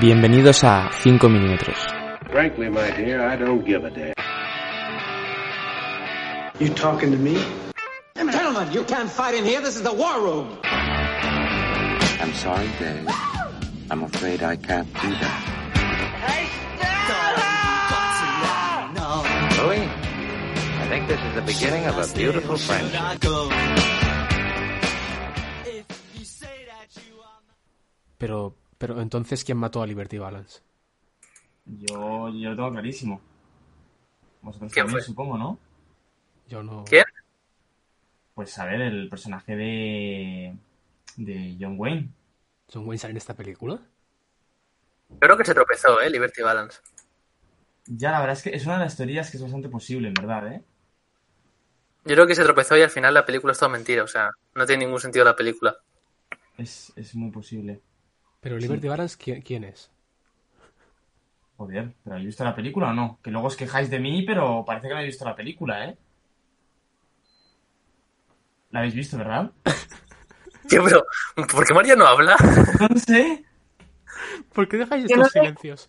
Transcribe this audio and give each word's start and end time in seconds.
Bienvenidos 0.00 0.64
a 0.64 0.90
5 0.90 1.28
milímetros. 1.28 1.78
Frankly, 2.28 2.68
my 2.68 2.90
dear, 2.96 3.30
I 3.30 3.36
don't 3.36 3.64
give 3.64 3.84
a 3.84 3.90
damn. 3.90 4.12
You 6.58 6.74
talking 6.74 7.12
to 7.12 7.16
me? 7.16 7.38
Gentlemen, 8.16 8.72
you 8.72 8.82
can't 8.82 9.08
fight 9.08 9.36
in 9.36 9.44
here. 9.44 9.60
This 9.60 9.76
is 9.76 9.82
the 9.82 9.92
war 9.92 10.20
room. 10.20 10.58
I'm 10.64 12.34
sorry, 12.34 12.66
Dave. 12.80 13.06
I'm 13.88 14.02
afraid 14.02 14.42
I 14.42 14.56
can't 14.56 14.92
do 14.94 15.10
that. 15.10 15.40
Louis, 19.62 19.86
I 19.86 20.88
think 20.88 21.06
this 21.06 21.20
is 21.20 21.34
the 21.36 21.42
beginning 21.42 21.86
of 21.86 21.98
a 21.98 22.06
beautiful 22.12 22.56
friendship. 22.56 23.00
Pero, 28.18 28.54
pero 28.86 29.00
entonces, 29.00 29.42
¿quién 29.44 29.56
mató 29.56 29.82
a 29.82 29.86
Liberty 29.86 30.18
Balance? 30.18 30.60
Yo, 31.66 32.28
yo 32.30 32.50
lo 32.50 32.56
tengo 32.56 32.70
clarísimo. 32.72 33.20
Vosotros 34.42 34.72
¿Quién 34.72 34.84
también, 34.84 34.90
fue? 34.90 35.00
supongo, 35.00 35.38
¿no? 35.38 35.58
Yo 36.48 36.62
no. 36.62 36.84
¿Quién? 36.84 37.04
Pues 38.34 38.58
a 38.58 38.66
ver, 38.66 38.80
el 38.82 39.08
personaje 39.08 39.56
de. 39.56 40.56
de 41.16 41.56
John 41.60 41.76
Wayne. 41.78 42.10
¿John 42.70 42.86
Wayne 42.86 42.98
sale 42.98 43.12
en 43.12 43.16
esta 43.16 43.34
película? 43.34 43.80
Creo 45.18 45.36
que 45.36 45.44
se 45.44 45.54
tropezó, 45.54 46.00
¿eh? 46.00 46.08
Liberty 46.10 46.42
Balance. 46.42 46.78
Ya, 47.86 48.10
la 48.10 48.20
verdad 48.20 48.36
es 48.36 48.42
que 48.42 48.50
es 48.54 48.64
una 48.66 48.74
de 48.78 48.84
las 48.84 48.96
teorías 48.96 49.30
que 49.30 49.36
es 49.38 49.42
bastante 49.42 49.68
posible, 49.68 50.08
en 50.08 50.14
verdad, 50.14 50.52
¿eh? 50.52 50.64
Yo 52.04 52.14
creo 52.14 52.26
que 52.26 52.34
se 52.34 52.44
tropezó 52.44 52.76
y 52.76 52.82
al 52.82 52.90
final 52.90 53.14
la 53.14 53.26
película 53.26 53.52
es 53.52 53.58
toda 53.58 53.70
mentira. 53.72 54.04
O 54.04 54.06
sea, 54.06 54.30
no 54.54 54.66
tiene 54.66 54.84
ningún 54.84 55.00
sentido 55.00 55.24
la 55.24 55.36
película. 55.36 55.76
Es, 56.58 56.92
es 56.96 57.14
muy 57.14 57.30
posible. 57.30 57.80
Pero 58.44 58.58
Liberty 58.58 58.88
Balance, 58.88 59.16
¿quién, 59.18 59.40
quién 59.40 59.64
es? 59.64 59.90
Joder, 61.56 61.94
¿pero 62.04 62.14
habéis 62.16 62.26
visto 62.26 62.44
la 62.44 62.54
película 62.54 62.90
o 62.90 62.92
no? 62.92 63.18
Que 63.22 63.30
luego 63.30 63.46
os 63.46 63.56
quejáis 63.56 63.88
de 63.88 63.98
mí, 63.98 64.22
pero 64.26 64.64
parece 64.66 64.86
que 64.88 64.92
no 64.92 64.98
habéis 64.98 65.14
visto 65.14 65.24
la 65.24 65.34
película, 65.34 65.86
¿eh? 65.86 65.96
¿La 68.70 68.80
habéis 68.80 68.94
visto, 68.94 69.16
verdad? 69.16 69.50
Tío, 70.68 70.84
pero 70.84 71.06
¿por 71.50 71.66
qué 71.66 71.72
María 71.72 71.96
no 71.96 72.06
habla? 72.06 72.36
No 72.90 72.98
sé. 72.98 73.46
¿Por 74.52 74.68
qué 74.68 74.76
dejáis 74.76 75.04
no 75.04 75.10
estos 75.10 75.28
sé. 75.28 75.40
silencios? 75.40 75.88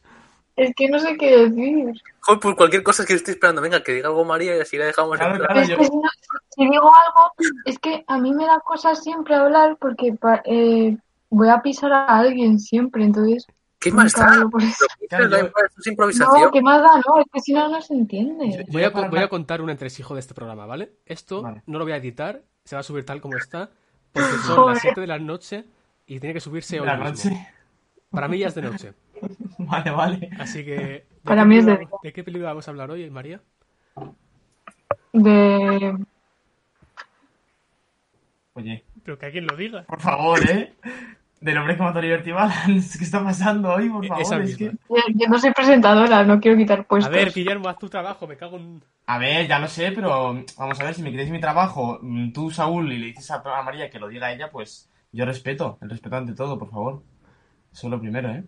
Es 0.55 0.73
que 0.77 0.87
no 0.87 0.97
sé 0.99 1.17
qué 1.17 1.37
decir. 1.37 1.91
Joder, 2.21 2.39
por 2.39 2.55
cualquier 2.55 2.81
cosa 2.83 3.05
que 3.05 3.13
estoy 3.13 3.33
esperando. 3.33 3.61
Venga, 3.61 3.83
que 3.83 3.91
diga 3.91 4.07
algo 4.07 4.23
María 4.23 4.55
y 4.55 4.61
así 4.61 4.77
la 4.77 4.85
dejamos 4.85 5.17
Claro, 5.17 5.33
en 5.35 5.45
plan. 5.45 5.49
claro, 5.51 5.61
Es 5.61 5.69
yo- 5.69 5.77
que 5.77 5.83
si, 5.85 5.95
no- 5.97 6.09
si 6.55 6.69
digo 6.69 6.91
algo, 7.05 7.31
es 7.65 7.79
que 7.79 8.05
a 8.07 8.17
mí 8.17 8.33
me 8.33 8.45
da 8.45 8.59
cosa 8.61 8.95
siempre 8.95 9.35
hablar 9.35 9.77
porque 9.79 10.15
eh, 10.45 10.97
voy 11.35 11.49
a 11.49 11.61
pisar 11.61 11.91
a 11.93 12.05
alguien 12.05 12.59
siempre, 12.59 13.03
entonces 13.03 13.45
¿Qué 13.79 13.91
más 13.91 14.13
da? 14.13 14.25
hablo 14.33 14.49
por 14.49 14.63
eso. 14.63 14.85
Claro, 15.09 15.29
Da 15.29 15.39
yo- 15.41 15.47
igual, 15.47 15.65
esto 15.67 15.81
es 15.81 15.87
improvisación. 15.87 16.41
No, 16.41 16.51
¿qué 16.51 16.61
más 16.61 16.81
da? 16.81 16.89
No, 17.07 17.19
es 17.19 17.25
que 17.31 17.39
si 17.41 17.53
no, 17.53 17.67
no 17.69 17.81
se 17.81 17.93
entiende. 17.93 18.65
Voy 18.71 18.83
a, 18.83 18.89
voy 18.89 19.19
a 19.19 19.27
contar 19.27 19.61
un 19.61 19.69
entresijo 19.69 20.13
de 20.13 20.21
este 20.21 20.33
programa, 20.33 20.65
¿vale? 20.65 20.93
Esto 21.05 21.41
Vale. 21.41 21.61
no 21.67 21.77
lo 21.77 21.85
voy 21.85 21.91
a 21.93 21.97
editar, 21.97 22.41
se 22.63 22.75
va 22.75 22.79
a 22.79 22.83
subir 22.83 23.05
tal 23.05 23.21
como 23.21 23.37
está, 23.37 23.69
porque 24.11 24.29
son 24.45 24.55
Joder. 24.55 24.73
las 24.75 24.81
7 24.81 25.01
de 25.01 25.07
la 25.07 25.19
noche 25.19 25.65
y 26.07 26.19
tiene 26.19 26.33
que 26.33 26.39
subirse 26.39 26.79
hoy 26.79 26.85
La 26.87 26.95
mismo. 26.97 27.09
noche. 27.31 27.47
Para 28.09 28.27
mí 28.27 28.37
ya 28.39 28.47
es 28.47 28.55
de 28.55 28.61
noche. 28.61 28.93
Vale, 29.57 29.91
vale. 29.91 30.29
Así 30.39 30.63
que... 30.65 30.75
¿de 30.75 31.05
Para 31.23 31.45
mí 31.45 31.57
es 31.57 31.65
de 31.65 31.87
¿De 32.03 32.13
qué 32.13 32.23
película 32.23 32.49
vamos 32.49 32.67
a 32.67 32.71
hablar 32.71 32.91
hoy, 32.91 33.09
María? 33.09 33.41
De... 35.13 35.97
Oye, 38.53 38.83
Pero 39.03 39.17
que 39.17 39.25
alguien 39.25 39.47
lo 39.47 39.55
diga. 39.57 39.83
por 39.83 40.01
favor, 40.01 40.39
¿eh? 40.49 40.73
Del 41.41 41.57
hombre 41.57 41.75
que 41.75 41.83
mató 41.83 41.99
a 41.99 42.01
Liberty 42.01 42.31
Balance. 42.31 42.97
¿Qué 42.97 43.03
está 43.03 43.23
pasando 43.23 43.73
hoy, 43.73 43.89
por 43.89 44.03
E- 44.05 44.07
favor? 44.07 44.21
esa 44.23 44.37
Es 44.37 44.57
que... 44.57 44.65
misma. 44.71 44.79
Yo, 44.89 44.95
yo 45.15 45.27
no 45.27 45.39
soy 45.39 45.51
presentadora, 45.51 46.23
no 46.23 46.39
quiero 46.39 46.57
quitar 46.57 46.79
A 46.79 46.83
puestos. 46.83 47.13
ver, 47.13 47.31
Guillermo, 47.31 47.69
haz 47.69 47.77
tu 47.77 47.89
trabajo, 47.89 48.25
me 48.27 48.37
cago 48.37 48.57
en... 48.57 48.81
A 49.07 49.17
ver, 49.19 49.47
ya 49.47 49.59
lo 49.59 49.67
sé, 49.67 49.91
pero 49.91 50.43
vamos 50.57 50.79
a 50.79 50.83
ver, 50.83 50.93
si 50.95 51.03
me 51.03 51.11
queréis 51.11 51.29
mi 51.29 51.39
trabajo, 51.39 51.99
mm, 52.01 52.31
tú, 52.31 52.49
Saúl, 52.49 52.91
y 52.91 52.97
le 52.97 53.05
dices 53.07 53.29
a, 53.29 53.35
a 53.45 53.61
María 53.63 53.89
que 53.89 53.99
lo 53.99 54.07
diga 54.07 54.31
ella, 54.33 54.49
pues 54.49 54.89
yo 55.11 55.25
respeto, 55.25 55.77
el 55.81 55.89
respeto 55.91 56.15
ante 56.15 56.33
todo, 56.33 56.57
por 56.57 56.71
favor. 56.71 57.03
Eso 57.71 57.87
es 57.87 57.91
lo 57.91 57.99
primero, 57.99 58.31
¿eh? 58.31 58.43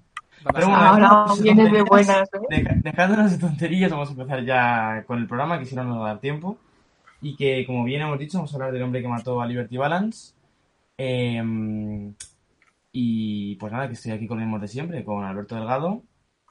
Pero 0.53 0.67
bueno, 0.67 0.75
Ahora 0.83 1.01
dejándonos 1.01 1.37
de 1.37 1.43
vienes 1.43 1.71
de 1.71 1.79
tonterías- 1.83 1.89
buenas, 1.89 2.29
¿eh? 2.49 2.79
dejándonos 2.83 3.31
de 3.31 3.37
tonterías, 3.37 3.91
vamos 3.91 4.09
a 4.09 4.11
empezar 4.13 4.43
ya 4.45 5.03
con 5.05 5.17
el 5.19 5.27
programa, 5.27 5.59
que 5.59 5.65
si 5.65 5.75
no 5.75 5.83
nos 5.83 5.99
va 5.99 6.05
a 6.05 6.07
dar 6.13 6.19
tiempo. 6.19 6.57
Y 7.21 7.35
que, 7.35 7.65
como 7.65 7.83
bien 7.83 8.01
hemos 8.01 8.17
dicho, 8.19 8.37
vamos 8.37 8.51
a 8.53 8.55
hablar 8.55 8.71
del 8.71 8.83
hombre 8.83 9.01
que 9.01 9.07
mató 9.07 9.41
a 9.41 9.45
Liberty 9.47 9.77
Balance. 9.77 10.33
Em, 10.97 12.13
y 12.99 13.55
pues 13.57 13.71
nada, 13.71 13.87
que 13.87 13.93
estoy 13.93 14.11
aquí 14.11 14.27
con 14.27 14.39
el 14.39 14.45
mismo 14.45 14.57
de 14.59 14.67
siempre, 14.67 15.03
con 15.05 15.23
Alberto 15.23 15.53
Delgado. 15.55 16.01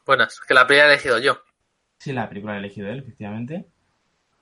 Buenas, 0.06 0.38
que 0.46 0.54
la 0.54 0.64
película 0.64 0.88
he 0.88 0.92
elegido 0.92 1.18
yo. 1.18 1.38
Sí, 1.98 2.12
la 2.12 2.28
película 2.28 2.52
la 2.52 2.58
ha 2.58 2.60
elegido 2.60 2.88
él, 2.88 3.00
efectivamente. 3.00 3.66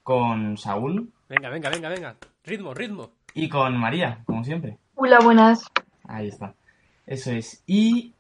Con 0.03 0.59
Saúl 0.59 1.11
Venga, 1.31 1.49
venga, 1.49 1.71
venga, 1.71 1.89
venga. 1.89 2.17
Ritmo, 2.45 2.75
ritmo. 2.75 3.13
y 3.33 3.49
con 3.49 3.75
María, 3.79 4.23
como 4.27 4.45
siempre. 4.45 4.77
Hola, 4.97 5.19
buenas. 5.21 5.65
Ahí 6.07 6.29
está. 6.29 6.55
Eso 7.07 7.33
es. 7.33 7.63
Y 7.67 8.13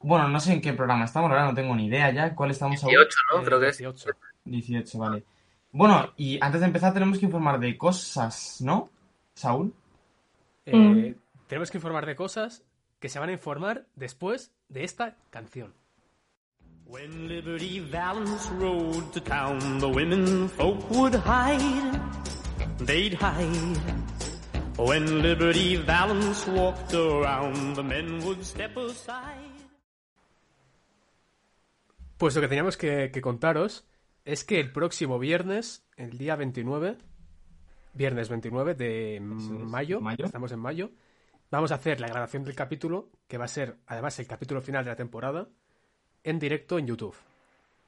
bueno, 0.00 0.26
no 0.28 0.40
sé 0.40 0.54
en 0.54 0.60
qué 0.60 0.72
programa 0.72 1.04
estamos, 1.04 1.30
ahora 1.30 1.44
no 1.44 1.54
tengo 1.54 1.76
ni 1.76 1.86
idea 1.86 2.10
ya. 2.10 2.34
¿Cuál 2.34 2.50
estamos 2.50 2.82
ahora? 2.82 2.96
18, 2.98 3.16
¿no? 3.32 3.40
Eh, 3.40 3.44
Creo 3.44 3.60
que 3.60 3.68
es. 3.68 3.78
18. 3.78 4.10
18, 4.46 4.98
vale. 4.98 5.22
Bueno, 5.70 6.12
y 6.16 6.38
antes 6.42 6.60
de 6.60 6.66
empezar 6.66 6.92
tenemos 6.92 7.18
que 7.20 7.26
informar 7.26 7.60
de 7.60 7.78
cosas, 7.78 8.60
¿no? 8.62 8.90
Saúl. 9.34 9.72
Eh, 10.66 10.76
Mm. 10.76 11.14
Tenemos 11.46 11.70
que 11.70 11.78
informar 11.78 12.04
de 12.04 12.14
cosas 12.16 12.62
que 12.98 13.08
se 13.08 13.18
van 13.18 13.28
a 13.28 13.32
informar 13.32 13.86
después 13.94 14.52
de 14.68 14.84
esta 14.84 15.16
canción. 15.30 15.74
When 16.86 17.28
Liberty 17.28 17.80
Valance 17.80 18.48
rode 18.58 19.12
to 19.12 19.20
town, 19.20 19.78
the 19.78 19.88
women 19.88 20.48
folk 20.48 20.90
would 20.90 21.14
hide. 21.14 22.00
They'd 22.78 23.14
hide. 23.14 23.78
When 24.78 25.22
Liberty 25.22 25.76
Valance 25.76 26.46
walked 26.50 26.94
around, 26.94 27.74
the 27.74 27.82
men 27.82 28.22
would 28.24 28.42
step 28.42 28.76
aside. 28.78 29.52
Pues 32.16 32.34
lo 32.34 32.40
que 32.40 32.48
teníamos 32.48 32.76
que, 32.76 33.10
que 33.12 33.20
contaros 33.20 33.86
es 34.24 34.44
que 34.44 34.58
el 34.58 34.72
próximo 34.72 35.18
viernes, 35.18 35.86
el 35.96 36.16
día 36.16 36.36
29, 36.36 36.96
viernes 37.92 38.28
29 38.28 38.74
de 38.74 39.20
mayo, 39.20 40.00
mayo. 40.00 40.24
estamos 40.24 40.52
en 40.52 40.60
mayo, 40.60 40.90
vamos 41.50 41.72
a 41.72 41.76
hacer 41.76 42.00
la 42.00 42.08
grabación 42.08 42.44
del 42.44 42.54
capítulo, 42.54 43.10
que 43.26 43.38
va 43.38 43.44
a 43.44 43.48
ser 43.48 43.76
además 43.86 44.18
el 44.18 44.26
capítulo 44.26 44.60
final 44.60 44.84
de 44.84 44.90
la 44.90 44.96
temporada, 44.96 45.48
en 46.24 46.38
directo 46.38 46.78
en 46.78 46.86
YouTube. 46.86 47.16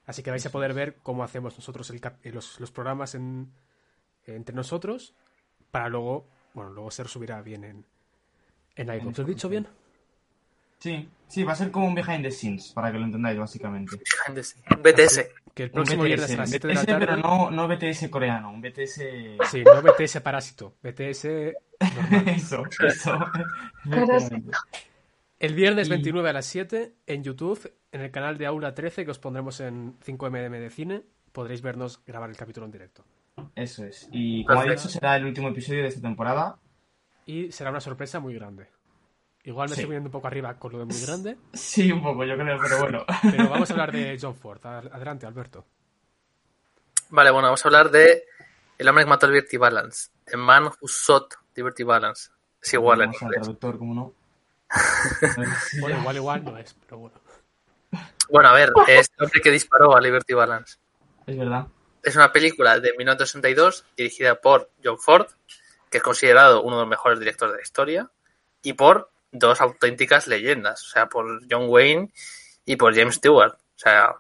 Así 0.06 0.22
que 0.22 0.30
vais 0.30 0.44
a 0.46 0.50
poder 0.50 0.74
ver 0.74 0.96
cómo 1.02 1.22
hacemos 1.22 1.56
nosotros 1.56 1.90
el 1.90 2.00
eh, 2.22 2.32
los, 2.32 2.58
los 2.58 2.70
programas 2.72 3.14
en, 3.14 3.52
entre 4.26 4.54
nosotros, 4.54 5.14
para 5.70 5.88
luego, 5.88 6.26
bueno, 6.54 6.70
luego 6.70 6.90
se 6.90 7.04
subirá 7.04 7.42
bien 7.42 7.64
en, 7.64 7.86
en 8.76 8.88
iVoox. 8.88 9.18
¿Lo 9.18 9.24
he 9.24 9.26
dicho 9.28 9.48
bien? 9.48 9.68
Sí, 10.78 11.08
sí, 11.28 11.44
va 11.44 11.52
a 11.52 11.56
ser 11.56 11.70
como 11.70 11.86
un 11.86 11.94
behind 11.94 12.22
the 12.22 12.30
scenes, 12.30 12.72
para 12.72 12.90
que 12.90 12.98
lo 12.98 13.04
entendáis 13.04 13.38
básicamente. 13.38 13.96
BTS. 14.28 15.28
Que 15.54 15.64
el 15.64 15.70
próximo 15.70 16.04
viernes 16.04 16.32
a 16.32 16.36
las 16.38 16.50
7 16.50 16.68
de 16.68 16.74
la 16.74 16.80
BTS, 16.80 16.86
tarde... 16.86 17.06
pero 17.06 17.16
no, 17.18 17.50
no 17.50 17.68
BTS 17.68 18.08
coreano, 18.08 18.50
un 18.50 18.62
BTS... 18.62 19.02
Sí, 19.50 19.62
no 19.62 19.82
BTS 19.82 20.20
parásito, 20.22 20.76
BTS. 20.82 21.26
eso, 22.26 22.62
eso. 22.86 23.18
El 25.38 25.54
viernes 25.54 25.86
Y- 25.88 25.90
29 25.90 26.28
a 26.30 26.32
las 26.34 26.46
7 26.46 26.94
en 27.06 27.24
YouTube, 27.24 27.72
en 27.92 28.00
el 28.02 28.10
canal 28.10 28.36
de 28.38 28.46
Aula 28.46 28.74
13 28.74 29.04
que 29.04 29.10
os 29.10 29.18
pondremos 29.18 29.60
en 29.60 29.98
5mm 30.00 30.50
de 30.50 30.70
cine, 30.70 31.02
podréis 31.32 31.62
vernos 31.62 32.02
grabar 32.06 32.28
el 32.30 32.36
capítulo 32.36 32.66
en 32.66 32.72
directo. 32.72 33.04
Eso 33.54 33.84
es. 33.84 34.08
Y 34.12 34.44
como 34.44 34.60
ha 34.60 34.62
Perfecto. 34.64 34.82
dicho, 34.88 34.92
será 34.92 35.16
el 35.16 35.24
último 35.24 35.48
episodio 35.48 35.82
de 35.82 35.88
esta 35.88 36.02
temporada. 36.02 36.58
Y 37.24 37.50
será 37.52 37.70
una 37.70 37.80
sorpresa 37.80 38.20
muy 38.20 38.34
grande. 38.34 38.66
Igual 39.44 39.70
me 39.70 39.74
Sí. 39.74 39.80
estoy 39.80 39.86
poniendo 39.86 40.08
un 40.08 40.12
poco 40.12 40.26
arriba 40.26 40.58
con 40.58 40.72
lo 40.72 40.78
de 40.80 40.84
muy 40.84 41.00
grande, 41.00 41.38
Sí, 41.54 41.90
un 41.90 42.02
poco, 42.02 42.24
yo 42.24 42.36
creo, 42.36 42.58
pero 42.60 42.78
bueno. 42.80 43.04
pero 43.22 43.48
vamos 43.48 43.70
a 43.70 43.72
hablar 43.72 43.92
de 43.92 44.18
John 44.20 44.34
Ford. 44.34 44.60
Ad- 44.66 44.92
Adelante, 44.92 45.24
Alberto. 45.26 45.64
Vale, 47.08 47.30
bueno, 47.30 47.46
vamos 47.48 47.64
a 47.64 47.68
hablar 47.68 47.90
de 47.90 48.24
El 48.76 48.88
hombre 48.88 49.04
que 49.04 49.10
mató 49.10 49.26
a 49.26 49.30
Liberty 49.30 49.56
Balance. 49.56 50.10
The 50.26 50.36
man 50.36 50.64
who 50.66 50.86
shot 50.86 51.34
Liberty 51.54 51.82
Balance. 51.82 52.30
Es 52.62 52.74
igual 52.74 53.02
en 53.02 53.08
Vamos 53.08 53.22
al 53.22 53.26
inglés. 53.26 53.42
traductor, 53.42 53.78
como 53.78 53.94
no. 53.94 54.14
Bueno, 55.80 55.98
igual, 55.98 56.16
igual 56.16 56.44
no 56.44 56.58
es, 56.58 56.74
pero 56.86 56.98
bueno. 56.98 57.20
Bueno, 58.30 58.48
a 58.48 58.52
ver, 58.52 58.72
es 58.86 59.10
el 59.18 59.24
hombre 59.24 59.40
que 59.40 59.50
disparó 59.50 59.96
a 59.96 60.00
Liberty 60.00 60.34
Balance. 60.34 60.78
Es 61.26 61.36
verdad. 61.36 61.66
Es 62.02 62.16
una 62.16 62.32
película 62.32 62.78
de 62.78 62.92
1962 62.96 63.84
dirigida 63.96 64.40
por 64.40 64.70
John 64.82 64.98
Ford, 64.98 65.26
que 65.90 65.98
es 65.98 66.02
considerado 66.02 66.62
uno 66.62 66.76
de 66.76 66.82
los 66.82 66.88
mejores 66.88 67.18
directores 67.18 67.52
de 67.52 67.58
la 67.58 67.62
historia, 67.62 68.10
y 68.62 68.74
por 68.74 69.10
dos 69.32 69.60
auténticas 69.60 70.26
leyendas, 70.26 70.86
o 70.86 70.90
sea, 70.90 71.08
por 71.08 71.40
John 71.50 71.66
Wayne 71.68 72.12
y 72.64 72.76
por 72.76 72.94
James 72.94 73.16
Stewart. 73.16 73.54
O 73.54 73.78
sea, 73.78 74.14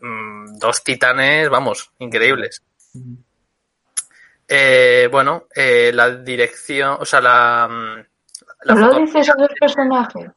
mm, 0.00 0.58
dos 0.58 0.82
titanes, 0.82 1.48
vamos, 1.50 1.92
increíbles. 1.98 2.62
Eh, 4.48 5.08
bueno, 5.12 5.44
eh, 5.54 5.90
la 5.94 6.10
dirección, 6.10 6.96
o 7.00 7.04
sea, 7.04 7.20
la... 7.20 7.68
mm, 7.70 8.06
la 8.64 8.74
¿Solo 8.74 8.86
foto- 8.88 9.00
dices 9.00 9.20
esos 9.28 9.36
dos 9.36 9.50
personajes? 9.60 10.30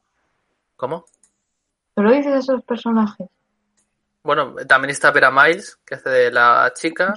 ¿Cómo? 0.75 1.05
Solo 1.95 2.11
dices 2.11 2.35
esos 2.35 2.61
personajes. 2.63 3.27
Bueno, 4.23 4.53
también 4.67 4.91
está 4.91 5.11
Vera 5.11 5.31
Miles, 5.31 5.79
que 5.85 5.95
hace 5.95 6.09
de 6.09 6.31
la 6.31 6.71
chica. 6.75 7.13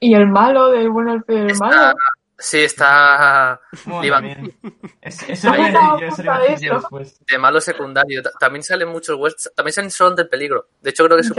Y 0.00 0.14
el 0.14 0.26
malo, 0.28 0.70
del 0.70 0.88
bueno, 0.90 1.22
el 1.28 1.50
Está- 1.50 1.64
malo. 1.66 1.94
sí, 2.38 2.64
está 2.64 3.60
Bueno. 3.84 4.28
Es- 5.00 5.28
Eso 5.28 5.48
No 5.48 5.54
a 5.54 5.70
yo, 5.70 6.30
a 6.32 6.38
de 6.40 6.48
decir 6.50 6.68
yo 6.68 6.72
eso. 6.74 6.80
después. 6.80 7.20
de 7.26 7.38
malo 7.38 7.60
secundario. 7.60 8.22
Ta- 8.22 8.30
También 8.38 8.62
salen 8.62 8.88
muchos 8.88 9.18
westerns. 9.18 9.54
También 9.54 9.72
salen 9.72 9.90
Son 9.90 10.14
del 10.14 10.28
Peligro. 10.28 10.68
De 10.80 10.90
hecho, 10.90 11.04
creo 11.04 11.16
que 11.16 11.22
es 11.22 11.28
su 11.28 11.34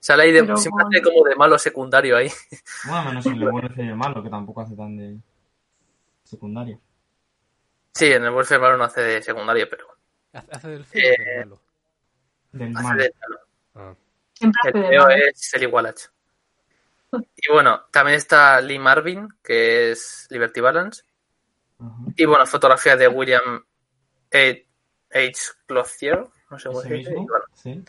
Sale 0.00 0.22
ahí 0.24 0.32
de, 0.32 0.42
Pero 0.42 0.56
siempre 0.56 0.84
bueno. 0.84 0.98
hace 0.98 1.02
como 1.12 1.28
de 1.28 1.34
malo 1.36 1.58
secundario 1.58 2.16
ahí. 2.16 2.30
Bueno, 2.88 3.04
menos 3.10 3.26
el 3.26 3.42
y 3.76 3.88
el 3.88 3.96
malo, 3.96 4.22
que 4.22 4.30
tampoco 4.30 4.60
hace 4.62 4.76
tan 4.76 4.96
de 4.96 5.16
secundario. 6.24 6.80
Sí, 7.94 8.06
en 8.12 8.24
el 8.24 8.30
Welfare 8.30 8.60
malo 8.60 8.76
no 8.76 8.84
hace 8.84 9.00
de 9.02 9.22
secundario, 9.22 9.66
pero 9.68 9.86
Hace 10.32 10.68
del 10.68 10.84
feo 10.84 11.02
o 11.02 11.08
del 11.08 11.20
Eh, 11.22 11.44
malo. 11.44 11.60
Del 12.52 12.76
hace 12.76 12.82
malo. 12.84 13.02
malo. 13.24 13.40
Ah. 13.74 13.94
Siempre 14.34 14.60
El 14.64 14.68
hace 14.70 14.78
de 14.78 14.88
feo 14.88 15.02
malo. 15.02 15.14
es 15.32 15.54
el 15.54 15.62
Igualach. 15.64 16.00
Y 17.36 17.52
bueno, 17.52 17.84
también 17.90 18.18
está 18.18 18.60
Lee 18.60 18.78
Marvin, 18.78 19.28
que 19.42 19.90
es 19.92 20.26
Liberty 20.30 20.60
Balance. 20.60 21.02
Y 22.16 22.24
bueno, 22.26 22.44
fotografía 22.46 22.96
de 22.96 23.08
William 23.08 23.64
H. 24.30 24.66
H. 25.12 25.40
Clothier. 25.66 26.26
No 26.50 26.58
sé 26.58 26.68
cómo 26.68 26.82
se 26.82 26.92
dice. 26.94 27.14
bueno, 27.14 27.44
sí. 27.54 27.82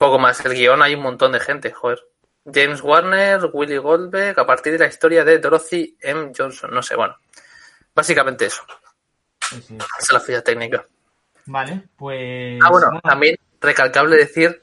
Poco 0.00 0.18
más. 0.18 0.42
El 0.46 0.54
guion 0.54 0.80
hay 0.80 0.94
un 0.94 1.02
montón 1.02 1.32
de 1.32 1.40
gente, 1.40 1.70
joder. 1.72 2.00
James 2.46 2.82
Warner, 2.82 3.50
Willie 3.52 3.76
Goldberg, 3.76 4.40
a 4.40 4.46
partir 4.46 4.72
de 4.72 4.78
la 4.78 4.86
historia 4.86 5.24
de 5.24 5.38
Dorothy 5.38 5.98
M. 6.00 6.32
Johnson. 6.36 6.70
No 6.72 6.82
sé, 6.82 6.96
bueno. 6.96 7.16
Básicamente 7.94 8.46
eso. 8.46 8.62
Esa 9.52 9.74
es 10.00 10.12
la 10.12 10.20
ficha 10.20 10.42
técnica. 10.42 10.86
Vale, 11.44 11.88
pues... 11.96 12.58
Ah, 12.64 12.70
bueno, 12.70 12.98
también 13.02 13.36
recalcable 13.60 14.16
decir 14.16 14.62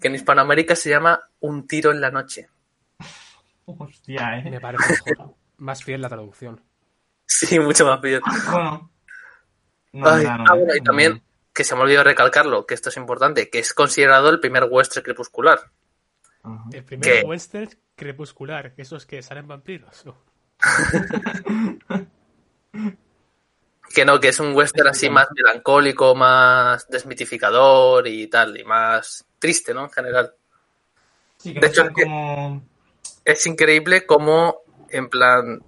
que 0.00 0.08
en 0.08 0.16
Hispanoamérica 0.16 0.74
se 0.74 0.90
llama 0.90 1.20
Un 1.38 1.68
tiro 1.68 1.92
en 1.92 2.00
la 2.00 2.10
noche. 2.10 2.48
Hostia, 3.66 4.38
eh. 4.38 4.50
Me 4.50 4.60
parece 4.60 4.98
mejor. 5.06 5.34
Más 5.58 5.84
fiel 5.84 6.02
la 6.02 6.08
traducción. 6.08 6.60
Sí, 7.24 7.60
mucho 7.60 7.86
más 7.86 8.00
bien. 8.00 8.20
Bueno. 8.50 8.90
No, 9.92 10.08
Ay, 10.08 10.24
no, 10.24 10.38
no, 10.38 10.44
ah, 10.48 10.54
bueno, 10.54 10.74
y 10.74 10.80
también, 10.80 11.12
no. 11.12 11.20
Que 11.52 11.64
se 11.64 11.74
me 11.74 11.82
olvidó 11.82 12.04
recalcarlo, 12.04 12.66
que 12.66 12.74
esto 12.74 12.88
es 12.90 12.96
importante, 12.96 13.50
que 13.50 13.58
es 13.58 13.72
considerado 13.74 14.28
el 14.30 14.40
primer 14.40 14.64
western 14.70 15.04
crepuscular. 15.04 15.60
El 16.72 16.84
primer 16.84 17.20
¿Qué? 17.20 17.26
western 17.26 17.68
crepuscular, 17.96 18.74
que 18.74 18.82
esos 18.82 19.04
que 19.06 19.22
salen 19.22 19.46
vampiros. 19.48 20.04
Que 23.92 24.04
no, 24.04 24.20
que 24.20 24.28
es 24.28 24.38
un 24.38 24.54
western 24.54 24.86
así 24.88 25.10
más 25.10 25.26
melancólico, 25.34 26.14
más 26.14 26.86
desmitificador 26.88 28.06
y 28.06 28.28
tal, 28.28 28.56
y 28.56 28.62
más 28.62 29.26
triste, 29.40 29.74
¿no? 29.74 29.82
En 29.84 29.90
general. 29.90 30.32
Sí, 31.36 31.52
que 31.54 31.58
De 31.58 31.66
no 31.66 31.72
hecho, 31.72 31.80
son 31.82 31.88
es 31.90 31.94
que- 31.96 32.02
como... 32.04 32.62
Es 33.24 33.46
increíble 33.46 34.06
como, 34.06 34.62
en 34.90 35.08
plan, 35.08 35.60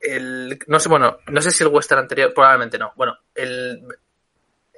el, 0.00 0.58
no 0.68 0.78
sé, 0.80 0.88
bueno, 0.88 1.18
no 1.26 1.42
sé 1.42 1.50
si 1.50 1.64
el 1.64 1.70
western 1.70 2.02
anterior, 2.02 2.32
probablemente 2.32 2.78
no. 2.78 2.92
Bueno, 2.96 3.16
el, 3.34 3.82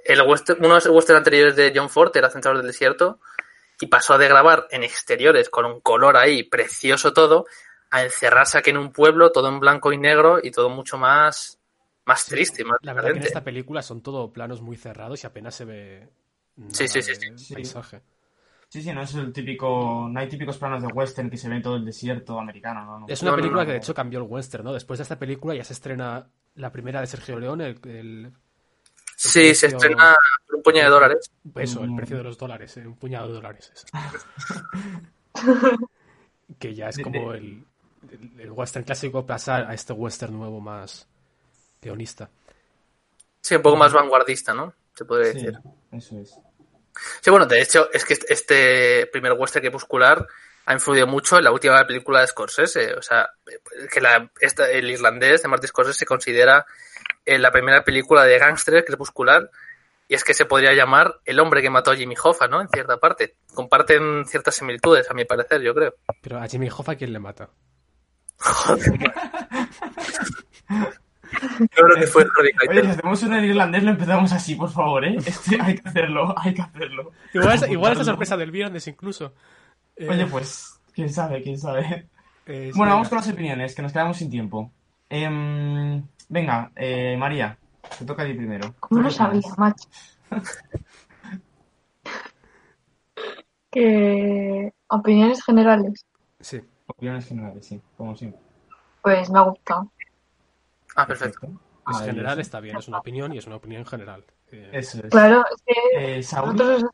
el 0.05 0.21
western, 0.23 0.59
uno 0.65 0.75
de 0.75 0.75
los 0.81 0.87
western 0.87 1.19
anteriores 1.19 1.57
de 1.57 1.73
John 1.75 1.89
Ford 1.91 2.17
era 2.17 2.31
Centauros 2.31 2.63
del 2.63 2.71
Desierto 2.73 3.21
y 3.81 3.87
pasó 3.87 4.19
de 4.19 4.29
grabar 4.29 4.67
en 4.71 4.83
exteriores 4.85 5.49
con 5.51 5.65
un 5.65 5.81
color 5.81 6.17
ahí 6.17 6.43
precioso 6.43 7.13
todo 7.13 7.47
a 7.91 8.03
encerrarse 8.05 8.59
aquí 8.59 8.71
en 8.71 8.77
un 8.79 8.93
pueblo 8.93 9.33
todo 9.33 9.49
en 9.49 9.59
blanco 9.61 9.93
y 9.93 9.99
negro 9.99 10.39
y 10.43 10.51
todo 10.51 10.69
mucho 10.69 10.99
más, 10.99 11.59
más 12.05 12.27
triste, 12.27 12.65
más 12.65 12.79
La 12.83 12.93
verdad 12.93 13.09
que 13.09 13.13
en 13.13 13.15
diferente. 13.15 13.29
esta 13.29 13.45
película 13.45 13.83
son 13.83 14.03
todo 14.03 14.33
planos 14.33 14.61
muy 14.63 14.77
cerrados 14.77 15.23
y 15.25 15.27
apenas 15.27 15.55
se 15.55 15.65
ve. 15.65 16.09
Sí, 16.73 16.87
sí, 16.89 17.03
sí, 17.03 17.15
sí. 17.15 17.55
Paisaje. 17.55 18.03
Sí, 18.69 18.83
sí, 18.83 18.93
no 18.93 19.03
es 19.03 19.15
el 19.17 19.33
típico... 19.33 20.09
No 20.09 20.21
hay 20.21 20.29
típicos 20.29 20.57
planos 20.59 20.81
de 20.83 20.89
western 20.89 21.29
que 21.29 21.37
se 21.37 21.49
ve 21.49 21.57
en 21.57 21.63
todo 21.63 21.75
el 21.77 21.85
desierto 21.85 22.39
americano, 22.39 22.85
¿no? 22.85 23.01
no. 23.01 23.07
Es 23.09 23.21
una 23.23 23.33
No, 23.33 23.37
no, 23.37 23.43
película 23.43 23.63
no. 23.63 23.67
que 23.67 23.73
de 23.73 23.79
hecho 23.79 23.95
cambió 23.95 24.21
el 24.21 24.27
western, 24.29 24.63
¿no? 24.65 24.73
Después 24.73 24.99
de 24.99 25.03
esta 25.03 25.19
película 25.19 25.55
ya 25.57 25.65
se 25.65 25.73
estrena 25.73 26.29
la 26.55 26.71
primera 26.71 27.01
de 27.01 27.09
Sergio 27.09 27.41
León, 27.41 27.61
el, 27.63 27.81
el- 27.85 28.33
Sí, 29.29 29.55
se 29.55 29.69
precio- 29.69 29.77
estrena 29.77 30.17
por 30.47 30.57
un 30.57 30.63
puñado 30.63 30.87
de 30.87 30.91
dólares. 30.95 31.31
eso, 31.57 31.83
el 31.85 31.91
Mm. 31.91 31.97
precio 31.97 32.17
de 32.17 32.23
los 32.23 32.39
dólares, 32.39 32.77
eh, 32.79 32.87
un 32.87 32.97
puñado 32.97 33.29
de 33.29 33.35
dólares. 33.35 33.71
eso. 33.75 33.87
que 36.59 36.75
ya 36.75 36.89
es 36.89 36.99
como 36.99 37.33
el, 37.35 37.65
el- 38.11 38.41
el 38.41 38.51
western 38.51 38.85
clásico 38.85 39.25
pasar 39.27 39.71
a 39.71 39.75
este 39.75 39.93
western 39.93 40.37
nuevo 40.37 40.61
más 40.61 41.07
guionista. 41.83 42.29
Sí, 43.41 43.55
un 43.55 43.63
poco 43.63 43.77
más 43.77 43.93
vanguardista, 43.93 44.53
¿no? 44.55 44.75
Se 44.95 45.05
podría 45.05 45.33
Sí, 45.33 45.39
decir. 45.47 45.59
eso 45.93 46.19
es. 46.19 46.35
Sí, 47.21 47.31
bueno, 47.31 47.47
de 47.47 47.61
hecho, 47.63 47.89
es 47.93 48.05
que 48.05 48.19
este 48.29 49.07
primer 49.07 49.33
western 49.33 49.63
crepuscular 49.63 50.27
ha 50.67 50.73
influido 50.75 51.07
mucho 51.07 51.39
en 51.39 51.45
la 51.45 51.53
última 51.53 51.87
película 51.87 52.21
de 52.21 52.27
Scorsese. 52.27 52.95
O 52.95 53.03
sea, 53.03 53.31
que 53.91 54.01
la, 54.01 54.31
esta- 54.41 54.71
el 54.71 54.91
irlandés 54.91 55.43
de 55.43 55.49
Martin 55.49 55.69
Scorsese 55.69 55.99
se 56.01 56.07
considera 56.07 56.67
eh, 57.35 57.39
la 57.39 57.51
primera 57.53 57.83
película 57.85 58.25
de 58.25 58.39
gángster 58.39 58.85
crepuscular. 58.85 59.51
Y 60.09 60.15
es 60.15 60.25
que 60.25 60.35
se 60.35 60.45
podría 60.45 60.73
llamar 60.75 61.21
El 61.25 61.39
hombre 61.39 61.63
que 61.63 61.71
mató 61.71 61.93
a 61.93 61.97
Jimmy 61.97 62.17
Hoffa, 62.23 62.49
¿no? 62.49 62.61
En 62.61 62.69
cierta 62.69 62.97
parte. 62.99 63.37
Comparten 63.55 64.25
ciertas 64.27 64.57
similitudes, 64.57 65.09
a 65.09 65.15
mi 65.15 65.25
parecer, 65.25 65.61
yo 65.63 65.73
creo. 65.73 65.95
Pero 66.21 66.39
a 66.39 66.49
Jimmy 66.49 66.69
Hoffa, 66.69 66.97
¿quién 66.97 67.13
le 67.13 67.21
mata? 67.21 67.49
Yo 71.61 71.69
creo 71.85 71.97
que 71.97 72.07
fue 72.07 72.23
Harvey 72.37 72.53
Oye, 72.69 72.83
si 72.83 72.89
hacemos 72.89 73.23
uno 73.23 73.39
en 73.39 73.45
irlandés 73.45 73.83
lo 73.85 73.91
empezamos 73.93 74.33
así, 74.33 74.57
por 74.57 74.71
favor, 74.71 75.05
¿eh? 75.05 75.17
Este, 75.25 75.59
hay 75.61 75.77
que 75.79 75.89
hacerlo, 75.89 76.35
hay 76.37 76.55
que 76.55 76.63
hacerlo. 76.63 77.13
Igual, 77.33 77.55
es- 77.55 77.63
igual 77.63 77.63
es 77.63 77.71
la 77.71 77.77
Apuntarlo. 77.77 78.05
sorpresa 78.05 78.37
del 78.37 78.51
viernes 78.51 78.87
incluso. 78.89 79.33
Eh, 79.97 80.09
Oye, 80.09 80.27
pues, 80.27 80.81
quién 80.93 81.09
sabe, 81.13 81.43
quién 81.43 81.59
sabe. 81.59 82.09
eh, 82.47 82.73
Bueno, 82.75 82.95
vamos 82.95 83.09
con 83.09 83.17
las 83.19 83.29
opiniones, 83.29 83.75
que 83.75 83.83
nos 83.83 83.93
quedamos 83.93 84.17
sin 84.17 84.29
tiempo. 84.31 84.73
Em, 85.09 86.03
venga, 86.31 86.71
eh, 86.77 87.17
María, 87.19 87.59
te 87.99 88.05
toca 88.07 88.23
a 88.23 88.27
ti 88.27 88.35
primero. 88.35 88.75
¿Cómo 88.81 89.03
lo 89.03 89.09
¿Qué 89.09 89.15
sabía, 89.15 89.41
macho? 89.59 89.89
que 93.71 94.73
opiniones 94.89 95.45
generales. 95.45 96.05
Sí. 96.41 96.61
Opiniones 96.87 97.27
generales, 97.27 97.67
sí, 97.67 97.81
como 97.97 98.17
siempre. 98.17 98.41
Pues 99.03 99.31
me 99.31 99.39
ha 99.39 99.43
gustado. 99.43 99.91
Ah, 100.97 101.07
perfecto. 101.07 101.47
Es 101.47 101.53
Maravilloso. 101.87 102.11
general, 102.13 102.41
está 102.41 102.61
bien, 102.61 102.77
es 102.77 102.89
una 102.89 102.99
opinión 102.99 103.33
y 103.33 103.39
es 103.39 103.47
una 103.47 103.57
opinión 103.57 103.87
general. 103.87 104.25
Eh, 104.53 104.71
Eso 104.73 104.99
es. 104.99 105.11
Claro, 105.11 105.45
es 105.51 105.63
que 105.65 106.19
Eh, 106.19 106.23
Saúl. 106.23 106.53
vosotros 106.53 106.85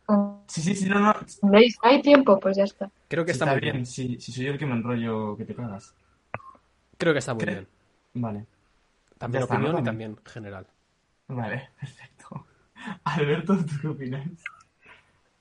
Sí, 0.48 0.60
sí, 0.62 0.74
sí, 0.74 0.88
no, 0.88 1.00
no. 1.00 1.14
¿Veis? 1.42 1.76
No 1.82 1.88
hay 1.90 2.02
tiempo, 2.02 2.38
pues 2.38 2.56
ya 2.56 2.64
está. 2.64 2.90
creo 3.08 3.24
que 3.24 3.32
sí, 3.32 3.38
está, 3.38 3.46
muy 3.46 3.60
bien. 3.60 3.84
Si, 3.86 4.20
si 4.20 4.32
soy 4.32 4.44
yo 4.46 4.52
el 4.52 4.58
que 4.58 4.66
me 4.66 4.74
enrollo, 4.74 5.36
que 5.36 5.44
te 5.44 5.54
cagas. 5.54 5.94
Creo 6.98 7.12
que 7.12 7.18
está 7.18 7.34
muy 7.34 7.44
¿Qué? 7.44 7.50
bien. 7.50 7.68
Vale, 8.14 8.46
También 9.18 9.42
está, 9.42 9.54
opinión 9.54 9.72
¿no? 9.74 9.80
y 9.80 9.84
también 9.84 10.16
general. 10.24 10.66
vale, 11.28 11.70
perfecto. 11.80 12.46
Alberto, 13.04 13.56
¿tú 13.58 13.74
qué 13.80 13.88
opinas? 13.88 14.26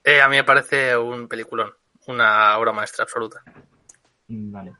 Eh, 0.03 0.21
a 0.21 0.29
mí 0.29 0.35
me 0.37 0.43
parece 0.43 0.95
un 0.97 1.27
peliculón. 1.27 1.71
Una 2.07 2.57
obra 2.57 2.71
maestra 2.71 3.03
absoluta. 3.03 3.41
Mm, 4.27 4.51
Vale. 4.51 4.73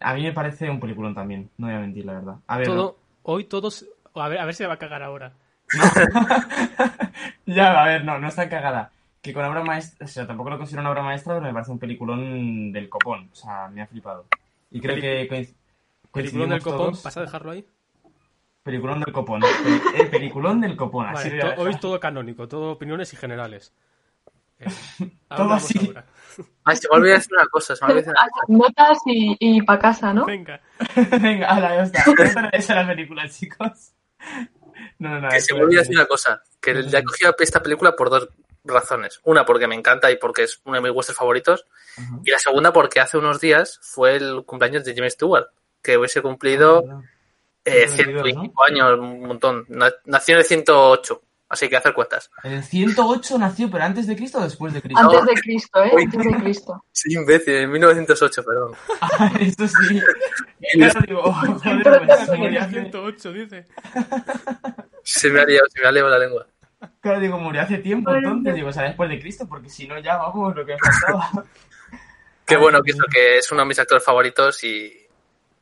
A 0.00 0.14
mí 0.14 0.22
me 0.24 0.32
parece 0.32 0.68
un 0.68 0.80
peliculón 0.80 1.14
también, 1.14 1.48
no 1.58 1.68
voy 1.68 1.76
a 1.76 1.78
mentir, 1.78 2.04
la 2.04 2.14
verdad. 2.14 2.34
A 2.48 2.58
ver, 2.58 2.66
Todo, 2.66 2.98
hoy 3.22 3.44
todos. 3.44 3.86
A 4.16 4.28
ver, 4.28 4.38
a 4.40 4.44
ver 4.44 4.54
si 4.54 4.64
me 4.64 4.66
va 4.66 4.74
a 4.74 4.78
cagar 4.78 5.00
ahora. 5.04 5.32
ya, 7.46 7.80
a 7.82 7.86
ver, 7.86 8.04
no, 8.04 8.18
no 8.18 8.28
está 8.28 8.48
cagada. 8.48 8.90
Que 9.20 9.32
con 9.32 9.44
obra 9.44 9.62
maestra, 9.62 10.04
o 10.04 10.08
sea, 10.08 10.26
tampoco 10.26 10.50
lo 10.50 10.58
considero 10.58 10.80
una 10.82 10.90
obra 10.90 11.02
maestra, 11.02 11.34
pero 11.34 11.46
me 11.46 11.52
parece 11.52 11.70
un 11.70 11.78
peliculón 11.78 12.72
del 12.72 12.88
copón. 12.88 13.28
O 13.32 13.34
sea, 13.36 13.68
me 13.68 13.82
ha 13.82 13.86
flipado. 13.86 14.26
Y 14.70 14.80
creo 14.80 14.96
que 14.96 15.28
coinc- 15.28 15.54
Peliculón 16.12 16.50
del 16.50 16.62
copón, 16.62 16.78
todos- 16.78 17.02
¿vas 17.04 17.16
a 17.16 17.20
dejarlo 17.20 17.52
ahí? 17.52 17.64
Peliculón 18.62 19.00
del 19.00 19.12
copón. 19.12 19.42
El 19.94 20.08
peliculón 20.08 20.60
del 20.60 20.76
copón, 20.76 21.06
así 21.06 21.30
Vale, 21.30 21.54
to- 21.54 21.62
hoy 21.62 21.70
es 21.72 21.80
todo 21.80 21.98
canónico, 21.98 22.46
todo 22.46 22.72
opiniones 22.72 23.12
y 23.12 23.16
generales. 23.16 23.72
Eh, 24.58 24.66
Todo 25.36 25.52
así. 25.54 25.92
Ay, 26.64 26.76
se 26.76 26.88
me 26.88 26.96
olvidó 26.98 27.14
decir 27.14 27.32
una 27.36 27.46
cosa. 27.48 27.74
Se 27.74 27.84
me 27.84 27.92
olvidó 27.92 28.06
decir 28.06 28.14
una 28.20 28.30
cosa. 28.30 28.44
Notas 28.48 28.98
y, 29.06 29.36
y 29.40 29.62
para 29.62 29.78
casa, 29.80 30.14
¿no? 30.14 30.24
Venga. 30.24 30.60
Venga, 31.20 31.48
ala, 31.48 31.74
ya 31.76 31.82
está. 31.82 32.04
Esa 32.22 32.40
era- 32.40 32.48
esa 32.50 32.72
era 32.74 32.82
la 32.82 32.88
película, 32.90 33.28
chicos. 33.28 33.92
No, 34.98 35.08
no, 35.08 35.20
no. 35.22 35.28
Que 35.28 35.36
es 35.38 35.46
se 35.46 35.54
me 35.54 35.62
olvidó 35.62 35.80
decir 35.80 35.96
una 35.96 36.06
cosa. 36.06 36.42
Que 36.60 36.74
le 36.74 36.96
he 36.98 37.02
cogido 37.02 37.34
esta 37.40 37.60
película 37.60 37.96
por 37.96 38.10
dos 38.10 38.28
razones. 38.64 39.20
Una, 39.24 39.44
porque 39.44 39.66
me 39.66 39.74
encanta 39.74 40.08
y 40.12 40.16
porque 40.18 40.44
es 40.44 40.60
uno 40.64 40.76
de 40.76 40.82
mis 40.82 40.92
westerns 40.92 41.18
favoritos. 41.18 41.66
Y 42.24 42.30
la 42.30 42.38
segunda, 42.38 42.72
porque 42.72 43.00
hace 43.00 43.18
unos 43.18 43.40
días 43.40 43.80
fue 43.82 44.14
el 44.14 44.44
cumpleaños 44.44 44.84
de 44.84 44.94
James 44.94 45.14
Stewart. 45.14 45.46
Que 45.82 45.98
hubiese 45.98 46.22
cumplido 46.22 47.02
eh, 47.64 47.86
122, 47.88 48.24
105 48.24 48.64
años, 48.64 48.98
un 48.98 49.20
montón. 49.26 49.64
Na- 49.68 49.92
Nació 50.06 50.34
en 50.34 50.38
el 50.40 50.44
108. 50.46 51.22
Así 51.48 51.68
que 51.68 51.76
hacer 51.76 51.92
cuentas. 51.92 52.30
¿En 52.44 52.52
el 52.52 52.64
108 52.64 53.38
nació, 53.38 53.70
pero 53.70 53.84
antes 53.84 54.06
de 54.06 54.16
Cristo 54.16 54.38
o 54.38 54.42
después 54.42 54.72
de 54.72 54.80
Cristo? 54.80 54.98
Antes 55.02 55.26
de 55.26 55.34
Cristo, 55.34 55.84
¿eh? 55.84 55.90
Uy. 55.94 56.04
Antes 56.04 56.24
de 56.24 56.34
Cristo. 56.42 56.84
Sí, 56.92 57.12
imbécil, 57.14 57.54
en 57.56 57.70
1908, 57.72 58.42
perdón. 58.42 58.72
Ah, 59.02 59.30
Eso 59.38 59.68
sí. 59.68 60.00
Claro, 60.72 61.00
digo, 61.06 61.20
oh, 61.22 61.32
joder, 61.32 61.74
murió 62.38 62.58
es 62.58 62.62
hace- 62.64 62.70
108, 62.80 63.32
dice. 63.34 63.66
Se 65.02 65.28
me 65.30 65.40
ha 65.40 65.44
liado, 65.44 65.66
se 65.68 65.80
me 65.82 65.88
ha 65.88 65.92
liado 65.92 66.08
la 66.08 66.18
lengua. 66.18 66.46
Claro, 67.00 67.20
digo, 67.20 67.38
murió 67.38 67.60
hace 67.62 67.78
tiempo, 67.78 68.10
Bueno, 68.10 68.28
entonces, 68.28 68.50
no. 68.52 68.56
digo, 68.56 68.68
o 68.68 68.72
sea, 68.72 68.84
después 68.84 69.10
de 69.10 69.20
Cristo, 69.20 69.46
porque 69.46 69.68
si 69.68 69.86
no, 69.86 69.98
ya 70.00 70.16
vamos, 70.16 70.56
lo 70.56 70.64
que 70.64 70.72
me 70.72 70.78
faltaba. 70.78 71.44
Qué 72.46 72.56
bueno 72.56 72.82
que 72.82 72.92
eso, 72.92 73.04
que 73.12 73.38
es 73.38 73.52
uno 73.52 73.60
de 73.62 73.66
mis 73.68 73.78
actores 73.78 74.04
favoritos 74.04 74.62
y, 74.64 75.01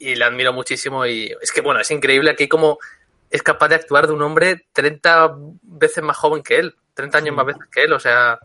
y 0.01 0.17
le 0.17 0.25
admiro 0.25 0.53
muchísimo. 0.53 1.07
Y 1.07 1.33
es 1.41 1.53
que, 1.53 1.61
bueno, 1.61 1.79
es 1.81 1.91
increíble 1.93 2.31
aquí 2.33 2.49
como 2.49 2.79
es 3.31 3.43
capaz 3.45 3.69
de 3.69 3.77
actuar 3.77 4.09
de 4.09 4.13
un 4.15 4.23
hombre 4.23 4.67
30 4.73 5.37
veces 5.63 6.03
más 6.03 6.17
joven 6.17 6.43
que 6.43 6.59
él, 6.59 6.75
30 6.95 7.19
años 7.19 7.29
Sí. 7.31 7.37
más 7.37 7.47
veces 7.47 7.63
que 7.71 7.83
él, 7.85 7.93
o 7.93 8.01
sea, 8.01 8.41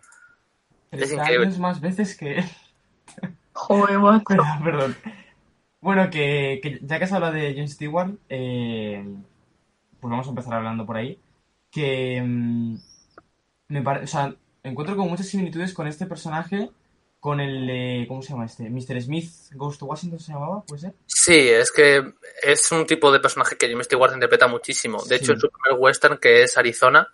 Es 0.92 1.00
30 1.00 1.16
increíble. 1.24 1.48
años 1.48 1.58
más 1.60 1.82
veces 1.82 2.16
que 2.16 2.38
él. 2.38 2.46
Joder, 3.54 3.98
macho. 4.00 4.26
Perdón, 4.28 4.64
perdón. 4.64 4.96
Bueno, 5.82 6.10
que, 6.10 6.60
que 6.62 6.80
ya 6.82 6.98
que 6.98 7.04
has 7.06 7.14
hablado 7.14 7.34
de 7.34 7.54
James 7.54 7.74
Stewart, 7.74 8.12
eh, 8.30 9.04
pues 10.00 10.12
vamos 10.12 10.28
a 10.28 10.30
empezar 10.30 10.54
hablando 10.54 10.86
por 10.86 10.98
ahí. 10.98 11.20
Que 11.72 12.22
mm, 12.22 12.76
me 13.70 13.82
pare- 13.82 14.04
o 14.04 14.08
sea, 14.08 14.34
encuentro 14.64 14.96
como 14.96 15.10
muchas 15.10 15.28
similitudes 15.28 15.74
con 15.74 15.88
este 15.88 16.06
personaje, 16.06 16.70
con 17.26 17.40
el 17.40 17.66
de, 17.66 18.06
¿cómo 18.08 18.22
se 18.22 18.34
llama 18.34 18.46
este? 18.46 18.70
Mr. 18.70 19.02
Smith 19.02 19.32
Goes 19.54 19.80
to 19.80 19.88
Washington 19.88 20.20
se 20.20 20.32
llamaba, 20.32 20.64
¿puede 20.64 20.82
ser? 20.82 20.94
sí, 21.08 21.50
es 21.50 21.72
que 21.72 22.14
es 22.44 22.72
un 22.72 22.86
tipo 22.86 23.12
de 23.12 23.20
personaje 23.20 23.58
que 23.58 23.68
James 23.68 23.88
Stewart 23.88 24.14
interpreta 24.14 24.46
muchísimo. 24.46 25.04
De 25.06 25.16
hecho, 25.16 25.32
en 25.32 25.40
su 25.40 25.50
primer 25.50 25.80
western, 25.80 26.20
que 26.20 26.44
es 26.44 26.56
Arizona, 26.56 27.12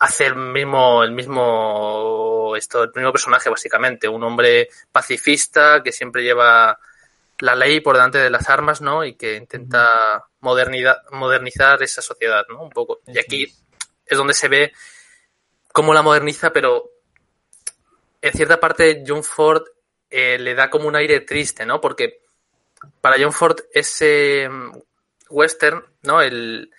hace 0.00 0.26
el 0.26 0.34
mismo, 0.34 1.04
el 1.04 1.12
mismo, 1.12 2.56
esto, 2.56 2.82
el 2.82 2.90
mismo 2.96 3.12
personaje 3.12 3.48
básicamente, 3.48 4.08
un 4.08 4.24
hombre 4.24 4.70
pacifista 4.90 5.84
que 5.84 5.92
siempre 5.92 6.24
lleva 6.24 6.76
la 7.38 7.54
ley 7.54 7.78
por 7.78 7.94
delante 7.94 8.18
de 8.18 8.30
las 8.30 8.50
armas, 8.50 8.80
¿no? 8.80 9.04
Y 9.04 9.14
que 9.14 9.36
intenta 9.36 10.26
modernidad, 10.40 10.96
modernizar 11.12 11.80
esa 11.80 12.02
sociedad, 12.02 12.44
¿no? 12.48 12.60
Un 12.60 12.70
poco. 12.70 13.02
Y 13.06 13.20
aquí 13.20 13.54
es 14.04 14.18
donde 14.18 14.34
se 14.34 14.48
ve 14.48 14.72
cómo 15.72 15.94
la 15.94 16.02
moderniza, 16.02 16.52
pero 16.52 16.90
en 18.24 18.32
cierta 18.32 18.58
parte 18.58 19.04
John 19.06 19.22
Ford 19.22 19.64
eh, 20.08 20.38
le 20.38 20.54
da 20.54 20.70
como 20.70 20.88
un 20.88 20.96
aire 20.96 21.20
triste, 21.20 21.66
¿no? 21.66 21.78
Porque 21.78 22.22
para 23.02 23.16
John 23.20 23.34
Ford 23.34 23.58
ese 23.70 24.48
mm, 24.48 24.72
western, 25.28 25.84
¿no? 26.04 26.22
El, 26.22 26.70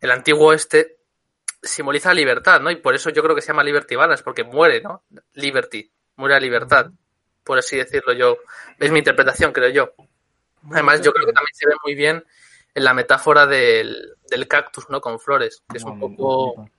el 0.00 0.10
antiguo 0.10 0.54
este 0.54 0.96
simboliza 1.62 2.14
libertad, 2.14 2.62
¿no? 2.62 2.70
Y 2.70 2.76
por 2.76 2.94
eso 2.94 3.10
yo 3.10 3.22
creo 3.22 3.34
que 3.34 3.42
se 3.42 3.48
llama 3.48 3.62
Liberty 3.62 3.94
Balance, 3.94 4.24
porque 4.24 4.42
muere, 4.42 4.80
¿no? 4.80 5.02
Liberty, 5.34 5.90
muere 6.16 6.36
la 6.36 6.40
libertad, 6.40 6.90
por 7.44 7.58
así 7.58 7.76
decirlo 7.76 8.14
yo. 8.14 8.38
Es 8.78 8.90
mi 8.90 9.00
interpretación, 9.00 9.52
creo 9.52 9.68
yo. 9.68 9.92
Además, 10.70 11.02
yo 11.02 11.12
creo 11.12 11.26
que 11.26 11.34
también 11.34 11.54
se 11.54 11.68
ve 11.68 11.74
muy 11.84 11.94
bien 11.94 12.24
en 12.74 12.84
la 12.84 12.94
metáfora 12.94 13.46
del, 13.46 14.14
del 14.30 14.48
cactus, 14.48 14.88
¿no? 14.88 15.02
Con 15.02 15.20
flores, 15.20 15.62
que 15.70 15.76
es 15.76 15.84
un 15.84 16.00
poco 16.00 16.70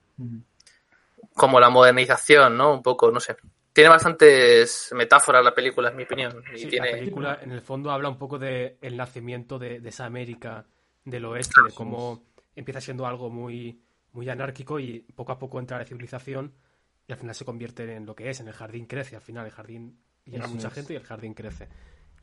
como 1.36 1.60
la 1.60 1.70
modernización, 1.70 2.58
¿no? 2.58 2.74
Un 2.74 2.82
poco, 2.82 3.12
no 3.12 3.20
sé. 3.20 3.38
Tiene 3.78 3.92
bastantes 3.92 4.90
metáforas 4.96 5.46
la 5.46 5.54
película, 5.54 5.92
en 5.92 5.98
mi 5.98 6.02
opinión. 6.02 6.44
Y 6.52 6.58
Sí, 6.58 6.66
tiene... 6.66 6.90
La 6.94 6.98
película, 6.98 7.40
en 7.44 7.52
el 7.52 7.62
fondo, 7.62 7.92
habla 7.92 8.10
un 8.10 8.18
poco 8.18 8.40
del 8.40 8.76
el 8.82 8.98
nacimiento 8.98 9.60
de, 9.60 9.80
de 9.80 9.90
esa 9.90 10.06
América 10.06 10.66
del 11.06 11.26
oeste, 11.26 11.62
de 11.64 11.72
cómo 11.76 12.24
empieza 12.56 12.82
siendo 12.82 13.06
algo 13.06 13.30
muy, 13.30 13.80
muy 14.14 14.28
anárquico 14.30 14.80
y 14.80 15.02
poco 15.16 15.32
a 15.34 15.38
poco 15.38 15.60
entra 15.60 15.78
la 15.78 15.86
civilización 15.86 16.56
y 17.08 17.12
al 17.12 17.20
final 17.20 17.36
se 17.36 17.46
convierte 17.46 17.94
en 17.94 18.08
lo 18.08 18.16
que 18.16 18.32
es, 18.32 18.40
en 18.40 18.48
el 18.48 18.56
jardín 18.56 18.88
crece, 18.88 19.16
al 19.16 19.22
final 19.22 19.46
el 19.46 19.52
jardín 19.52 20.00
llega 20.26 20.46
Eso 20.46 20.56
mucha 20.56 20.70
es. 20.70 20.74
gente 20.74 20.94
y 20.94 20.96
el 20.96 21.04
jardín 21.04 21.36
crece. 21.36 21.68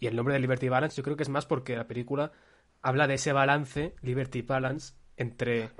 Y 0.01 0.09
el 0.09 0.17
nombre 0.17 0.35
de 0.35 0.41
Liberty 0.41 0.69
Balance 0.69 0.97
yo 0.97 1.05
creo 1.05 1.17
que 1.17 1.23
es 1.23 1.29
más 1.29 1.47
porque 1.47 1.77
la 1.77 1.87
película 1.87 2.33
habla 2.83 3.07
de 3.07 3.15
ese 3.15 3.33
balance, 3.33 3.95
Liberty 4.03 4.43
Balance, 4.43 4.95
entre 5.17 5.71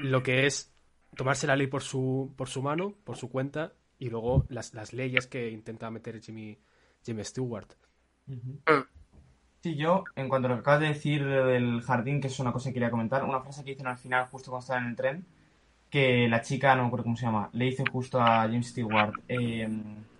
lo 0.00 0.22
que 0.22 0.44
es 0.44 0.70
tomarse 1.16 1.46
la 1.46 1.56
ley 1.56 1.66
por 1.66 1.82
su, 1.82 2.34
por 2.36 2.50
su 2.50 2.60
mano, 2.60 2.94
por 3.04 3.16
su 3.16 3.30
cuenta, 3.30 3.72
y 3.98 4.10
luego 4.10 4.46
las, 4.48 4.74
las 4.74 4.92
leyes 4.92 5.26
que 5.26 5.50
intenta 5.50 5.90
meter 5.90 6.20
Jimmy, 6.20 6.58
Jimmy 7.04 7.24
Stewart. 7.24 7.68
Sí, 9.62 9.74
yo, 9.76 10.04
en 10.14 10.28
cuanto 10.28 10.46
a 10.46 10.50
lo 10.50 10.56
que 10.56 10.60
acabas 10.60 10.80
de 10.80 10.88
decir 10.88 11.24
del 11.26 11.82
jardín, 11.82 12.20
que 12.20 12.28
es 12.28 12.38
una 12.38 12.52
cosa 12.52 12.70
que 12.70 12.74
quería 12.74 12.90
comentar, 12.90 13.24
una 13.24 13.40
frase 13.40 13.64
que 13.64 13.70
dicen 13.72 13.88
al 13.88 13.98
final, 13.98 14.26
justo 14.28 14.50
cuando 14.50 14.62
estaba 14.62 14.80
en 14.80 14.86
el 14.86 14.96
tren, 14.96 15.26
que 15.90 16.28
la 16.28 16.42
chica, 16.42 16.74
no 16.76 16.82
me 16.82 16.88
acuerdo 16.88 17.04
cómo 17.04 17.16
se 17.16 17.26
llama, 17.26 17.50
le 17.52 17.66
dice 17.66 17.84
justo 17.86 18.20
a 18.20 18.42
James 18.42 18.68
Stewart, 18.70 19.16
eh, 19.28 19.68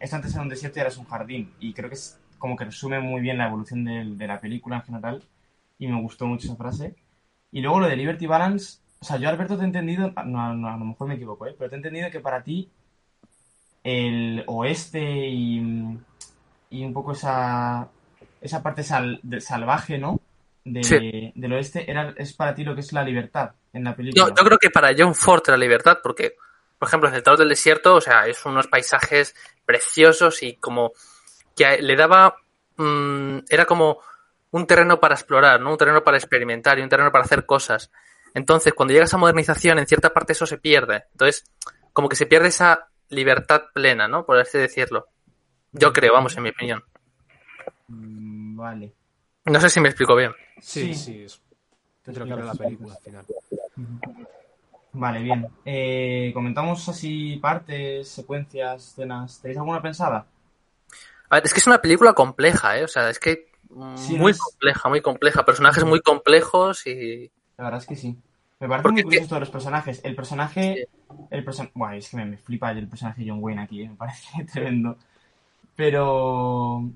esto 0.00 0.16
antes 0.16 0.32
era 0.34 0.42
un 0.42 0.48
desierto 0.48 0.78
y 0.78 0.80
ahora 0.80 0.90
es 0.90 0.98
un 0.98 1.06
jardín. 1.06 1.54
Y 1.60 1.74
creo 1.74 1.88
que 1.90 1.94
es 1.96 2.20
como 2.38 2.56
que 2.56 2.64
resume 2.66 3.00
muy 3.00 3.20
bien 3.20 3.38
la 3.38 3.46
evolución 3.48 3.84
del- 3.84 4.18
de, 4.18 4.26
la 4.26 4.40
película 4.40 4.76
en 4.76 4.82
general, 4.82 5.24
y 5.78 5.88
me 5.88 6.00
gustó 6.02 6.26
mucho 6.26 6.46
esa 6.48 6.56
frase. 6.56 6.96
Y 7.52 7.60
luego 7.62 7.80
lo 7.80 7.88
de 7.88 7.96
Liberty 7.96 8.26
Balance, 8.26 8.80
o 9.00 9.04
sea, 9.04 9.18
yo 9.18 9.28
Alberto 9.28 9.56
te 9.56 9.62
he 9.62 9.66
entendido, 9.66 10.12
no, 10.26 10.54
no, 10.54 10.68
a 10.68 10.76
lo 10.76 10.84
mejor 10.84 11.08
me 11.08 11.14
equivoco, 11.14 11.46
¿eh? 11.46 11.54
pero 11.58 11.70
te 11.70 11.76
he 11.76 11.78
entendido 11.78 12.10
que 12.10 12.20
para 12.20 12.42
ti 12.42 12.70
el 13.88 14.44
oeste 14.46 15.00
y, 15.28 15.58
y 16.70 16.84
un 16.84 16.92
poco 16.92 17.12
esa, 17.12 17.88
esa 18.40 18.62
parte 18.62 18.82
sal- 18.82 19.20
salvaje, 19.40 19.98
¿no? 19.98 20.20
De, 20.64 20.82
Sí. 20.84 21.32
del 21.34 21.52
oeste 21.54 21.90
era, 21.90 22.12
es 22.16 22.34
para 22.34 22.54
ti 22.54 22.64
lo 22.64 22.74
que 22.74 22.80
es 22.82 22.92
la 22.92 23.02
libertad 23.02 23.52
en 23.72 23.84
la 23.84 23.96
película. 23.96 24.26
Yo, 24.26 24.34
yo 24.34 24.44
creo 24.44 24.58
que 24.58 24.70
para 24.70 24.90
John 24.96 25.14
Ford 25.14 25.42
la 25.48 25.56
libertad, 25.56 25.98
porque, 26.02 26.34
por 26.78 26.88
ejemplo, 26.88 27.08
el 27.08 27.14
sector 27.14 27.38
del 27.38 27.48
desierto, 27.48 27.94
o 27.94 28.00
sea, 28.00 28.26
es 28.26 28.44
unos 28.44 28.66
paisajes 28.66 29.34
preciosos 29.64 30.42
y 30.42 30.54
como 30.56 30.92
que 31.56 31.80
le 31.80 31.96
daba, 31.96 32.36
mm, 32.76 33.38
era 33.48 33.64
como 33.64 33.98
un 34.50 34.66
terreno 34.66 35.00
para 35.00 35.14
explorar, 35.14 35.60
¿no? 35.60 35.72
Un 35.72 35.78
terreno 35.78 36.02
para 36.04 36.16
experimentar 36.18 36.78
y 36.78 36.82
un 36.82 36.88
terreno 36.88 37.10
para 37.12 37.24
hacer 37.24 37.46
cosas. 37.46 37.90
Entonces, 38.34 38.74
cuando 38.74 38.92
llega 38.92 39.04
esa 39.06 39.16
modernización, 39.16 39.78
en 39.78 39.86
cierta 39.86 40.12
parte 40.12 40.32
eso 40.32 40.46
se 40.46 40.58
pierde. 40.58 41.04
Entonces, 41.12 41.44
como 41.92 42.08
que 42.08 42.16
se 42.16 42.26
pierde 42.26 42.48
esa 42.48 42.88
libertad 43.10 43.62
plena, 43.74 44.08
¿no? 44.08 44.24
Por 44.24 44.38
así 44.38 44.58
decirlo. 44.58 45.06
Yo 45.72 45.92
creo, 45.92 46.12
vamos, 46.14 46.36
en 46.36 46.42
mi 46.42 46.48
opinión. 46.50 46.82
Mm, 47.88 48.56
Vale. 48.56 48.92
No 49.44 49.60
sé 49.60 49.70
si 49.70 49.80
me 49.80 49.88
explico 49.88 50.14
bien. 50.16 50.32
Sí, 50.60 50.92
Sí. 50.92 50.94
sí, 50.94 51.22
es 51.24 51.40
Te 52.02 52.12
de 52.12 52.18
lo 52.20 52.26
que 52.26 52.32
habla 52.32 52.44
la 52.46 52.54
película 52.54 52.94
al 52.94 53.00
final. 53.00 53.24
Vale, 54.92 55.22
bien. 55.22 55.48
Eh, 55.64 56.30
comentamos 56.34 56.88
así 56.88 57.36
partes, 57.40 58.08
secuencias, 58.08 58.88
escenas. 58.88 59.40
¿Tenéis 59.40 59.58
alguna 59.58 59.80
pensada? 59.82 60.26
A 61.30 61.34
ver, 61.36 61.44
es 61.44 61.52
que 61.52 61.60
es 61.60 61.66
una 61.66 61.80
película 61.80 62.14
compleja, 62.14 62.78
¿eh? 62.78 62.84
O 62.84 62.88
sea, 62.88 63.08
es 63.10 63.18
que 63.18 63.48
Sí, 63.96 64.14
muy 64.16 64.32
es- 64.32 64.38
compleja, 64.38 64.88
muy 64.88 65.02
compleja. 65.02 65.44
Personajes 65.44 65.84
muy 65.84 66.00
complejos 66.00 66.86
y... 66.86 67.30
La 67.58 67.64
verdad 67.64 67.80
es 67.80 67.86
que 67.86 67.96
sí. 67.96 68.16
Me 68.60 68.68
parece 68.68 68.82
Porque 68.82 68.94
muy 68.94 69.02
curioso 69.02 69.28
todos 69.28 69.40
los 69.40 69.50
personajes. 69.50 70.00
El 70.04 70.16
personaje. 70.16 70.88
El 71.30 71.44
person... 71.44 71.70
Bueno, 71.74 71.94
es 71.94 72.08
que 72.08 72.16
me, 72.16 72.24
me 72.24 72.36
flipa 72.38 72.72
el 72.72 72.88
personaje 72.88 73.22
de 73.22 73.30
John 73.30 73.42
Wayne 73.42 73.62
aquí, 73.62 73.82
eh, 73.82 73.88
me 73.88 73.96
parece 73.96 74.44
tremendo. 74.52 74.96
Pero. 75.76 76.90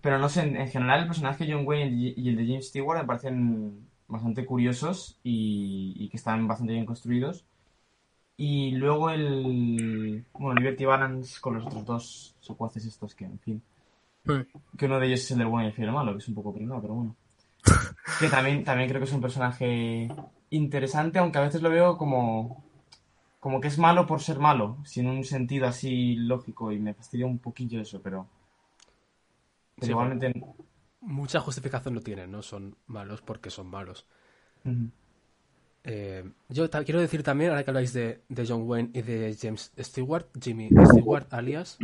Pero 0.00 0.18
no 0.18 0.28
sé, 0.28 0.42
en, 0.42 0.56
en 0.56 0.68
general 0.68 1.00
el 1.00 1.06
personaje 1.06 1.44
de 1.44 1.52
John 1.52 1.66
Wayne 1.66 2.14
y 2.16 2.28
el 2.28 2.36
de 2.36 2.46
James 2.46 2.68
Stewart 2.68 2.98
me 2.98 3.06
parecen 3.06 3.86
bastante 4.08 4.44
curiosos 4.44 5.18
y, 5.22 5.94
y 5.96 6.08
que 6.08 6.16
están 6.16 6.46
bastante 6.48 6.72
bien 6.72 6.86
construidos. 6.86 7.44
Y 8.36 8.72
luego 8.72 9.10
el. 9.10 10.24
Bueno, 10.32 10.54
Liberty 10.54 10.84
Balance 10.84 11.40
con 11.40 11.54
los 11.54 11.66
otros 11.66 11.84
dos 11.84 12.36
secuaces 12.40 12.84
estos 12.84 13.14
que, 13.14 13.24
en 13.24 13.38
fin. 13.38 13.62
Que 14.76 14.86
uno 14.86 14.98
de 14.98 15.06
ellos 15.06 15.20
es 15.20 15.30
el 15.32 15.38
del 15.38 15.46
bueno 15.48 15.66
y 15.66 15.68
el 15.68 15.74
fiel 15.74 15.92
malo, 15.92 16.12
que 16.12 16.18
es 16.18 16.28
un 16.28 16.34
poco 16.34 16.52
pringado, 16.52 16.80
pero 16.80 16.94
bueno. 16.94 17.16
Que 18.18 18.28
también, 18.28 18.64
también 18.64 18.88
creo 18.88 19.00
que 19.00 19.06
es 19.06 19.12
un 19.12 19.20
personaje 19.20 20.08
interesante, 20.56 21.18
aunque 21.18 21.38
a 21.38 21.42
veces 21.42 21.62
lo 21.62 21.70
veo 21.70 21.96
como, 21.96 22.64
como 23.40 23.60
que 23.60 23.68
es 23.68 23.78
malo 23.78 24.06
por 24.06 24.20
ser 24.20 24.38
malo, 24.38 24.78
sin 24.84 25.06
un 25.08 25.24
sentido 25.24 25.66
así 25.66 26.16
lógico, 26.16 26.72
y 26.72 26.78
me 26.78 26.94
fastidia 26.94 27.26
un 27.26 27.38
poquillo 27.38 27.80
eso, 27.80 28.00
pero, 28.02 28.28
pero 29.74 29.86
Sí, 29.86 29.90
igualmente... 29.90 30.32
Mucha 31.00 31.40
justificación 31.40 31.94
no 31.94 32.00
tienen, 32.00 32.30
¿no? 32.30 32.42
Son 32.42 32.76
malos 32.86 33.20
porque 33.20 33.50
son 33.50 33.66
malos. 33.66 34.06
Eh, 35.82 36.24
yo 36.48 36.70
quiero 36.70 37.00
decir 37.00 37.22
también, 37.22 37.50
ahora 37.50 37.62
que 37.62 37.70
habláis 37.70 37.92
de, 37.92 38.22
de 38.28 38.46
John 38.46 38.62
Wayne 38.66 38.90
y 38.94 39.02
de 39.02 39.36
James 39.38 39.72
Stewart, 39.78 40.26
Jimmy 40.40 40.70
Stewart 40.86 41.26
alias, 41.30 41.78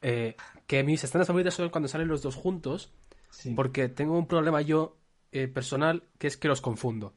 eh, 0.00 0.36
que 0.68 0.84
mis 0.84 1.02
escenas 1.02 1.26
favoritas 1.26 1.54
son 1.54 1.70
cuando 1.70 1.88
salen 1.88 2.08
los 2.08 2.22
dos 2.22 2.36
juntos, 2.36 2.92
Sí. 3.30 3.54
porque 3.54 3.88
tengo 3.88 4.18
un 4.18 4.26
problema 4.26 4.60
yo 4.60 4.96
eh, 5.32 5.48
personal 5.48 6.04
que 6.18 6.26
es 6.26 6.36
que 6.36 6.48
los 6.48 6.60
confundo. 6.60 7.14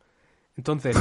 Entonces, 0.57 0.97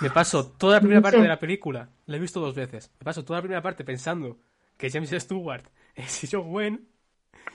me 0.00 0.10
paso 0.10 0.46
toda 0.52 0.74
la 0.74 0.80
primera 0.80 1.02
parte 1.02 1.20
de 1.20 1.28
la 1.28 1.38
película, 1.38 1.88
la 2.06 2.16
he 2.16 2.20
visto 2.20 2.40
dos 2.40 2.54
veces, 2.54 2.90
me 2.98 3.04
paso 3.04 3.24
toda 3.24 3.38
la 3.38 3.42
primera 3.42 3.62
parte 3.62 3.84
pensando 3.84 4.38
que 4.76 4.90
James 4.90 5.10
Stewart 5.10 5.64
es 5.94 6.28
John 6.30 6.44
Wayne, 6.46 6.80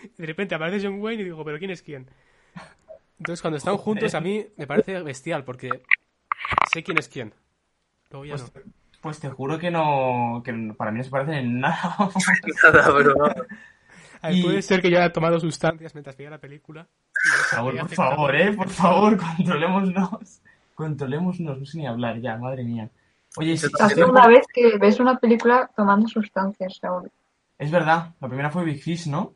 y 0.04 0.22
de 0.22 0.26
repente 0.28 0.56
aparece 0.56 0.86
John 0.86 1.00
Wayne 1.02 1.22
y 1.22 1.26
digo, 1.26 1.44
¿pero 1.44 1.58
quién 1.60 1.72
es 1.72 1.82
quién? 1.82 2.08
Entonces, 3.20 3.42
cuando 3.42 3.58
están 3.58 3.78
juntos, 3.78 4.16
a 4.16 4.22
mí 4.22 4.48
me 4.58 4.66
parece 4.66 5.00
bestial, 5.04 5.44
porque 5.44 5.70
sé 6.74 6.82
quién 6.84 6.98
es 6.98 7.08
quién. 7.08 7.34
Luego 8.10 8.26
ya 8.26 8.36
Pues, 8.36 8.52
no. 8.66 8.72
pues 9.00 9.20
te 9.20 9.30
juro 9.30 9.60
que 9.60 9.70
no, 9.70 10.42
que 10.44 10.52
no- 10.52 10.74
para 10.74 10.92
mí 10.92 10.98
no 10.98 11.04
se 11.04 11.12
parecen 11.12 11.36
en 11.36 11.60
nada. 11.60 11.96
Nada, 12.64 12.94
pero... 12.98 13.14
A 14.24 14.28
ver, 14.30 14.38
y- 14.38 14.44
Puede 14.44 14.62
ser 14.64 14.82
que 14.82 14.90
yo 14.90 14.98
haya 14.98 15.14
tomado 15.14 15.40
sustancias 15.40 15.94
mientras 15.94 16.18
veía 16.18 16.32
la 16.32 16.40
película. 16.40 16.88
y 17.24 17.30
Por 17.78 17.90
favor, 17.96 18.36
eh, 18.36 18.54
por 18.54 18.70
favor, 18.70 19.18
controlémonos. 19.38 20.42
Controlémonos, 20.82 21.40
no 21.40 21.64
sé 21.64 21.78
ni 21.78 21.86
hablar 21.86 22.20
ya, 22.20 22.38
madre 22.38 22.64
mía. 22.64 22.90
Oye, 23.38 23.56
si, 23.56 23.68
La 23.78 23.88
segunda 23.88 24.28
vez 24.28 24.48
que 24.52 24.80
ves 24.80 25.00
una 25.00 25.20
película 25.20 25.70
tomando 25.76 26.08
sustancias, 26.08 26.80
Raúl. 26.82 27.12
es 27.60 27.70
verdad, 27.70 28.16
la 28.20 28.28
primera 28.28 28.50
fue 28.50 28.66
Big 28.66 28.82
Fish, 28.82 29.06
¿no? 29.08 29.36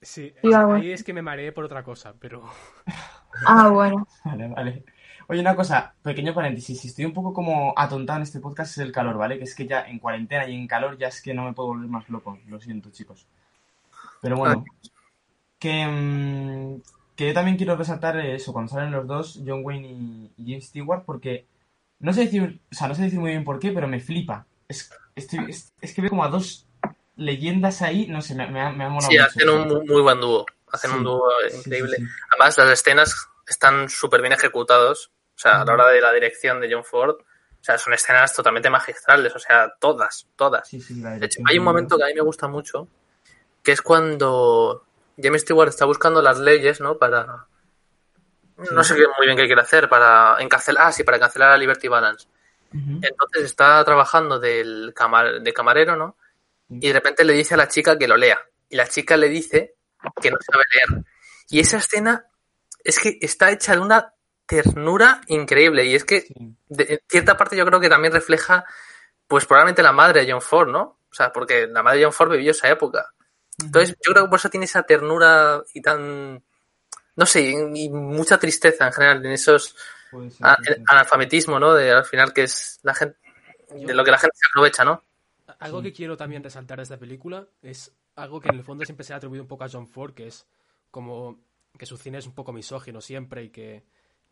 Sí, 0.00 0.32
ahí 0.42 0.90
es 0.90 1.04
que 1.04 1.12
me 1.12 1.20
mareé 1.20 1.52
por 1.52 1.64
otra 1.64 1.84
cosa, 1.84 2.14
pero... 2.18 2.42
Ah, 3.46 3.68
bueno. 3.70 4.06
Vale, 4.26 4.48
vale. 4.48 4.84
Oye, 5.26 5.40
una 5.40 5.56
cosa, 5.56 5.94
pequeño 6.02 6.34
paréntesis, 6.34 6.78
si 6.78 6.88
estoy 6.88 7.06
un 7.06 7.14
poco 7.14 7.32
como 7.32 7.72
atontado 7.74 8.18
en 8.18 8.24
este 8.24 8.40
podcast 8.40 8.72
es 8.72 8.78
el 8.78 8.92
calor, 8.92 9.16
¿vale? 9.16 9.38
Que 9.38 9.44
es 9.44 9.54
que 9.54 9.66
ya 9.66 9.82
en 9.82 9.98
cuarentena 9.98 10.46
y 10.46 10.54
en 10.54 10.66
calor 10.66 10.98
ya 10.98 11.08
es 11.08 11.22
que 11.22 11.32
no 11.32 11.44
me 11.44 11.54
puedo 11.54 11.68
volver 11.68 11.88
más 11.88 12.08
loco, 12.10 12.38
lo 12.46 12.60
siento, 12.60 12.90
chicos. 12.90 13.26
Pero 14.20 14.36
bueno, 14.36 14.64
que, 15.58 15.86
mm, 15.86 16.80
que 17.22 17.28
yo 17.28 17.34
también 17.34 17.56
quiero 17.56 17.76
resaltar 17.76 18.16
eso, 18.18 18.52
cuando 18.52 18.72
salen 18.72 18.90
los 18.92 19.06
dos, 19.06 19.40
John 19.46 19.62
Wayne 19.64 19.88
y, 19.88 20.32
y 20.36 20.44
James 20.50 20.66
Stewart, 20.66 21.04
porque 21.04 21.46
no 22.00 22.12
sé 22.12 22.22
decir, 22.22 22.60
o 22.70 22.74
sea, 22.74 22.88
no 22.88 22.94
sé 22.94 23.02
decir 23.02 23.20
muy 23.20 23.30
bien 23.30 23.44
por 23.44 23.58
qué, 23.58 23.70
pero 23.72 23.86
me 23.88 24.00
flipa. 24.00 24.46
Es, 24.68 24.90
estoy- 25.14 25.46
es, 25.50 25.72
es 25.80 25.94
que 25.94 26.00
veo 26.02 26.10
como 26.10 26.24
a 26.24 26.28
dos 26.28 26.66
leyendas 27.16 27.82
ahí, 27.82 28.06
no 28.08 28.22
sé, 28.22 28.34
me, 28.34 28.46
me 28.48 28.60
ha, 28.60 28.70
me 28.72 28.84
ha 28.84 28.88
molado 28.88 29.12
Sí, 29.12 29.18
mucho 29.18 29.26
hacen 29.26 29.50
un 29.50 29.68
muy, 29.68 29.86
muy 29.86 30.02
buen 30.02 30.20
dúo. 30.20 30.46
Hacen 30.72 30.90
Sí, 30.90 30.96
un 30.96 31.04
dúo 31.04 31.30
sí, 31.50 31.58
increíble. 31.58 31.96
sí, 31.96 32.02
sí. 32.06 32.12
Además, 32.32 32.58
las 32.58 32.70
escenas 32.70 33.28
están 33.46 33.88
súper 33.88 34.20
bien 34.20 34.32
ejecutados. 34.32 35.12
O 35.36 35.38
sea, 35.42 35.60
a 35.62 35.64
la 35.64 35.72
hora 35.74 35.88
de 35.88 36.00
la 36.00 36.12
dirección 36.12 36.60
de 36.60 36.72
John 36.72 36.84
Ford, 36.84 37.16
o 37.20 37.64
sea, 37.64 37.78
son 37.78 37.92
escenas 37.94 38.34
totalmente 38.34 38.70
magistrales. 38.70 39.34
O 39.34 39.38
sea, 39.38 39.72
todas, 39.78 40.26
todas. 40.36 40.66
Sí, 40.68 40.80
sí, 40.80 41.00
De 41.02 41.26
hecho, 41.26 41.40
hay 41.46 41.58
un 41.58 41.64
momento 41.64 41.96
que 41.96 42.04
a 42.04 42.06
mí 42.06 42.14
me 42.14 42.20
gusta 42.22 42.48
mucho, 42.48 42.88
que 43.62 43.72
es 43.72 43.82
cuando 43.82 44.84
James 45.20 45.42
Stewart 45.42 45.68
está 45.68 45.84
buscando 45.84 46.22
las 46.22 46.38
leyes, 46.38 46.80
¿no? 46.80 46.98
Para... 46.98 47.46
No 48.70 48.84
sé 48.84 48.94
muy 48.94 49.26
bien 49.26 49.36
qué 49.36 49.46
quiere 49.46 49.62
hacer, 49.62 49.88
para 49.88 50.36
encarcelar... 50.40 50.86
Ah, 50.86 50.92
sí, 50.92 51.02
para 51.04 51.18
cancelar 51.18 51.50
a 51.50 51.56
Liberty 51.56 51.88
Balance. 51.88 52.28
Entonces 52.72 53.44
está 53.44 53.84
trabajando 53.84 54.38
del 54.38 54.94
camar- 54.94 55.42
de 55.42 55.52
camarero, 55.52 55.96
¿no? 55.96 56.16
Y 56.70 56.88
de 56.88 56.92
repente 56.94 57.24
le 57.24 57.34
dice 57.34 57.54
a 57.54 57.58
la 57.58 57.68
chica 57.68 57.98
que 57.98 58.08
lo 58.08 58.16
lea. 58.16 58.40
Y 58.70 58.76
la 58.76 58.86
chica 58.86 59.16
le 59.16 59.28
dice 59.28 59.74
que 60.20 60.30
no 60.30 60.38
sabe 60.40 60.64
leer. 60.72 61.04
Y 61.50 61.60
esa 61.60 61.76
escena 61.76 62.26
es 62.82 62.98
que 62.98 63.18
está 63.20 63.50
hecha 63.50 63.74
de 63.74 63.80
una 63.80 64.14
ternura 64.46 65.20
increíble. 65.26 65.84
Y 65.84 65.94
es 65.94 66.04
que, 66.04 66.24
de, 66.68 66.84
en 66.94 67.00
cierta 67.08 67.36
parte, 67.36 67.56
yo 67.56 67.66
creo 67.66 67.78
que 67.78 67.90
también 67.90 68.12
refleja, 68.12 68.64
pues 69.26 69.44
probablemente 69.44 69.82
la 69.82 69.92
madre 69.92 70.24
de 70.24 70.32
John 70.32 70.40
Ford, 70.40 70.68
¿no? 70.68 70.98
O 71.10 71.14
sea, 71.14 71.30
porque 71.30 71.66
la 71.66 71.82
madre 71.82 71.98
de 71.98 72.04
John 72.04 72.12
Ford 72.14 72.30
vivió 72.30 72.52
esa 72.52 72.68
época. 72.68 73.12
Entonces, 73.58 73.96
yo 74.04 74.12
creo 74.12 74.24
que 74.24 74.30
por 74.30 74.38
eso 74.38 74.50
tiene 74.50 74.66
esa 74.66 74.82
ternura 74.82 75.62
y 75.74 75.80
tan. 75.82 76.42
No 77.16 77.26
sé, 77.26 77.42
y 77.74 77.90
mucha 77.90 78.38
tristeza 78.38 78.86
en 78.86 78.92
general 78.92 79.26
en 79.26 79.32
esos 79.32 79.76
a- 80.42 80.56
el 80.66 80.82
analfabetismo, 80.86 81.60
¿no? 81.60 81.74
De 81.74 81.90
al 81.92 82.04
final 82.04 82.32
que 82.32 82.44
es 82.44 82.80
la 82.82 82.94
gente. 82.94 83.18
De 83.70 83.94
lo 83.94 84.04
que 84.04 84.10
la 84.10 84.18
gente 84.18 84.36
se 84.38 84.46
aprovecha, 84.50 84.84
¿no? 84.84 85.02
Algo 85.58 85.82
que 85.82 85.92
quiero 85.92 86.16
también 86.16 86.42
resaltar 86.42 86.78
de 86.78 86.84
esta 86.84 86.98
película 86.98 87.46
es 87.62 87.92
algo 88.16 88.40
que 88.40 88.48
en 88.48 88.54
el 88.56 88.64
fondo 88.64 88.84
siempre 88.84 89.04
se 89.04 89.12
ha 89.12 89.16
atribuido 89.16 89.42
un 89.42 89.48
poco 89.48 89.64
a 89.64 89.68
John 89.68 89.86
Ford, 89.86 90.14
que 90.14 90.26
es 90.26 90.46
como 90.90 91.38
que 91.78 91.86
su 91.86 91.96
cine 91.96 92.18
es 92.18 92.26
un 92.26 92.34
poco 92.34 92.52
misógino 92.52 93.00
siempre 93.00 93.44
y 93.44 93.50
que 93.50 93.84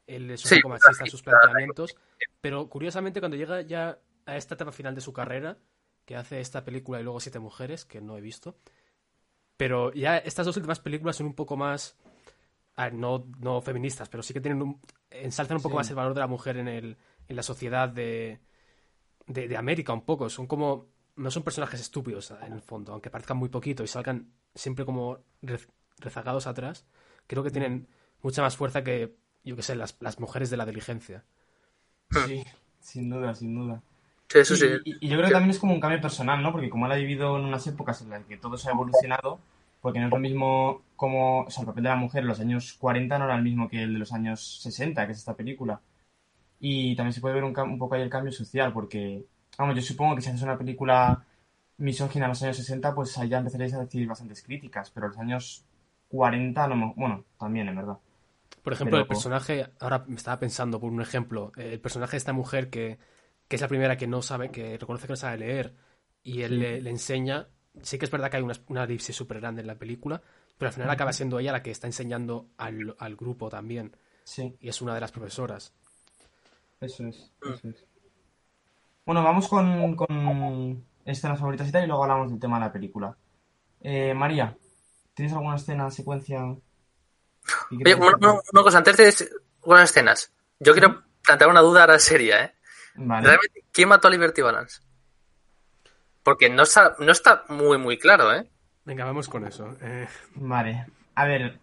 él 0.06 0.30
es 0.30 0.44
un 0.44 0.50
Sí, 0.50 0.56
poco 0.56 0.68
machista 0.68 1.04
en 1.04 1.10
sus 1.10 1.22
planteamientos. 1.22 1.96
Pero 2.40 2.68
curiosamente 2.68 3.20
cuando 3.20 3.36
llega 3.36 3.60
ya 3.62 3.98
a 4.26 4.36
esta 4.36 4.54
etapa 4.54 4.72
final 4.72 4.94
de 4.94 5.00
su 5.00 5.12
carrera, 5.12 5.58
que 6.04 6.16
hace 6.16 6.40
esta 6.40 6.64
película 6.64 7.00
y 7.00 7.02
luego 7.02 7.20
Siete 7.20 7.38
Mujeres, 7.38 7.84
que 7.84 8.00
no 8.00 8.16
he 8.16 8.20
visto, 8.20 8.56
pero 9.60 9.92
ya 9.92 10.16
estas 10.16 10.46
dos 10.46 10.56
últimas 10.56 10.80
películas 10.80 11.16
son 11.16 11.26
un 11.26 11.34
poco 11.34 11.54
más, 11.54 11.94
a 12.76 12.84
ver, 12.84 12.94
no, 12.94 13.26
no 13.40 13.60
feministas, 13.60 14.08
pero 14.08 14.22
sí 14.22 14.32
que 14.32 14.40
tienen 14.40 14.62
un, 14.62 14.80
ensalzan 15.10 15.58
un 15.58 15.62
poco 15.62 15.74
Sí. 15.74 15.76
más 15.80 15.90
el 15.90 15.96
valor 15.96 16.14
de 16.14 16.20
la 16.20 16.26
mujer 16.26 16.56
en, 16.56 16.66
el, 16.66 16.96
en 17.28 17.36
la 17.36 17.42
sociedad 17.42 17.86
de, 17.90 18.40
de, 19.26 19.48
de 19.48 19.56
América 19.58 19.92
un 19.92 20.06
poco. 20.06 20.30
Son 20.30 20.46
como. 20.46 20.86
No 21.16 21.30
son 21.30 21.42
personajes 21.42 21.78
estúpidos 21.80 22.30
en 22.30 22.54
el 22.54 22.62
fondo, 22.62 22.92
aunque 22.92 23.10
parezcan 23.10 23.36
muy 23.36 23.50
poquito 23.50 23.82
y 23.84 23.86
salgan 23.86 24.32
siempre 24.54 24.86
como 24.86 25.18
rez- 25.42 25.68
rezagados 25.98 26.46
atrás. 26.46 26.86
Creo 27.26 27.42
que 27.42 27.50
tienen 27.50 27.86
mucha 28.22 28.40
más 28.40 28.56
fuerza 28.56 28.82
que, 28.82 29.14
yo 29.44 29.56
que 29.56 29.62
sé, 29.62 29.76
las, 29.76 29.96
las 30.00 30.18
mujeres 30.20 30.48
de 30.48 30.56
la 30.56 30.64
diligencia. 30.64 31.24
Sí, 32.26 32.44
sin 32.80 33.10
duda, 33.10 33.34
sin 33.34 33.54
duda. 33.54 33.82
Sí, 34.28 34.38
eso 34.38 34.54
Y, 34.54 34.56
sí. 34.56 34.66
y- 34.84 35.06
y 35.06 35.08
yo 35.10 35.16
creo 35.18 35.28
que 35.28 35.32
también 35.34 35.50
es 35.50 35.58
como 35.58 35.74
un 35.74 35.80
cambio 35.80 36.00
personal, 36.00 36.42
¿no? 36.42 36.52
Porque 36.52 36.70
como 36.70 36.86
él 36.86 36.92
ha 36.92 36.96
vivido 36.96 37.36
en 37.36 37.44
unas 37.44 37.66
épocas 37.66 38.00
en 38.02 38.10
las 38.10 38.24
que 38.24 38.36
todo 38.38 38.56
se 38.56 38.68
ha 38.68 38.72
evolucionado, 38.72 39.40
porque 39.80 39.98
no 40.00 40.06
es 40.06 40.12
lo 40.12 40.18
mismo 40.18 40.82
como, 40.96 41.42
o 41.42 41.50
sea, 41.50 41.62
el 41.62 41.66
papel 41.66 41.84
de 41.84 41.88
la 41.90 41.96
mujer 41.96 42.22
en 42.22 42.28
los 42.28 42.40
años 42.40 42.74
40 42.74 43.18
no 43.18 43.24
era 43.24 43.36
el 43.36 43.42
mismo 43.42 43.68
que 43.68 43.82
el 43.82 43.92
de 43.94 43.98
los 43.98 44.12
años 44.12 44.60
60, 44.62 45.06
que 45.06 45.12
es 45.12 45.18
esta 45.18 45.34
película. 45.34 45.80
Y 46.58 46.94
también 46.96 47.12
se 47.14 47.20
puede 47.20 47.34
ver 47.36 47.44
un, 47.44 47.58
un 47.58 47.78
poco 47.78 47.94
ahí 47.94 48.02
el 48.02 48.10
cambio 48.10 48.32
social, 48.32 48.72
porque, 48.72 49.24
vamos, 49.56 49.74
yo 49.76 49.82
supongo 49.82 50.14
que 50.16 50.22
si 50.22 50.28
haces 50.28 50.42
una 50.42 50.58
película 50.58 51.24
misógina 51.78 52.26
en 52.26 52.30
los 52.30 52.42
años 52.42 52.56
60, 52.58 52.94
pues 52.94 53.16
ahí 53.16 53.28
ya 53.30 53.38
empezaréis 53.38 53.72
a 53.72 53.80
decir 53.80 54.06
bastantes 54.06 54.42
críticas, 54.42 54.90
pero 54.90 55.06
en 55.06 55.12
los 55.12 55.18
años 55.20 55.64
40 56.08 56.66
no, 56.66 56.92
bueno, 56.96 57.24
también, 57.38 57.68
en 57.68 57.76
verdad. 57.76 57.96
Por 58.62 58.74
ejemplo, 58.74 58.98
el 58.98 59.04
Pero- 59.04 59.08
personaje, 59.08 59.66
ahora 59.80 60.04
me 60.06 60.16
estaba 60.16 60.38
pensando 60.38 60.78
por 60.78 60.92
un 60.92 61.00
ejemplo, 61.00 61.50
eh, 61.56 61.70
el 61.72 61.80
personaje 61.80 62.12
de 62.12 62.16
esta 62.18 62.34
mujer 62.34 62.68
que, 62.68 62.98
que 63.48 63.56
es 63.56 63.62
la 63.62 63.68
primera 63.68 63.96
que 63.96 64.06
no 64.06 64.20
sabe, 64.20 64.50
que 64.50 64.76
reconoce 64.76 65.06
que 65.06 65.12
no 65.14 65.16
sabe 65.16 65.38
leer 65.38 65.74
y 66.22 66.42
él 66.42 66.50
Sí. 66.50 66.56
le, 66.58 66.80
le 66.82 66.90
enseña. 66.90 67.48
Sí 67.82 67.98
que 67.98 68.04
es 68.04 68.10
verdad 68.10 68.30
que 68.30 68.36
hay 68.38 68.42
una, 68.42 68.54
una 68.68 68.84
elipsis 68.84 69.14
súper 69.16 69.40
grande 69.40 69.60
en 69.60 69.66
la 69.66 69.76
película, 69.78 70.20
pero 70.58 70.68
al 70.68 70.74
final 70.74 70.90
acaba 70.90 71.12
siendo 71.12 71.38
ella 71.38 71.52
la 71.52 71.62
que 71.62 71.70
está 71.70 71.86
enseñando 71.86 72.48
al, 72.58 72.94
al 72.98 73.16
grupo 73.16 73.48
también. 73.48 73.96
Sí. 74.24 74.56
Y 74.60 74.68
es 74.68 74.82
una 74.82 74.94
de 74.94 75.00
las 75.00 75.12
profesoras. 75.12 75.72
Eso 76.80 77.06
es, 77.06 77.30
eso 77.42 77.68
es. 77.68 77.84
Bueno, 79.06 79.22
vamos 79.24 79.48
con, 79.48 79.96
con 79.96 80.84
escenas 81.04 81.38
favoritas 81.38 81.68
y 81.68 81.72
tal, 81.72 81.84
y 81.84 81.86
luego 81.86 82.02
hablamos 82.02 82.30
del 82.30 82.40
tema 82.40 82.58
de 82.58 82.66
la 82.66 82.72
película. 82.72 83.16
Eh, 83.80 84.14
María, 84.14 84.56
¿tienes 85.14 85.32
alguna 85.32 85.56
escena, 85.56 85.90
secuencia? 85.90 86.40
Oye, 86.42 87.94
una, 87.94 88.06
destacar? 88.06 88.14
una- 88.20 88.40
una 88.52 88.62
cosa, 88.62 88.78
antes 88.78 88.96
de 88.96 89.28
unas 89.62 89.90
escenas. 89.90 90.32
Yo 90.58 90.72
quiero 90.72 91.02
plantear 91.24 91.50
una 91.50 91.60
duda 91.60 91.82
ahora 91.82 91.98
seria, 91.98 92.44
¿eh? 92.44 92.54
Vale. 92.96 93.26
Realmente, 93.26 93.64
¿quién 93.72 93.88
mató 93.88 94.08
a 94.08 94.10
Liberty 94.10 94.42
Balance? 94.42 94.80
Porque 96.22 96.48
no 96.50 96.62
está, 96.64 96.96
no 96.98 97.12
está 97.12 97.44
muy, 97.48 97.78
muy 97.78 97.98
claro, 97.98 98.32
¿eh? 98.34 98.46
Venga, 98.84 99.04
vamos 99.04 99.28
con 99.28 99.46
eso. 99.46 99.76
Eh, 99.80 100.06
Vale, 100.34 100.86
a 101.14 101.24
ver. 101.26 101.58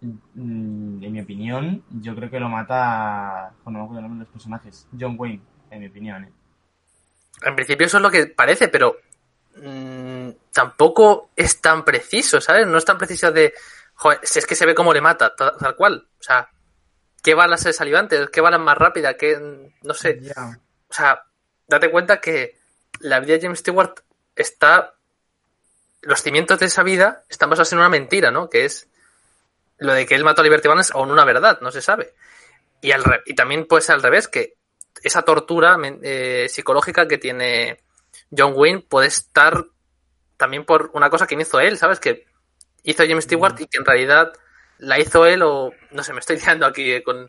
mm, 0.00 1.02
En 1.04 1.12
mi 1.12 1.20
opinión, 1.20 1.84
yo 1.90 2.14
creo 2.14 2.30
que 2.30 2.40
lo 2.40 2.48
mata. 2.48 3.52
Bueno, 3.64 3.78
no 3.78 3.84
me 3.84 3.84
acuerdo 3.84 3.98
el 4.00 4.02
nombre 4.08 4.18
de 4.18 4.24
los 4.24 4.32
personajes. 4.32 4.86
John 4.98 5.16
Wayne, 5.18 5.42
en 5.70 5.80
mi 5.80 5.86
opinión, 5.86 6.24
¿eh? 6.24 6.32
En 7.44 7.54
principio 7.56 7.86
eso 7.86 7.96
es 7.96 8.02
lo 8.02 8.10
que 8.10 8.26
parece, 8.26 8.68
pero 8.68 8.96
mm, 9.56 10.28
tampoco 10.52 11.30
es 11.36 11.60
tan 11.60 11.84
preciso, 11.84 12.40
¿sabes? 12.40 12.66
No 12.66 12.78
es 12.78 12.84
tan 12.84 12.98
preciso 12.98 13.32
de, 13.32 13.52
joder, 13.94 14.20
si 14.22 14.38
es 14.38 14.46
que 14.46 14.54
se 14.54 14.66
ve 14.66 14.74
cómo 14.74 14.92
le 14.92 15.00
mata, 15.00 15.34
ta- 15.34 15.56
tal, 15.56 15.74
cual. 15.76 16.06
O 16.20 16.22
sea, 16.22 16.48
¿qué 17.22 17.34
balas 17.34 17.64
es 17.66 17.76
salivantes? 17.76 18.28
¿Qué 18.30 18.40
balas 18.40 18.60
más 18.60 18.76
rápida? 18.78 19.16
¿Qué, 19.16 19.38
no 19.82 19.94
sé. 19.94 20.20
O 20.88 20.92
sea, 20.94 21.22
date 21.66 21.90
cuenta 21.90 22.20
que 22.20 22.58
la 23.02 23.20
vida 23.20 23.34
de 23.34 23.42
James 23.42 23.58
Stewart 23.58 23.94
está. 24.36 24.94
Los 26.00 26.22
cimientos 26.22 26.58
de 26.58 26.66
esa 26.66 26.82
vida 26.82 27.22
están 27.28 27.48
basados 27.50 27.72
en 27.72 27.78
una 27.78 27.88
mentira, 27.88 28.30
¿no? 28.32 28.48
Que 28.50 28.64
es 28.64 28.88
lo 29.78 29.92
de 29.92 30.04
que 30.06 30.14
él 30.16 30.24
mató 30.24 30.40
a 30.40 30.44
Liberty 30.44 30.66
Balance 30.66 30.92
o 30.96 31.04
en 31.04 31.10
una 31.10 31.24
verdad, 31.24 31.60
no 31.60 31.70
se 31.70 31.80
sabe. 31.80 32.14
Y, 32.80 32.90
al 32.90 33.04
re- 33.04 33.22
y 33.26 33.34
también 33.34 33.66
puede 33.66 33.82
ser 33.82 33.94
al 33.94 34.02
revés, 34.02 34.26
que 34.26 34.54
esa 35.04 35.22
tortura 35.22 35.76
eh, 36.02 36.46
psicológica 36.48 37.06
que 37.06 37.18
tiene 37.18 37.80
John 38.36 38.52
Wayne 38.56 38.80
puede 38.88 39.06
estar 39.08 39.64
también 40.36 40.64
por 40.64 40.90
una 40.94 41.08
cosa 41.08 41.26
que 41.28 41.36
hizo 41.36 41.60
él, 41.60 41.78
¿sabes? 41.78 42.00
Que 42.00 42.26
hizo 42.82 43.04
James 43.06 43.24
Stewart 43.24 43.54
y 43.60 43.66
que 43.66 43.78
en 43.78 43.84
realidad 43.84 44.32
la 44.78 44.98
hizo 44.98 45.24
él 45.26 45.42
o 45.42 45.72
no 45.92 46.02
sé, 46.02 46.12
me 46.12 46.18
estoy 46.20 46.38
liando 46.38 46.66
aquí 46.66 46.90
eh, 46.92 47.02
con 47.04 47.28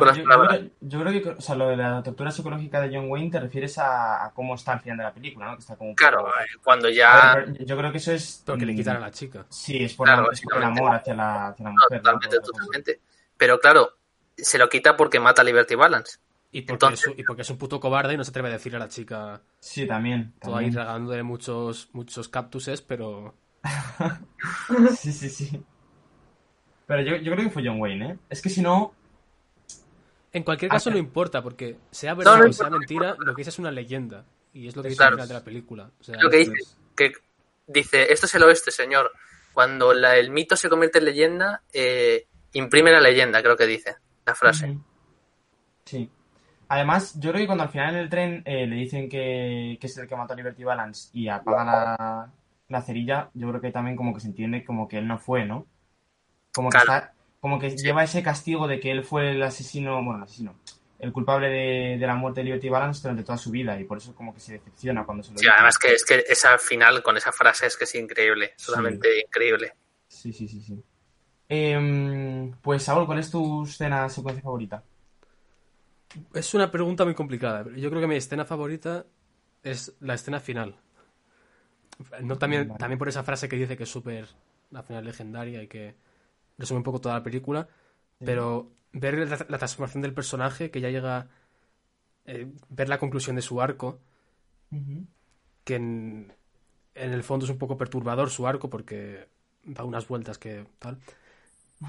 ver, 0.00 0.14
yo, 0.16 0.24
creo, 0.24 0.70
yo 0.80 1.00
creo 1.00 1.22
que, 1.22 1.28
o 1.30 1.40
sea, 1.40 1.54
lo 1.54 1.68
de 1.68 1.76
la 1.76 2.02
tortura 2.02 2.30
psicológica 2.30 2.80
de 2.80 2.96
John 2.96 3.10
Wayne 3.10 3.30
te 3.30 3.40
refieres 3.40 3.78
a, 3.78 4.24
a 4.24 4.30
cómo 4.32 4.54
está 4.54 4.72
al 4.72 4.80
final 4.80 4.98
de 4.98 5.04
la 5.04 5.12
película, 5.14 5.46
¿no? 5.46 5.54
Que 5.54 5.60
está 5.60 5.76
como 5.76 5.90
un 5.90 5.96
Claro, 5.96 6.18
poco- 6.18 6.30
eh, 6.30 6.58
cuando 6.62 6.88
ya... 6.90 7.34
ver, 7.36 7.64
yo 7.64 7.76
creo 7.76 7.92
que 7.92 7.98
eso 7.98 8.12
es. 8.12 8.42
porque 8.46 8.66
le 8.66 8.72
mm, 8.72 8.76
quitan 8.76 8.96
a 8.96 9.00
la 9.00 9.10
chica. 9.10 9.46
Sí, 9.48 9.84
es 9.84 9.94
por, 9.94 10.06
Claro, 10.06 10.22
la- 10.24 10.28
es 10.32 10.40
por 10.42 10.56
el 10.56 10.62
amor 10.64 10.94
hacia 10.94 11.14
la, 11.14 11.48
hacia 11.48 11.64
la 11.64 11.70
No, 11.70 11.76
mujer. 11.76 12.02
¿no? 12.02 12.12
totalmente, 12.12 12.40
totalmente. 12.40 13.00
Pero 13.36 13.58
claro, 13.60 13.90
se 14.36 14.58
lo 14.58 14.68
quita 14.68 14.96
porque 14.96 15.20
mata 15.20 15.42
a 15.42 15.44
Liberty 15.44 15.74
Balance. 15.74 16.18
Y 16.50 16.62
porque, 16.62 16.72
Entonces- 16.86 17.00
es, 17.00 17.06
un- 17.14 17.20
y 17.20 17.24
porque 17.24 17.42
es 17.42 17.50
un 17.50 17.58
puto 17.58 17.80
cobarde 17.80 18.14
y 18.14 18.16
no 18.16 18.24
se 18.24 18.30
atreve 18.30 18.48
a 18.48 18.52
decirle 18.52 18.76
a 18.76 18.80
la 18.80 18.88
chica 18.88 19.40
Sí, 19.60 19.86
también. 19.86 20.32
todo 20.40 20.56
ahí 20.56 20.66
también. 20.66 20.74
regalándole 20.80 21.22
muchos, 21.24 21.88
muchos 21.92 22.28
cactuses, 22.28 22.80
pero 22.82 23.34
Sí, 24.96 25.12
sí, 25.12 25.28
sí. 25.30 25.62
Pero 26.86 27.02
yo, 27.02 27.16
yo 27.16 27.32
creo 27.32 27.44
que 27.44 27.50
fue 27.50 27.62
John 27.66 27.80
Wayne, 27.80 28.10
¿eh? 28.12 28.18
Es 28.28 28.42
que 28.42 28.50
si 28.50 28.60
no. 28.60 28.92
En 30.34 30.42
cualquier 30.42 30.70
Ah, 30.70 30.74
caso 30.74 30.90
no 30.90 30.98
importa, 30.98 31.42
porque 31.42 31.78
sea 31.90 32.12
verdad 32.14 32.38
no 32.38 32.50
o 32.50 32.52
sea 32.52 32.68
mentira, 32.68 33.14
lo 33.18 33.34
que 33.34 33.40
dice 33.40 33.50
es 33.50 33.58
una 33.58 33.70
leyenda. 33.70 34.24
Y 34.52 34.68
es 34.68 34.76
lo 34.76 34.82
que 34.82 34.88
dice 34.90 34.98
Claro. 34.98 35.12
al 35.12 35.16
final 35.18 35.28
de 35.28 35.34
la 35.34 35.44
película. 35.44 35.90
O 35.98 36.04
sea, 36.04 36.20
Lo 36.20 36.28
que 36.28 36.36
dice, 36.38 36.52
es. 36.60 36.76
que 36.96 37.12
dice, 37.66 38.12
esto 38.12 38.26
es 38.26 38.34
el 38.34 38.42
oeste, 38.42 38.70
señor. 38.70 39.10
Cuando 39.52 39.94
la- 39.94 40.16
el 40.16 40.30
mito 40.30 40.56
se 40.56 40.68
convierte 40.68 40.98
en 40.98 41.04
leyenda, 41.06 41.62
eh, 41.72 42.26
imprime 42.52 42.90
la 42.92 43.00
leyenda, 43.00 43.42
creo 43.42 43.56
que 43.56 43.66
dice 43.66 43.96
la 44.26 44.34
frase. 44.34 44.76
Sí. 45.84 46.10
Además, 46.68 47.14
yo 47.20 47.30
creo 47.30 47.42
que 47.42 47.46
cuando 47.46 47.64
al 47.64 47.70
final 47.70 47.94
en 47.94 48.00
el 48.00 48.08
tren 48.08 48.42
eh, 48.46 48.66
le 48.66 48.76
dicen 48.76 49.08
que, 49.08 49.76
que 49.80 49.86
es 49.86 49.96
el 49.98 50.08
que 50.08 50.16
mató 50.16 50.32
a 50.32 50.36
Liberty 50.36 50.64
Balance 50.64 51.10
y 51.12 51.28
apaga 51.28 51.64
la, 51.64 52.32
la 52.68 52.82
cerilla, 52.82 53.30
yo 53.34 53.48
creo 53.50 53.60
que 53.60 53.70
también 53.70 53.96
como 53.96 54.14
que 54.14 54.20
se 54.20 54.28
entiende 54.28 54.64
como 54.64 54.88
que 54.88 54.98
él 54.98 55.06
no 55.06 55.18
fue, 55.18 55.44
¿no? 55.44 55.66
Como 56.52 56.70
que, 56.70 56.78
Claro. 56.78 57.04
está, 57.06 57.13
como 57.44 57.58
que 57.58 57.76
lleva 57.76 58.02
ese 58.02 58.22
castigo 58.22 58.66
de 58.66 58.80
que 58.80 58.90
él 58.90 59.04
fue 59.04 59.32
el 59.32 59.42
asesino, 59.42 59.96
bueno, 60.02 60.16
el 60.16 60.22
asesino, 60.22 60.54
el 60.98 61.12
culpable 61.12 61.48
de, 61.50 61.98
de 61.98 62.06
la 62.06 62.14
muerte 62.14 62.40
de 62.40 62.44
Liberty 62.44 62.70
Balance 62.70 63.02
durante 63.02 63.22
toda 63.22 63.36
su 63.36 63.50
vida 63.50 63.78
y 63.78 63.84
por 63.84 63.98
eso 63.98 64.14
como 64.14 64.32
que 64.32 64.40
se 64.40 64.54
decepciona 64.54 65.04
cuando 65.04 65.22
se 65.22 65.32
lo 65.32 65.38
Sí, 65.38 65.44
dice. 65.44 65.52
además 65.54 65.76
que 65.76 65.92
es 65.92 66.06
que 66.06 66.24
esa 66.26 66.56
final 66.56 67.02
con 67.02 67.18
esa 67.18 67.32
frase 67.32 67.66
es 67.66 67.76
que 67.76 67.84
es 67.84 67.94
increíble, 67.96 68.54
totalmente 68.64 69.08
increíble. 69.20 69.74
Sí, 70.08 70.32
sí, 70.32 70.48
sí, 70.48 70.62
sí. 70.62 70.82
Em, 71.50 72.52
pues, 72.62 72.82
Saúl, 72.84 73.04
¿cuál 73.04 73.18
es 73.18 73.30
tu 73.30 73.64
escena 73.64 74.08
secuencia 74.08 74.42
favorita? 74.42 74.82
Es 76.32 76.54
una 76.54 76.70
pregunta 76.70 77.04
muy 77.04 77.14
complicada. 77.14 77.62
pero 77.64 77.76
Yo 77.76 77.90
creo 77.90 78.00
que 78.00 78.08
mi 78.08 78.16
escena 78.16 78.46
favorita 78.46 79.04
es 79.62 79.94
la 80.00 80.14
escena 80.14 80.40
final. 80.40 80.76
No 82.22 82.38
también, 82.38 82.68
Vale. 82.68 82.78
también 82.78 82.98
por 82.98 83.08
esa 83.08 83.22
frase 83.22 83.48
que 83.50 83.56
dice 83.56 83.76
que 83.76 83.84
es 83.84 83.90
súper 83.90 84.28
la 84.70 84.82
final 84.82 85.04
legendaria 85.04 85.62
y 85.62 85.68
que 85.68 85.94
resume 86.58 86.78
un 86.78 86.84
poco 86.84 87.00
toda 87.00 87.16
la 87.16 87.22
película. 87.22 87.68
Pero 88.24 88.72
ver 88.92 89.18
la, 89.28 89.46
la 89.48 89.58
transformación 89.58 90.02
del 90.02 90.14
personaje, 90.14 90.70
que 90.70 90.80
ya 90.80 90.90
llega. 90.90 91.28
eh, 92.26 92.50
ver 92.70 92.88
la 92.88 92.98
conclusión 92.98 93.36
de 93.36 93.42
su 93.42 93.60
arco, 93.60 94.00
que 95.64 95.74
en, 95.76 96.32
en 96.94 97.12
el 97.12 97.22
fondo 97.22 97.44
es 97.44 97.50
un 97.50 97.58
poco 97.58 97.76
perturbador 97.76 98.30
su 98.30 98.46
arco 98.46 98.68
porque 98.70 99.28
da 99.64 99.84
unas 99.84 100.06
vueltas 100.08 100.38
que 100.38 100.66
tal. 100.78 100.98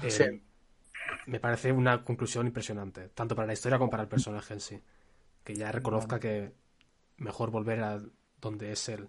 Eh, 0.02 0.10
Sí. 0.10 0.24
Me 1.26 1.38
parece 1.38 1.70
una 1.70 2.02
conclusión 2.04 2.46
impresionante, 2.48 3.08
tanto 3.10 3.36
para 3.36 3.46
la 3.46 3.52
historia 3.52 3.78
como 3.78 3.90
para 3.90 4.02
el 4.02 4.08
personaje 4.08 4.54
en 4.54 4.60
sí. 4.60 4.82
Que 5.44 5.54
ya 5.54 5.70
reconozca 5.70 6.18
que 6.18 6.52
mejor 7.18 7.50
volver 7.52 7.80
a 7.82 8.00
donde 8.40 8.72
es 8.72 8.88
él. 8.88 9.08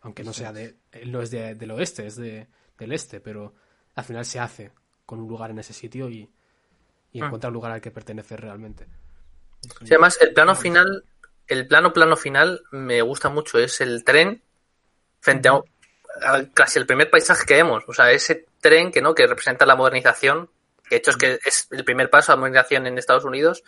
Aunque 0.00 0.24
no 0.24 0.32
sea 0.32 0.52
de. 0.54 0.76
Él 0.92 1.12
no 1.12 1.20
es 1.20 1.30
de- 1.30 1.54
del 1.54 1.70
oeste, 1.72 2.06
es 2.06 2.16
de, 2.16 2.48
del 2.78 2.92
este, 2.92 3.20
pero 3.20 3.54
al 3.98 4.04
final 4.04 4.24
se 4.24 4.38
hace 4.38 4.70
con 5.04 5.18
un 5.20 5.28
lugar 5.28 5.50
en 5.50 5.58
ese 5.58 5.72
sitio 5.72 6.08
y, 6.08 6.30
y 7.12 7.20
Ah. 7.20 7.26
encuentra 7.26 7.48
un 7.48 7.54
lugar 7.54 7.72
al 7.72 7.80
que 7.80 7.90
pertenece 7.90 8.36
realmente. 8.36 8.86
Sí, 9.80 9.86
además, 9.88 10.18
el 10.20 10.32
plano 10.32 10.54
final, 10.54 11.04
el 11.48 11.66
plano 11.66 11.92
plano 11.92 12.16
final 12.16 12.62
me 12.70 13.02
gusta 13.02 13.28
mucho, 13.28 13.58
es 13.58 13.80
el 13.80 14.04
tren 14.04 14.40
frente 15.20 15.48
a, 15.48 15.54
a 16.22 16.44
casi 16.54 16.78
el 16.78 16.86
primer 16.86 17.10
paisaje 17.10 17.44
que 17.44 17.54
vemos. 17.54 17.82
O 17.88 17.92
sea, 17.92 18.12
ese 18.12 18.46
tren 18.60 18.92
que 18.92 19.02
no, 19.02 19.14
que 19.16 19.26
representa 19.26 19.66
la 19.66 19.74
modernización, 19.74 20.48
que 20.84 20.90
de 20.90 20.96
hecho 20.98 21.10
es 21.10 21.16
que 21.16 21.40
es 21.44 21.66
el 21.72 21.84
primer 21.84 22.08
paso 22.08 22.30
a 22.30 22.36
la 22.36 22.40
modernización 22.40 22.86
en 22.86 22.98
Estados 22.98 23.24
Unidos, 23.24 23.64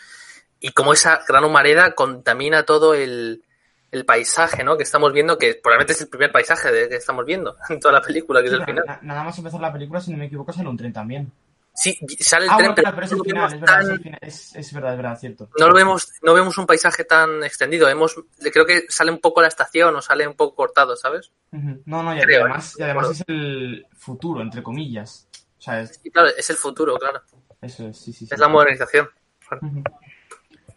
y 0.60 0.70
como 0.70 0.92
esa 0.92 1.24
gran 1.26 1.42
humareda 1.44 1.96
contamina 1.96 2.64
todo 2.64 2.94
el, 2.94 3.42
el 3.92 4.04
paisaje, 4.04 4.62
¿no? 4.64 4.76
Que 4.76 4.84
estamos 4.84 5.12
viendo, 5.12 5.36
que 5.38 5.54
probablemente 5.54 5.94
es 5.94 6.00
el 6.02 6.08
primer 6.08 6.30
paisaje 6.32 6.70
de, 6.70 6.88
que 6.88 6.96
estamos 6.96 7.24
viendo 7.24 7.56
en 7.68 7.80
toda 7.80 7.94
la 7.94 8.02
película, 8.02 8.40
que 8.40 8.46
es 8.48 8.52
el 8.52 8.64
final. 8.64 8.84
na- 8.86 8.98
nada 9.02 9.24
más 9.24 9.36
empezar 9.38 9.60
la 9.60 9.72
película, 9.72 10.00
si 10.00 10.10
no 10.12 10.18
me 10.18 10.26
equivoco, 10.26 10.52
sale 10.52 10.68
un 10.68 10.76
tren 10.76 10.92
también. 10.92 11.32
Sí, 11.72 11.96
sale 12.18 12.44
el 12.46 12.50
ah, 12.50 12.56
tren, 12.56 12.74
bueno, 12.74 12.92
pero 12.94 13.06
es 13.06 13.12
el 13.12 13.20
final, 13.22 13.54
es 13.54 13.60
verdad, 13.60 13.74
tan- 13.74 13.82
es, 13.82 13.88
el 13.90 14.00
final, 14.00 14.18
es, 14.22 14.72
verdad, 14.74 14.90
es 14.92 14.96
verdad, 14.98 15.18
cierto. 15.18 15.48
no 15.58 15.68
lo 15.68 15.74
vemos, 15.74 16.08
no 16.22 16.34
vemos 16.34 16.58
un 16.58 16.66
paisaje 16.66 17.04
tan 17.04 17.42
extendido, 17.44 17.86
vemos, 17.86 18.16
creo 18.52 18.66
que 18.66 18.84
sale 18.88 19.10
un 19.12 19.20
poco 19.20 19.40
la 19.40 19.48
estación 19.48 19.94
o 19.94 20.02
sale 20.02 20.26
un 20.26 20.34
poco 20.34 20.56
cortado, 20.56 20.96
¿sabes? 20.96 21.30
No, 21.52 22.02
no, 22.02 22.14
y, 22.14 22.20
Creo, 22.20 22.42
además, 22.42 22.74
y 22.78 22.82
además 22.82 23.10
es 23.10 23.24
el 23.28 23.86
futuro, 23.96 24.42
entre 24.42 24.62
comillas. 24.62 25.28
O 25.58 25.62
sea, 25.62 25.80
es, 25.80 25.98
claro, 26.12 26.28
es 26.36 26.50
el 26.50 26.56
futuro, 26.56 26.96
claro. 26.96 27.22
eso 27.62 27.86
es, 27.88 27.96
sí, 27.98 28.12
sí, 28.12 28.26
sí. 28.26 28.34
Es 28.34 28.40
la 28.40 28.48
modernización. 28.48 29.08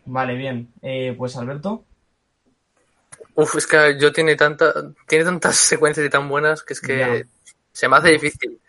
Vale, 0.05 0.35
bien. 0.35 0.71
Eh, 0.81 1.15
pues 1.17 1.35
Alberto, 1.37 1.85
Uf, 3.35 3.55
es 3.55 3.67
que 3.67 3.97
yo 3.99 4.11
tiene 4.11 4.35
tanta, 4.35 4.73
tiene 5.07 5.25
tantas 5.25 5.55
secuencias 5.55 6.05
y 6.05 6.09
tan 6.09 6.29
buenas 6.29 6.63
que 6.63 6.73
es 6.73 6.81
que 6.81 7.25
se 7.71 7.87
me 7.87 7.97
hace 7.97 8.09
difícil. 8.09 8.59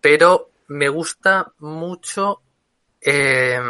Pero 0.00 0.50
me 0.68 0.88
gusta 0.88 1.52
mucho 1.58 2.40
eh, 3.00 3.60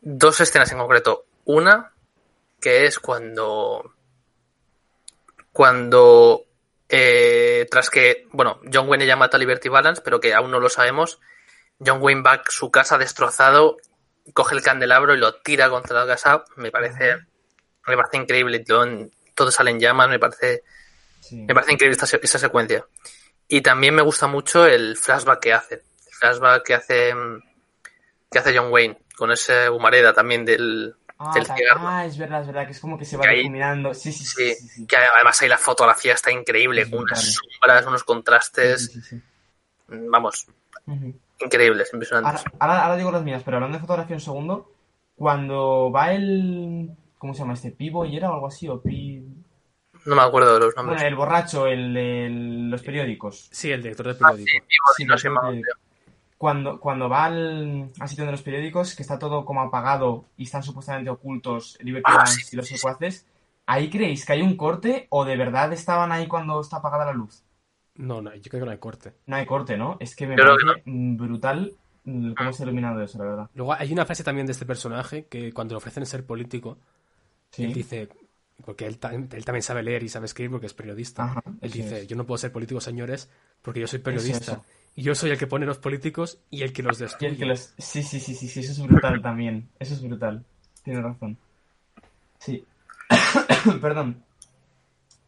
dos 0.00 0.40
escenas 0.40 0.72
en 0.72 0.78
concreto. 0.78 1.26
Una, 1.44 1.92
que 2.60 2.86
es 2.86 2.98
cuando 2.98 3.92
cuando 5.52 6.44
eh, 6.88 7.66
tras 7.70 7.90
que, 7.90 8.26
bueno, 8.32 8.60
John 8.72 8.88
Wayne 8.88 9.06
ya 9.06 9.16
mata 9.16 9.36
a 9.36 9.40
Liberty 9.40 9.68
Balance, 9.68 10.02
pero 10.04 10.20
que 10.20 10.34
aún 10.34 10.50
no 10.50 10.60
lo 10.60 10.68
sabemos, 10.68 11.18
John 11.84 11.98
Wayne 12.00 12.22
va 12.22 12.34
a 12.34 12.42
su 12.48 12.70
casa 12.70 12.98
destrozado, 12.98 13.78
coge 14.34 14.54
el 14.54 14.62
candelabro 14.62 15.14
y 15.14 15.18
lo 15.18 15.36
tira 15.36 15.68
contra 15.68 16.00
la 16.00 16.06
casa, 16.06 16.44
me 16.56 16.70
parece, 16.70 17.26
me 17.86 17.96
parece 17.96 18.16
increíble, 18.18 18.64
todo, 19.34 19.50
sale 19.50 19.70
en 19.70 19.80
llamas, 19.80 20.08
me 20.08 20.18
parece, 20.18 20.62
sí. 21.20 21.36
me 21.46 21.54
parece 21.54 21.72
increíble 21.72 21.96
esta, 22.00 22.16
esta 22.16 22.38
secuencia. 22.38 22.84
Y 23.48 23.60
también 23.60 23.94
me 23.94 24.02
gusta 24.02 24.26
mucho 24.26 24.66
el 24.66 24.96
flashback 24.96 25.40
que 25.40 25.52
hace, 25.52 25.74
el 25.74 26.14
flashback 26.18 26.64
que 26.64 26.74
hace, 26.74 27.14
que 28.30 28.38
hace 28.38 28.56
John 28.56 28.72
Wayne, 28.72 28.98
con 29.16 29.30
ese 29.30 29.70
humareda 29.70 30.12
también 30.12 30.44
del, 30.44 30.94
Ah, 31.18 31.30
del 31.32 31.46
ah, 31.78 32.04
es 32.04 32.18
verdad, 32.18 32.40
es 32.42 32.46
verdad, 32.46 32.66
que 32.66 32.72
es 32.72 32.80
como 32.80 32.98
que 32.98 33.06
se 33.06 33.16
va 33.16 33.22
Que 33.22 33.28
ahí- 33.30 33.36
difuminando. 33.38 33.94
Sí, 33.94 34.12
sí, 34.12 34.22
sí. 34.24 34.54
Sí, 34.54 34.86
que 34.86 34.96
además 34.98 35.40
ahí 35.40 35.48
la 35.48 35.56
fotografía 35.56 36.12
está 36.12 36.30
increíble, 36.30 36.82
Es 36.82 36.90
con 36.90 36.98
unas 37.00 37.34
sombras, 37.36 37.86
unos 37.86 38.04
contrastes, 38.04 38.98
vamos, 39.88 40.46
Ujú. 40.86 41.18
increíbles, 41.40 41.90
impresionantes. 41.92 42.42
Ahora, 42.44 42.56
ahora, 42.58 42.82
ahora 42.84 42.96
digo 42.96 43.10
las 43.12 43.22
mías, 43.22 43.42
pero 43.44 43.56
hablando 43.56 43.78
de 43.78 43.80
fotografía 43.80 44.16
un 44.16 44.20
segundo, 44.20 44.70
cuando 45.14 45.90
va 45.90 46.12
el... 46.12 46.90
¿Cómo 47.26 47.34
se 47.34 47.40
llama 47.40 47.54
este? 47.54 47.72
¿Pivo 47.72 48.04
y 48.04 48.16
era 48.16 48.30
o 48.30 48.34
algo 48.34 48.46
así? 48.46 48.68
¿O 48.68 48.80
pi... 48.80 49.20
No 50.04 50.14
me 50.14 50.22
acuerdo 50.22 50.54
de 50.54 50.60
los 50.60 50.76
nombres. 50.76 50.98
Bueno, 50.98 51.08
el 51.08 51.16
borracho, 51.16 51.66
el 51.66 51.92
de 51.92 52.28
los 52.70 52.82
periódicos. 52.82 53.48
Sí, 53.50 53.72
el 53.72 53.82
director 53.82 54.06
del 54.06 54.16
Ah, 54.20 54.28
periódico. 54.30 54.64
sí, 54.96 55.04
no 55.04 55.18
sé 55.18 55.26
el. 55.26 55.62
Cuando, 56.38 56.78
cuando 56.78 57.08
va 57.08 57.24
al, 57.24 57.90
al 57.98 58.08
sitio 58.08 58.26
de 58.26 58.30
los 58.30 58.42
periódicos, 58.42 58.94
que 58.94 59.02
está 59.02 59.18
todo 59.18 59.44
como 59.44 59.60
apagado 59.62 60.26
y 60.36 60.44
están 60.44 60.62
supuestamente 60.62 61.10
ocultos 61.10 61.76
Liberty 61.80 62.12
Ah, 62.14 62.26
sí, 62.26 62.42
y 62.52 62.56
los 62.56 62.66
sí, 62.66 62.74
sí. 62.74 62.78
secuaces, 62.78 63.26
¿ahí 63.66 63.90
creéis 63.90 64.24
que 64.24 64.34
hay 64.34 64.42
un 64.42 64.56
corte 64.56 65.08
o 65.10 65.24
de 65.24 65.36
verdad 65.36 65.72
estaban 65.72 66.12
ahí 66.12 66.28
cuando 66.28 66.60
está 66.60 66.76
apagada 66.76 67.06
la 67.06 67.12
luz? 67.12 67.42
No, 67.96 68.22
no, 68.22 68.32
yo 68.36 68.48
creo 68.50 68.60
que 68.60 68.66
no 68.66 68.70
hay 68.70 68.78
corte. 68.78 69.14
No 69.26 69.34
hay 69.34 69.46
corte, 69.46 69.76
¿no? 69.76 69.96
Es 69.98 70.14
que 70.14 70.28
me 70.28 70.36
que 70.36 70.42
parece 70.42 70.82
brutal 70.84 71.72
mm, 72.04 72.34
cómo 72.34 72.50
está 72.50 72.62
iluminado 72.62 73.02
eso, 73.02 73.18
la 73.18 73.24
verdad. 73.24 73.50
Luego 73.54 73.72
hay 73.72 73.92
una 73.92 74.04
frase 74.04 74.22
también 74.22 74.46
de 74.46 74.52
este 74.52 74.66
personaje 74.66 75.26
que 75.26 75.52
cuando 75.52 75.72
le 75.74 75.78
ofrecen 75.78 76.06
ser 76.06 76.24
político, 76.24 76.78
Sí. 77.56 77.64
él 77.64 77.72
dice, 77.72 78.08
porque 78.64 78.86
él, 78.86 78.98
ta- 78.98 79.12
él 79.14 79.44
también 79.44 79.62
sabe 79.62 79.82
leer 79.82 80.02
y 80.02 80.08
sabe 80.08 80.26
escribir 80.26 80.50
porque 80.52 80.66
es 80.66 80.74
periodista. 80.74 81.24
Ajá, 81.24 81.42
él 81.60 81.70
dice, 81.70 82.02
es. 82.02 82.06
yo 82.06 82.16
no 82.16 82.24
puedo 82.26 82.38
ser 82.38 82.52
político, 82.52 82.80
señores, 82.80 83.28
porque 83.62 83.80
yo 83.80 83.86
soy 83.86 83.98
periodista. 84.00 84.62
Y 84.94 85.02
yo 85.02 85.14
soy 85.14 85.30
el 85.30 85.38
que 85.38 85.46
pone 85.46 85.66
los 85.66 85.78
políticos 85.78 86.38
y 86.50 86.62
el 86.62 86.72
que 86.72 86.82
los 86.82 86.98
destruye. 86.98 87.32
el 87.32 87.38
que 87.38 87.44
los... 87.44 87.74
Sí, 87.76 88.02
sí, 88.02 88.18
sí, 88.18 88.34
sí, 88.34 88.48
sí, 88.48 88.60
eso 88.60 88.72
es 88.72 88.80
brutal 88.88 89.20
también. 89.20 89.68
Eso 89.78 89.92
es 89.94 90.02
brutal. 90.02 90.42
Tienes 90.82 91.02
razón. 91.02 91.36
Sí. 92.38 92.64
Perdón. 93.82 94.22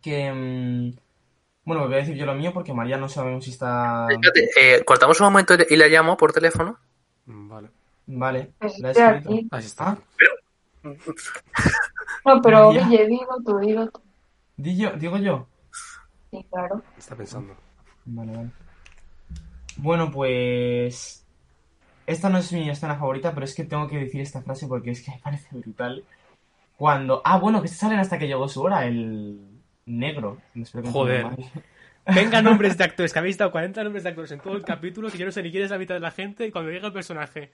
Que... 0.00 0.32
mm, 0.32 0.96
Bueno, 1.64 1.84
voy 1.86 1.94
a 1.94 1.98
decir 1.98 2.14
yo 2.16 2.24
lo 2.24 2.34
mío 2.34 2.52
porque 2.54 2.72
María 2.72 2.96
no 2.96 3.08
sabemos 3.10 3.44
si 3.44 3.50
está... 3.50 4.06
Espérate, 4.10 4.48
eh, 4.56 4.84
cortamos 4.86 5.20
un 5.20 5.26
momento 5.26 5.54
y 5.68 5.76
la 5.76 5.88
llamo 5.88 6.16
por 6.16 6.32
teléfono. 6.32 6.78
Mm, 7.26 7.48
Vale. 7.48 7.68
Vale. 8.06 8.52
¿La 8.78 8.88
he 8.88 8.92
escrito? 8.92 9.46
Así 9.50 9.66
está. 9.66 9.98
Ah, 10.82 10.92
No, 12.24 12.40
pero 12.42 12.72
Ya. 12.72 12.86
Guille, 12.88 13.06
digo 13.06 13.36
tú, 13.44 13.58
digo 13.58 13.86
tú. 13.88 14.00
di 14.56 14.76
yo, 14.76 14.90
digo 14.92 15.16
yo. 15.18 15.46
Sí, 16.30 16.44
claro. 16.50 16.82
Está 16.96 17.16
pensando. 17.16 17.54
Vale, 18.04 18.36
vale. 18.36 18.50
Bueno, 19.76 20.10
pues... 20.10 21.24
Esta 22.06 22.30
no 22.30 22.38
es 22.38 22.52
mi 22.52 22.68
escena 22.68 22.96
favorita, 22.96 23.34
pero 23.34 23.44
es 23.44 23.54
que 23.54 23.64
tengo 23.64 23.86
que 23.86 23.98
decir 23.98 24.20
esta 24.20 24.40
frase 24.42 24.66
porque 24.66 24.90
es 24.90 25.02
que 25.02 25.10
me 25.10 25.18
parece 25.18 25.48
brutal. 25.52 26.04
Cuando... 26.76 27.20
Ah, 27.24 27.38
bueno, 27.38 27.60
que 27.62 27.68
salen 27.68 27.98
hasta 27.98 28.18
que 28.18 28.26
llegó 28.26 28.48
su 28.48 28.62
hora, 28.62 28.86
el 28.86 29.40
negro. 29.86 30.38
Espero 30.54 30.82
que 30.82 30.88
no 30.88 30.92
Joder. 30.92 31.26
Venga 32.06 32.42
nombres 32.42 32.78
de 32.78 32.84
actores, 32.84 33.12
que 33.12 33.18
habéis 33.18 33.36
dado 33.36 33.50
40 33.50 33.84
nombres 33.84 34.04
de 34.04 34.10
actores 34.10 34.32
en 34.32 34.40
todo 34.40 34.54
el 34.54 34.64
capítulo, 34.64 35.10
que 35.10 35.18
yo 35.18 35.26
no 35.26 35.32
sé 35.32 35.42
ni 35.42 35.50
quién 35.50 35.64
es 35.64 35.70
la 35.70 35.78
mitad 35.78 35.94
de 35.94 36.00
la 36.00 36.10
gente, 36.10 36.46
y 36.46 36.50
cuando 36.50 36.70
llega 36.70 36.86
el 36.86 36.92
personaje... 36.92 37.52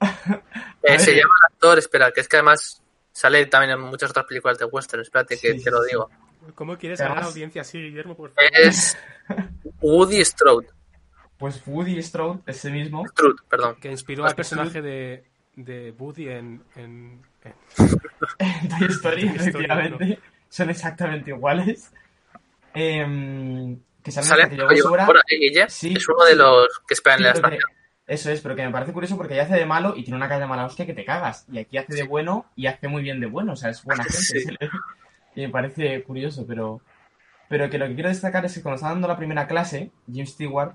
Eh, 0.82 1.00
se 1.00 1.10
llama 1.10 1.34
el 1.40 1.54
actor, 1.54 1.78
espera, 1.80 2.12
que 2.12 2.20
es 2.20 2.28
que 2.28 2.36
además 2.36 2.80
sale 3.16 3.46
también 3.46 3.72
en 3.72 3.80
muchas 3.80 4.10
otras 4.10 4.26
películas 4.26 4.58
de 4.58 4.66
western. 4.66 5.00
Espérate 5.02 5.38
que 5.38 5.54
Sí, 5.54 5.64
te 5.64 5.70
lo 5.70 5.82
digo. 5.84 6.10
¿Cómo 6.54 6.76
quieres 6.76 7.00
ganar 7.00 7.24
audiencia 7.24 7.62
así, 7.62 7.78
Guillermo? 7.80 8.14
Por 8.14 8.30
favor. 8.30 8.50
Es 8.52 8.96
Woody 9.80 10.22
Strode. 10.24 10.68
Pues 11.38 11.62
Woody 11.66 12.02
Strode, 12.02 12.40
ese 12.46 12.70
mismo. 12.70 13.06
Strode, 13.08 13.36
perdón. 13.48 13.76
Que 13.80 13.90
inspiró 13.90 14.26
al 14.26 14.34
personaje 14.34 14.82
de, 14.82 15.24
de 15.56 15.92
Woody 15.98 16.28
en... 16.28 16.62
en- 16.76 17.22
en- 17.42 17.54
en 18.38 18.68
Toy 18.68 18.88
Story, 18.88 18.88
Toy 18.88 18.90
Story 18.90 19.26
efectivamente. 19.36 20.18
Son 20.50 20.68
exactamente 20.70 21.30
iguales. 21.30 21.90
Em, 22.74 23.78
que 24.02 24.10
salen 24.12 24.28
Sale 24.28 24.82
hora. 24.82 25.04
ahora, 25.06 25.20
¿eh, 25.28 25.38
Guille? 25.38 25.66
Sí, 25.70 25.94
es 25.96 26.06
uno 26.08 26.24
de 26.24 26.32
sí. 26.32 26.36
los 26.38 26.66
que 26.86 26.94
esperan 26.94 27.18
en 27.20 27.24
la 27.24 27.32
estación. 27.32 27.62
Eso 28.06 28.30
es, 28.30 28.40
pero 28.40 28.54
que 28.54 28.64
me 28.64 28.70
parece 28.70 28.92
curioso 28.92 29.16
porque 29.16 29.34
ella 29.34 29.42
hace 29.44 29.56
de 29.56 29.66
malo 29.66 29.94
y 29.96 30.04
tiene 30.04 30.16
una 30.16 30.28
cara 30.28 30.40
de 30.40 30.46
mala 30.46 30.64
hostia 30.64 30.86
que 30.86 30.94
te 30.94 31.04
cagas. 31.04 31.46
Y 31.50 31.58
aquí 31.58 31.76
hace 31.76 31.94
de 31.94 32.04
bueno 32.04 32.46
y 32.54 32.66
hace 32.66 32.88
muy 32.88 33.02
bien 33.02 33.20
de 33.20 33.26
bueno. 33.26 33.54
O 33.54 33.56
sea, 33.56 33.70
es 33.70 33.82
buena 33.82 34.04
gente. 34.04 34.40
Sí. 34.40 34.56
Y 35.34 35.40
me 35.42 35.48
parece 35.48 36.02
curioso, 36.04 36.46
pero. 36.46 36.80
Pero 37.48 37.70
que 37.70 37.78
lo 37.78 37.86
que 37.86 37.94
quiero 37.94 38.08
destacar 38.08 38.44
es 38.44 38.54
que 38.54 38.62
cuando 38.62 38.76
está 38.76 38.88
dando 38.88 39.06
la 39.06 39.16
primera 39.16 39.46
clase, 39.46 39.92
Jim 40.12 40.26
Stewart, 40.26 40.74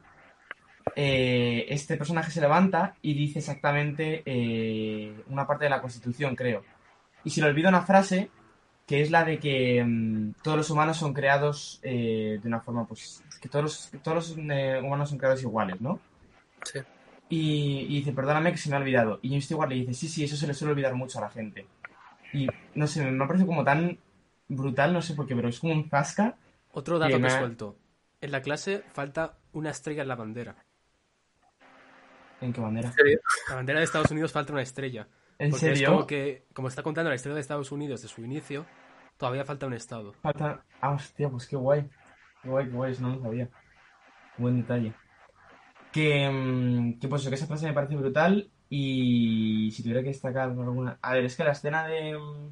eh, 0.96 1.66
este 1.70 1.98
personaje 1.98 2.32
se 2.32 2.40
levanta 2.40 2.96
y 3.02 3.14
dice 3.14 3.40
exactamente 3.40 4.24
eh, 4.26 5.14
una 5.28 5.46
parte 5.46 5.66
de 5.66 5.70
la 5.70 5.82
Constitución, 5.82 6.36
creo. 6.36 6.64
Y 7.26 7.30
se 7.30 7.42
le 7.42 7.48
olvida 7.48 7.70
una 7.70 7.82
frase 7.82 8.30
que 8.92 9.02
es 9.02 9.10
la 9.10 9.24
de 9.24 9.40
que 9.40 9.84
mm, 9.84 10.34
todos 10.44 10.58
los 10.58 10.70
humanos 10.70 10.98
son 10.98 11.14
creados 11.14 11.80
eh, 11.82 12.40
de 12.42 12.48
una 12.48 12.60
forma, 12.60 12.86
pues, 12.86 13.24
que 13.42 13.48
todos 13.48 13.64
los, 13.64 14.04
todos 14.04 14.16
los 14.16 14.38
eh, 14.38 14.82
humanos 14.84 15.10
son 15.10 15.18
creados 15.18 15.42
iguales, 15.42 15.80
¿no? 15.80 16.00
Sí. 16.64 16.80
Y, 17.32 17.86
y 17.90 18.00
dice, 18.00 18.12
perdóname 18.12 18.52
que 18.52 18.58
se 18.58 18.70
me 18.70 18.76
ha 18.76 18.80
olvidado. 18.80 19.20
Y 19.22 19.30
James 19.30 19.46
Stewart 19.46 19.70
le 19.70 19.76
dice, 19.76 19.94
sí, 19.94 20.10
sí, 20.10 20.26
eso 20.26 20.36
se 20.36 20.46
le 20.46 20.54
suele 20.54 20.74
olvidar 20.74 20.94
mucho 20.94 21.18
a 21.18 21.22
la 21.22 21.30
gente. 21.30 21.66
Y 22.34 22.48
no 22.76 22.86
sé, 22.88 23.10
me 23.10 23.24
ha 23.24 23.28
parecido 23.28 23.48
como 23.48 23.64
tan 23.64 23.98
brutal, 24.50 24.92
no 24.94 25.02
sé 25.02 25.14
por 25.16 25.26
qué, 25.26 25.36
pero 25.36 25.48
es 25.48 25.60
como 25.60 25.74
un 25.74 25.90
zasca. 25.90 26.38
Otro 26.72 27.00
dato 27.00 27.10
que 27.10 27.16
que 27.16 27.24
me 27.24 27.30
suelto. 27.30 27.78
En 28.20 28.32
la 28.32 28.42
clase 28.42 28.84
falta 28.92 29.38
una 29.54 29.70
estrella 29.70 30.02
en 30.02 30.08
la 30.10 30.16
bandera. 30.16 30.56
¿En 32.42 32.52
qué 32.52 32.60
manera? 32.62 32.94
¿En? 32.98 33.20
La 33.50 33.56
bandera 33.56 33.80
de 33.80 33.86
Estados 33.86 34.12
Unidos 34.12 34.32
falta 34.32 34.52
una 34.52 34.62
estrella. 34.62 35.08
¿En 35.40 35.52
Porque 35.52 35.72
es 35.72 35.78
serio? 35.78 35.92
como 35.92 36.08
que, 36.08 36.46
como 36.54 36.68
está 36.68 36.84
contando 36.84 37.10
la 37.10 37.16
historia 37.16 37.36
de 37.36 37.42
Estados 37.42 37.72
Unidos 37.72 38.02
de 38.02 38.08
su 38.10 38.24
inicio, 38.24 38.66
todavía 39.18 39.46
falta 39.46 39.68
un 39.68 39.74
estado. 39.74 40.14
Falta... 40.14 40.66
Ah, 40.82 40.92
hostia, 40.92 41.30
pues 41.30 41.48
qué 41.48 41.56
guay. 41.56 41.90
Qué 42.44 42.50
guay, 42.50 42.66
qué 42.66 42.72
guay, 42.72 42.92
eso 42.92 43.04
no 43.04 43.16
lo 43.16 43.22
sabía. 43.22 43.50
Buen 44.38 44.58
detalle. 44.58 44.94
Que, 45.92 46.30
mm, 46.30 47.00
que 47.00 47.08
pues 47.08 47.22
eso, 47.22 47.30
que 47.30 47.36
esa 47.36 47.48
frase 47.48 47.68
me 47.68 47.74
parece 47.74 47.96
brutal 47.96 48.50
y 48.70 49.72
si 49.74 49.84
tuviera 49.84 50.02
que 50.02 50.10
destacar 50.10 50.50
alguna... 50.50 50.98
A 51.02 51.14
ver, 51.14 51.26
es 51.26 51.36
que 51.36 51.44
la 51.44 51.52
escena 51.52 51.88
de... 51.88 52.18
mm, 52.18 52.50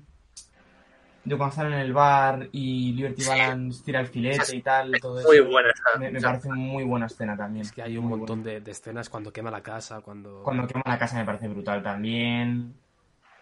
De 1.24 1.38
cuando 1.38 1.52
están 1.52 1.74
en 1.74 1.80
el 1.80 1.94
bar 1.94 2.50
y 2.52 2.94
Liberty 2.94 3.24
Balance 3.24 3.84
tira 3.84 4.00
el 4.00 4.08
filete 4.08 4.56
y 4.56 4.62
tal, 4.62 5.00
todo 5.00 5.20
eso. 5.20 5.28
Muy 5.28 5.40
buena 5.42 5.70
esa. 5.70 6.00
Me, 6.00 6.12
me 6.12 6.22
parece 6.22 6.50
muy 6.50 6.84
buena 6.84 7.06
escena 7.06 7.38
también. 7.38 7.62
Es 7.66 7.72
que 7.72 7.82
hay 7.82 7.98
un 7.98 8.06
Muy 8.06 8.20
montón 8.20 8.42
de, 8.44 8.62
de 8.62 8.72
escenas 8.72 9.10
cuando 9.10 9.32
quema 9.32 9.52
la 9.52 9.62
casa, 9.62 10.02
cuando... 10.02 10.42
Cuando 10.44 10.68
quema 10.68 10.84
la 10.86 10.98
casa 10.98 11.18
me 11.18 11.26
parece 11.26 11.48
brutal 11.48 11.84
también. 11.84 12.74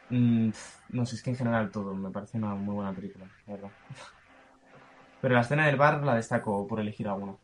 Mm, 0.10 0.49
no 0.89 1.05
sé, 1.05 1.15
es 1.15 1.23
que 1.23 1.29
en 1.31 1.36
general 1.38 1.71
todo 1.71 1.95
me 1.95 2.12
parece 2.12 2.38
una 2.38 2.55
muy 2.55 2.75
buena 2.75 2.93
película, 2.93 3.25
la 3.45 3.53
verdad. 3.53 3.71
Pero 5.21 5.36
la 5.36 5.41
escena 5.41 5.67
del 5.67 5.75
bar 5.77 6.03
la 6.03 6.15
destaco 6.15 6.65
por 6.67 6.79
elegir 6.79 7.07
alguna. 7.07 7.38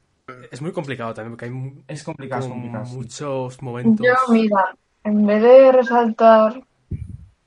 Es 0.52 0.62
muy 0.62 0.72
complicado 0.72 1.14
también 1.14 1.32
porque 1.34 1.46
hay 1.46 1.84
Es 1.88 2.02
complicado, 2.04 2.48
complicado. 2.48 2.86
sí. 2.86 2.96
muchos 2.96 3.62
momentos. 3.62 4.06
Yo, 4.08 4.14
mira, 4.34 4.74
en 5.04 5.26
vez 5.26 5.42
de 5.42 5.72
resaltar 5.74 6.58
O 6.60 6.96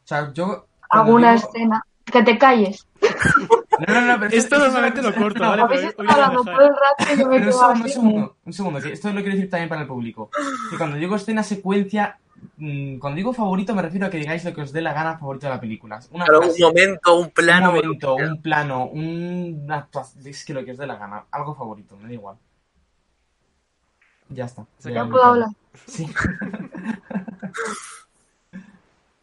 sea, 0.04 0.30
yo. 0.34 0.66
alguna 0.90 1.34
digo- 1.34 1.48
escena, 1.48 1.82
que 2.04 2.22
te 2.22 2.38
calles. 2.38 2.86
No, 3.78 3.92
no, 3.92 4.00
no, 4.06 4.18
pero 4.20 4.34
Esto 4.34 4.54
eso- 4.56 4.64
normalmente 4.64 5.00
eso- 5.00 5.10
lo 5.10 5.16
corto, 5.16 5.42
no, 5.42 5.50
¿vale? 5.50 5.62
Habéis 5.62 5.80
Pero 5.94 6.08
hoy- 6.08 6.36
hoy 6.38 6.44
todo 6.46 6.60
el 6.62 6.68
rato 6.70 7.12
y 7.14 7.18
yo 7.18 7.26
me 7.28 7.38
Pero 7.40 7.44
un 7.44 7.50
quedo 7.50 7.52
segundo, 7.52 7.84
un 7.84 7.88
segundo, 7.90 8.36
un 8.46 8.52
segundo, 8.54 8.80
que 8.80 8.92
esto 8.94 9.08
lo 9.08 9.20
quiero 9.20 9.34
decir 9.34 9.50
también 9.50 9.68
para 9.68 9.82
el 9.82 9.86
público. 9.86 10.30
Que 10.70 10.78
cuando 10.78 10.96
digo 10.96 11.14
escena 11.14 11.42
secuencia, 11.42 12.18
mm, 12.56 12.96
cuando 12.98 13.16
digo 13.18 13.34
favorito 13.34 13.74
me 13.74 13.82
refiero 13.82 14.06
a 14.06 14.10
que 14.10 14.16
digáis 14.16 14.42
lo 14.46 14.54
que 14.54 14.62
os 14.62 14.72
dé 14.72 14.80
la 14.80 14.94
gana 14.94 15.18
favorito 15.18 15.46
de 15.46 15.52
la 15.52 15.60
película. 15.60 16.00
Una 16.10 16.24
Claro, 16.24 16.40
un 16.48 16.54
momento, 16.58 17.18
un 17.18 17.28
plano. 17.30 17.68
un 17.68 17.76
momento, 17.76 18.14
un 18.14 18.40
plano, 18.40 18.86
una 18.86 19.76
actuación, 19.76 20.26
es 20.26 20.42
que 20.46 20.54
lo 20.54 20.64
que 20.64 20.70
os 20.72 20.78
dé 20.78 20.86
la 20.86 20.96
gana, 20.96 21.24
algo 21.30 21.54
favorito, 21.54 21.98
me 21.98 22.08
da 22.08 22.14
igual. 22.14 22.36
Ya 24.28 24.44
está. 24.44 24.66
Se 24.78 24.92
Ya 24.92 25.02
acabó. 25.02 25.08
¿Ya 25.08 25.12
puedo 25.12 25.24
hablar? 25.24 25.48
Sí. 25.86 26.06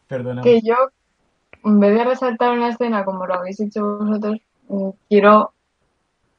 Perdona. 0.08 0.42
Que 0.42 0.60
yo, 0.62 0.76
en 1.64 1.80
vez 1.80 1.94
de 1.94 2.04
resaltar 2.04 2.52
una 2.52 2.68
escena 2.68 3.04
como 3.04 3.26
lo 3.26 3.34
habéis 3.34 3.60
hecho 3.60 3.98
vosotros, 3.98 4.38
eh, 4.70 4.92
quiero 5.08 5.52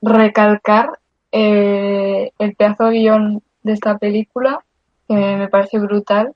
recalcar 0.01 0.99
eh, 1.31 2.31
el 2.39 2.55
pedazo 2.55 2.85
de 2.85 2.99
guion 2.99 3.43
de 3.63 3.73
esta 3.73 3.97
película, 3.97 4.63
que 5.07 5.15
me 5.15 5.47
parece 5.47 5.79
brutal, 5.79 6.33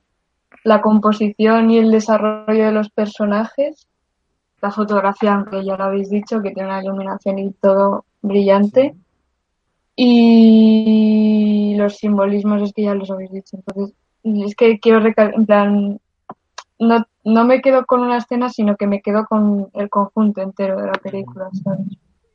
la 0.64 0.80
composición 0.82 1.70
y 1.70 1.78
el 1.78 1.90
desarrollo 1.90 2.66
de 2.66 2.72
los 2.72 2.90
personajes, 2.90 3.88
la 4.60 4.70
fotografía, 4.70 5.34
aunque 5.34 5.64
ya 5.64 5.76
lo 5.76 5.84
habéis 5.84 6.10
dicho, 6.10 6.42
que 6.42 6.50
tiene 6.50 6.68
una 6.68 6.82
iluminación 6.82 7.38
y 7.38 7.52
todo 7.52 8.04
brillante, 8.20 8.94
y 9.96 11.39
los 11.80 11.96
simbolismos 11.96 12.62
es 12.62 12.72
que 12.72 12.82
ya 12.84 12.94
los 12.94 13.10
habéis 13.10 13.32
dicho. 13.32 13.56
Entonces, 13.56 13.94
es 14.22 14.54
que 14.54 14.78
quiero 14.78 15.00
recalcar, 15.00 15.34
en 15.34 15.46
plan, 15.46 16.00
no, 16.78 17.06
no 17.24 17.44
me 17.44 17.60
quedo 17.60 17.84
con 17.86 18.00
una 18.00 18.18
escena, 18.18 18.48
sino 18.50 18.76
que 18.76 18.86
me 18.86 19.02
quedo 19.02 19.26
con 19.26 19.68
el 19.74 19.88
conjunto 19.90 20.40
entero 20.40 20.76
de 20.80 20.86
la 20.86 20.92
película, 20.92 21.48
¿sabes? 21.64 21.86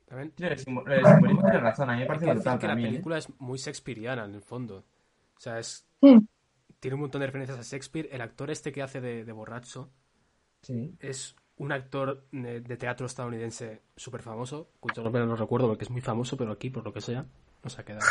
También- 0.07 0.33
el 0.37 0.57
simbolismo 0.59 1.41
tiene 1.41 1.59
razón, 1.59 1.89
a 1.89 1.93
mí 1.93 1.99
me 2.01 2.05
parece 2.05 2.25
que 2.25 2.31
decir 2.35 2.43
brutal 2.51 2.59
que 2.59 2.67
la. 2.67 2.73
¿eh? 2.73 2.83
película 2.83 3.17
es 3.17 3.39
muy 3.39 3.57
shakespeariana 3.57 4.25
en 4.25 4.35
el 4.35 4.41
fondo. 4.41 4.77
O 5.37 5.39
sea, 5.39 5.59
es 5.59 5.85
Sí, 6.01 6.19
tiene 6.79 6.95
un 6.95 7.01
montón 7.01 7.21
de 7.21 7.27
referencias 7.27 7.57
a 7.57 7.63
Shakespeare. 7.63 8.07
El 8.11 8.21
actor 8.21 8.51
este 8.51 8.71
que 8.71 8.83
hace 8.83 9.01
de, 9.01 9.25
de 9.25 9.31
borracho 9.31 9.89
Sí. 10.61 10.95
es 10.99 11.35
un 11.57 11.71
actor 11.71 12.25
de, 12.31 12.61
de 12.61 12.77
teatro 12.77 13.05
estadounidense 13.07 13.81
súper 13.95 14.21
famoso, 14.21 14.69
cuyo 14.79 15.01
nombre 15.03 15.21
no 15.21 15.27
lo 15.27 15.35
recuerdo 15.35 15.67
porque 15.67 15.85
es 15.85 15.89
muy 15.89 16.01
famoso, 16.01 16.37
pero 16.37 16.51
aquí, 16.51 16.69
por 16.69 16.83
lo 16.83 16.93
que 16.93 17.01
sea, 17.01 17.25
no 17.63 17.69
se 17.69 17.81
ha 17.81 17.85
quedado. 17.85 18.05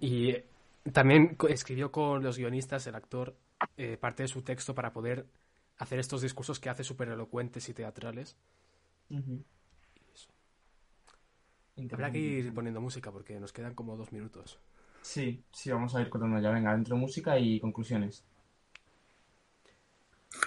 Y 0.00 0.36
también 0.92 1.36
escribió 1.48 1.92
con 1.92 2.22
los 2.22 2.38
guionistas, 2.38 2.86
el 2.86 2.94
actor, 2.94 3.36
eh, 3.76 3.96
parte 3.96 4.24
de 4.24 4.28
su 4.28 4.42
texto 4.42 4.74
para 4.74 4.92
poder 4.92 5.26
hacer 5.78 5.98
estos 5.98 6.22
discursos 6.22 6.58
que 6.58 6.70
hace 6.70 6.84
súper 6.84 7.08
elocuentes 7.08 7.68
y 7.68 7.74
teatrales. 7.74 8.36
Ujú. 9.10 9.44
Habrá 11.92 12.12
que 12.12 12.18
ir 12.18 12.54
poniendo 12.54 12.80
música 12.80 13.10
porque 13.10 13.38
nos 13.40 13.52
quedan 13.52 13.74
como 13.74 13.96
dos 13.96 14.12
minutos. 14.12 14.58
Sí, 15.02 15.42
sí, 15.52 15.70
vamos 15.70 15.94
a 15.94 16.00
ir 16.00 16.08
cortando 16.08 16.38
ya. 16.40 16.50
Venga, 16.50 16.72
dentro 16.72 16.96
música 16.96 17.38
y 17.38 17.58
conclusiones. 17.60 18.24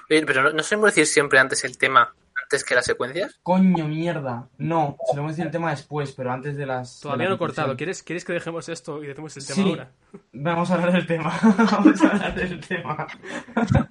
Pero 0.07 0.43
no, 0.43 0.53
no 0.53 0.63
solemos 0.63 0.91
decir 0.91 1.07
siempre 1.07 1.39
antes 1.39 1.63
el 1.65 1.77
tema, 1.77 2.13
antes 2.45 2.63
que 2.63 2.75
las 2.75 2.85
secuencias. 2.85 3.39
Coño, 3.43 3.87
mierda. 3.87 4.49
No, 4.57 4.97
se 5.07 5.15
lo 5.15 5.21
vamos 5.23 5.29
a 5.29 5.33
decir 5.33 5.45
el 5.45 5.51
tema 5.51 5.71
después, 5.71 6.11
pero 6.13 6.31
antes 6.31 6.55
de 6.57 6.65
las. 6.65 6.99
de 6.99 7.03
Todavía 7.03 7.25
la 7.25 7.29
no 7.31 7.35
he 7.35 7.39
cortado. 7.39 7.75
¿Quieres, 7.75 8.03
¿Quieres 8.03 8.23
que 8.23 8.33
dejemos 8.33 8.69
esto 8.69 9.03
y 9.03 9.07
decimos 9.07 9.35
el 9.37 9.45
tema 9.45 9.55
Sí. 9.63 9.69
ahora? 9.69 9.91
Vamos 10.33 10.71
a 10.71 10.73
hablar 10.75 10.91
del 10.93 11.07
tema. 11.07 11.33
vamos 11.71 12.01
a 12.03 12.07
hablar 12.09 12.35
del 12.35 12.59
tema. 12.65 13.07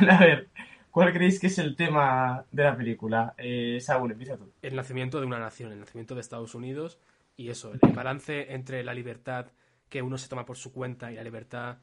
vale, 0.00 0.12
a 0.12 0.18
ver. 0.20 0.48
¿Cuál 0.90 1.12
creéis 1.14 1.40
que 1.40 1.46
es 1.46 1.58
el 1.58 1.74
tema 1.74 2.44
de 2.52 2.64
la 2.64 2.76
película? 2.76 3.34
Eh, 3.38 3.78
Saúl, 3.80 4.12
empieza 4.12 4.36
tú. 4.36 4.52
el 4.60 4.76
nacimiento 4.76 5.20
de 5.20 5.26
una 5.26 5.38
nación, 5.38 5.72
el 5.72 5.80
nacimiento 5.80 6.14
de 6.14 6.20
Estados 6.20 6.54
Unidos 6.54 6.98
y 7.34 7.48
eso, 7.48 7.72
el 7.72 7.92
balance 7.92 8.52
entre 8.52 8.84
la 8.84 8.92
libertad 8.92 9.46
que 9.88 10.02
uno 10.02 10.18
se 10.18 10.28
toma 10.28 10.44
por 10.44 10.58
su 10.58 10.70
cuenta 10.70 11.10
y 11.10 11.14
la 11.14 11.24
libertad 11.24 11.78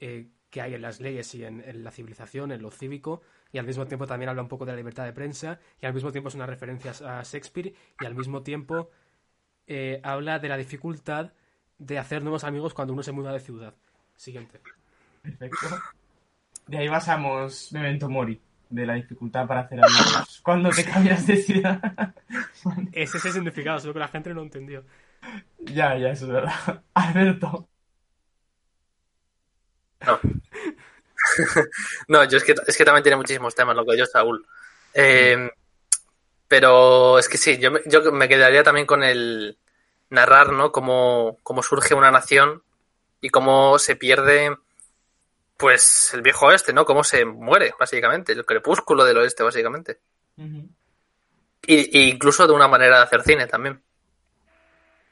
eh, 0.00 0.26
que 0.50 0.60
hay 0.60 0.74
en 0.74 0.82
las 0.82 1.00
leyes 1.00 1.32
y 1.36 1.44
en, 1.44 1.60
en 1.60 1.84
la 1.84 1.92
civilización, 1.92 2.50
en 2.50 2.60
lo 2.62 2.72
cívico, 2.72 3.22
y 3.52 3.58
al 3.58 3.66
mismo 3.66 3.86
tiempo 3.86 4.06
también 4.06 4.28
habla 4.28 4.42
un 4.42 4.48
poco 4.48 4.66
de 4.66 4.72
la 4.72 4.76
libertad 4.76 5.04
de 5.04 5.12
prensa 5.12 5.58
y 5.80 5.86
al 5.86 5.94
mismo 5.94 6.12
tiempo 6.12 6.28
es 6.28 6.34
una 6.34 6.46
referencia 6.46 6.92
a 7.06 7.22
Shakespeare 7.22 7.74
y 8.00 8.04
al 8.04 8.14
mismo 8.14 8.42
tiempo 8.42 8.90
eh, 9.66 10.00
habla 10.02 10.38
de 10.38 10.48
la 10.48 10.56
dificultad 10.56 11.32
de 11.78 11.98
hacer 11.98 12.22
nuevos 12.22 12.44
amigos 12.44 12.74
cuando 12.74 12.92
uno 12.92 13.02
se 13.02 13.12
muda 13.12 13.32
de 13.32 13.40
ciudad. 13.40 13.74
Siguiente. 14.16 14.60
Perfecto. 15.22 15.66
De 16.66 16.78
ahí 16.78 16.88
basamos 16.88 17.72
Memento 17.72 18.08
Mori, 18.08 18.40
de 18.68 18.86
la 18.86 18.94
dificultad 18.94 19.46
para 19.46 19.60
hacer 19.60 19.78
amigos. 19.82 20.40
Cuando 20.42 20.70
te 20.70 20.84
cambias 20.84 21.26
de 21.26 21.36
ciudad. 21.36 22.14
Ese 22.92 23.18
es 23.18 23.24
el 23.24 23.32
significado, 23.32 23.78
solo 23.78 23.94
que 23.94 24.00
la 24.00 24.08
gente 24.08 24.34
no 24.34 24.42
entendió. 24.42 24.84
ya, 25.58 25.96
ya, 25.96 26.10
eso 26.10 26.26
es 26.26 26.32
verdad. 26.32 26.82
Alberto. 26.94 27.68
No. 30.06 30.18
no, 32.08 32.24
yo 32.24 32.38
es 32.38 32.44
que, 32.44 32.54
es 32.66 32.76
que 32.76 32.84
también 32.84 33.02
tiene 33.02 33.16
muchísimos 33.16 33.54
temas, 33.54 33.76
lo 33.76 33.84
que 33.84 33.96
yo, 33.96 34.06
Saúl. 34.06 34.46
Eh, 34.94 35.50
pero 36.46 37.18
es 37.18 37.28
que 37.28 37.38
sí, 37.38 37.58
yo 37.58 37.70
me, 37.70 37.80
yo 37.86 38.10
me 38.12 38.28
quedaría 38.28 38.62
también 38.62 38.86
con 38.86 39.02
el 39.02 39.58
narrar, 40.10 40.52
¿no? 40.52 40.72
Cómo, 40.72 41.38
cómo 41.42 41.62
surge 41.62 41.94
una 41.94 42.10
nación 42.10 42.62
y 43.20 43.28
cómo 43.28 43.78
se 43.78 43.96
pierde, 43.96 44.56
pues, 45.56 46.12
el 46.14 46.22
viejo 46.22 46.46
oeste, 46.46 46.72
¿no? 46.72 46.84
Cómo 46.84 47.04
se 47.04 47.24
muere, 47.24 47.74
básicamente, 47.78 48.32
el 48.32 48.46
crepúsculo 48.46 49.04
del 49.04 49.18
oeste, 49.18 49.42
básicamente. 49.42 50.00
Ujú. 50.36 50.68
Y, 51.66 51.98
y 51.98 52.10
incluso 52.10 52.46
de 52.46 52.54
una 52.54 52.68
manera 52.68 52.98
de 52.98 53.02
hacer 53.02 53.22
cine 53.22 53.46
también. 53.46 53.82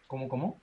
¿Cómo, 0.07 0.29
cómo? 0.29 0.61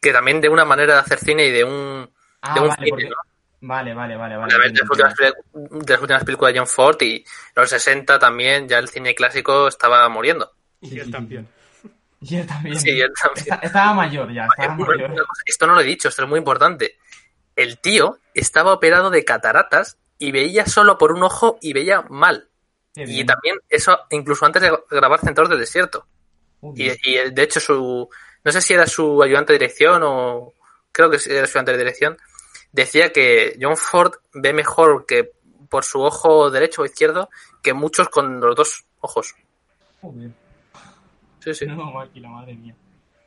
Que 0.00 0.12
también 0.12 0.40
de 0.40 0.48
una 0.48 0.64
manera 0.64 0.94
de 0.94 1.00
hacer 1.00 1.18
cine 1.18 1.46
y 1.46 1.50
de 1.52 1.62
un, 1.62 2.10
Ah, 2.40 2.54
de 2.54 2.60
un 2.60 2.68
vale, 2.68 2.78
cine, 2.78 2.90
porque... 2.90 3.08
¿no? 3.08 3.16
Vale, 3.60 3.94
vale, 3.94 4.16
vale, 4.16 4.36
vale. 4.36 4.52
De 4.54 4.70
las, 4.80 4.90
últimas, 4.90 5.14
peli- 5.14 5.32
de 5.54 5.92
las 5.92 6.00
últimas 6.02 6.24
películas 6.24 6.52
de 6.52 6.58
John 6.60 6.68
Ford 6.68 7.00
y 7.02 7.24
los 7.54 7.70
60 7.70 8.18
también 8.18 8.68
ya 8.68 8.78
el 8.78 8.88
cine 8.88 9.14
clásico 9.14 9.68
estaba 9.68 10.08
muriendo. 10.08 10.52
Y 10.80 10.90
Sí, 10.90 11.00
él 11.00 11.10
también. 11.10 11.48
Y 12.20 12.36
él 12.36 12.46
también. 12.46 12.78
Sí, 12.78 12.90
él 12.90 13.12
también. 13.20 13.44
Está- 13.46 13.66
estaba 13.66 13.94
mayor 13.94 14.32
ya, 14.32 14.46
estaba 14.46 14.74
bueno, 14.76 14.92
mayor. 14.92 15.10
una 15.10 15.24
cosa, 15.24 15.42
Esto 15.46 15.66
no 15.66 15.74
lo 15.74 15.80
he 15.80 15.84
dicho, 15.84 16.08
esto 16.08 16.22
es 16.22 16.28
muy 16.28 16.38
importante. 16.38 16.98
el 17.56 17.78
tío 17.78 18.18
estaba 18.34 18.72
operado 18.74 19.08
de 19.08 19.24
cataratas 19.24 19.96
y 20.18 20.30
veía 20.30 20.66
solo 20.66 20.98
por 20.98 21.12
un 21.12 21.22
ojo 21.22 21.58
y 21.62 21.72
veía 21.72 22.02
mal. 22.10 22.48
Qué 22.94 23.02
Y 23.04 23.06
bien. 23.06 23.26
también 23.26 23.56
eso 23.70 23.98
incluso 24.10 24.44
antes 24.44 24.60
de 24.62 24.78
grabar 24.90 25.20
Centauros 25.20 25.48
del 25.50 25.60
Desierto. 25.60 26.06
Y, 26.74 26.90
y, 26.90 27.30
de 27.30 27.42
hecho 27.42 27.60
su 27.60 28.08
no 28.44 28.52
sé 28.52 28.60
si 28.60 28.74
era 28.74 28.86
su 28.86 29.22
ayudante 29.22 29.52
de 29.54 29.58
dirección 29.58 30.02
o 30.04 30.52
creo 30.92 31.08
que 31.10 31.16
era 31.16 31.46
su 31.46 31.52
ayudante 31.58 31.72
de 31.72 31.78
dirección 31.78 32.16
decía 32.76 33.10
que 33.10 33.56
John 33.60 33.76
Ford 33.76 34.12
ve 34.34 34.52
mejor 34.52 35.06
que 35.06 35.32
por 35.68 35.84
su 35.84 36.00
ojo 36.00 36.50
derecho 36.50 36.82
o 36.82 36.84
izquierdo 36.84 37.28
que 37.62 37.72
muchos 37.72 38.08
con 38.08 38.38
los 38.38 38.54
dos 38.54 38.84
ojos. 39.00 39.34
Joder. 40.00 40.30
Sí, 41.40 41.54
sí. 41.54 41.66
No, 41.66 41.90
máquina, 41.90 42.28
madre 42.28 42.54
mía. 42.54 42.74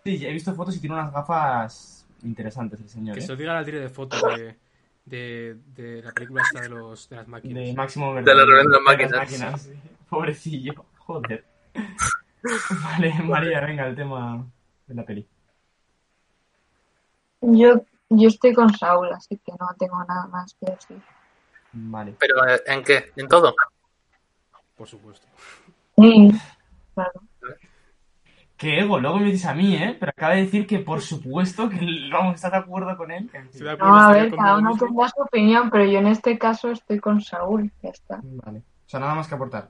Sí, 0.03 0.25
he 0.25 0.31
visto 0.31 0.53
fotos 0.53 0.75
y 0.75 0.79
tiene 0.79 0.95
unas 0.95 1.11
gafas 1.11 2.05
interesantes 2.23 2.79
el 2.79 2.89
señor. 2.89 3.15
Que 3.15 3.21
¿eh? 3.21 3.25
se 3.25 3.31
lo 3.31 3.37
digan 3.37 3.57
al 3.57 3.65
tiro 3.65 3.79
de 3.79 3.89
fotos 3.89 4.21
de, 4.37 4.55
de, 5.05 5.57
de 5.75 6.01
la 6.03 6.11
película 6.11 6.43
esta 6.43 6.61
de, 6.61 6.69
los, 6.69 7.09
de 7.09 7.15
las 7.15 7.27
máquinas. 7.27 7.65
De 7.65 7.73
máximo 7.73 8.13
De 8.15 8.21
la 8.21 8.45
rebelión 8.45 8.67
de 8.67 8.77
las 8.77 8.83
máquinas. 8.83 9.61
sí. 9.61 9.73
Pobrecillo, 10.09 10.85
joder. 10.97 11.43
vale, 12.83 13.13
María, 13.23 13.61
venga, 13.61 13.87
el 13.87 13.95
tema 13.95 14.45
de 14.87 14.95
la 14.95 15.03
peli. 15.03 15.27
Yo, 17.41 17.85
yo 18.09 18.27
estoy 18.27 18.53
con 18.53 18.73
Saúl, 18.75 19.11
así 19.13 19.37
que 19.37 19.51
no 19.59 19.67
tengo 19.77 20.03
nada 20.05 20.27
más 20.27 20.55
que 20.59 20.71
decir. 20.71 21.01
Vale. 21.71 22.15
Pero 22.19 22.47
eh, 22.47 22.61
¿en 22.65 22.83
qué? 22.83 23.11
¿En 23.15 23.27
todo? 23.27 23.53
Por 24.75 24.87
supuesto. 24.87 25.27
Sí, 25.97 26.31
claro. 26.93 27.21
Qué 28.57 28.79
ego, 28.81 28.99
luego 28.99 29.19
me 29.19 29.25
dices 29.25 29.45
a 29.45 29.53
mí, 29.53 29.75
¿eh? 29.75 29.95
Pero 29.97 30.09
acaba 30.09 30.33
de 30.33 30.41
decir 30.41 30.67
que 30.67 30.79
por 30.79 30.99
supuesto 30.99 31.69
que 31.69 31.79
vamos 32.11 32.33
a 32.33 32.35
estar 32.35 32.51
de 32.51 32.57
acuerdo 32.57 32.97
con 32.97 33.09
él. 33.09 33.29
En 33.31 33.43
fin. 33.43 33.49
Estoy 33.51 33.67
de 33.67 33.71
acuerdo, 33.71 33.93
No, 33.93 33.99
a 34.01 34.11
ver, 34.11 34.35
cada 34.35 34.57
uno 34.57 34.75
tendrá 34.77 35.07
su 35.07 35.21
opinión, 35.21 35.69
pero 35.69 35.85
yo 35.85 35.99
en 35.99 36.07
este 36.07 36.37
caso 36.37 36.69
estoy 36.71 36.99
con 36.99 37.21
Saúl, 37.21 37.71
ya 37.81 37.89
está. 37.89 38.19
Vale. 38.21 38.59
O 38.59 38.89
sea, 38.89 38.99
nada 38.99 39.15
más 39.15 39.29
que 39.29 39.35
aportar. 39.35 39.69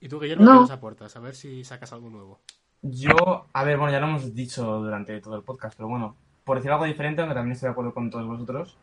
¿Y 0.00 0.08
tú, 0.08 0.18
Guillermo, 0.18 0.44
No. 0.44 0.52
qué 0.52 0.60
nos 0.60 0.70
aportas? 0.72 1.14
A 1.14 1.20
ver 1.20 1.36
si 1.36 1.62
sacas 1.62 1.92
algo 1.92 2.10
nuevo. 2.10 2.40
Yo, 2.80 3.46
a 3.52 3.62
ver, 3.62 3.78
bueno, 3.78 3.92
ya 3.92 4.00
lo 4.00 4.08
hemos 4.08 4.34
dicho 4.34 4.64
durante 4.80 5.20
todo 5.20 5.36
el 5.36 5.44
podcast, 5.44 5.76
pero 5.76 5.88
bueno, 5.88 6.16
por 6.44 6.56
decir 6.56 6.70
algo 6.70 6.84
diferente, 6.84 7.20
aunque 7.22 7.34
también 7.34 7.52
estoy 7.52 7.68
de 7.68 7.72
acuerdo 7.72 7.94
con 7.94 8.10
todos 8.10 8.26
vosotros, 8.26 8.76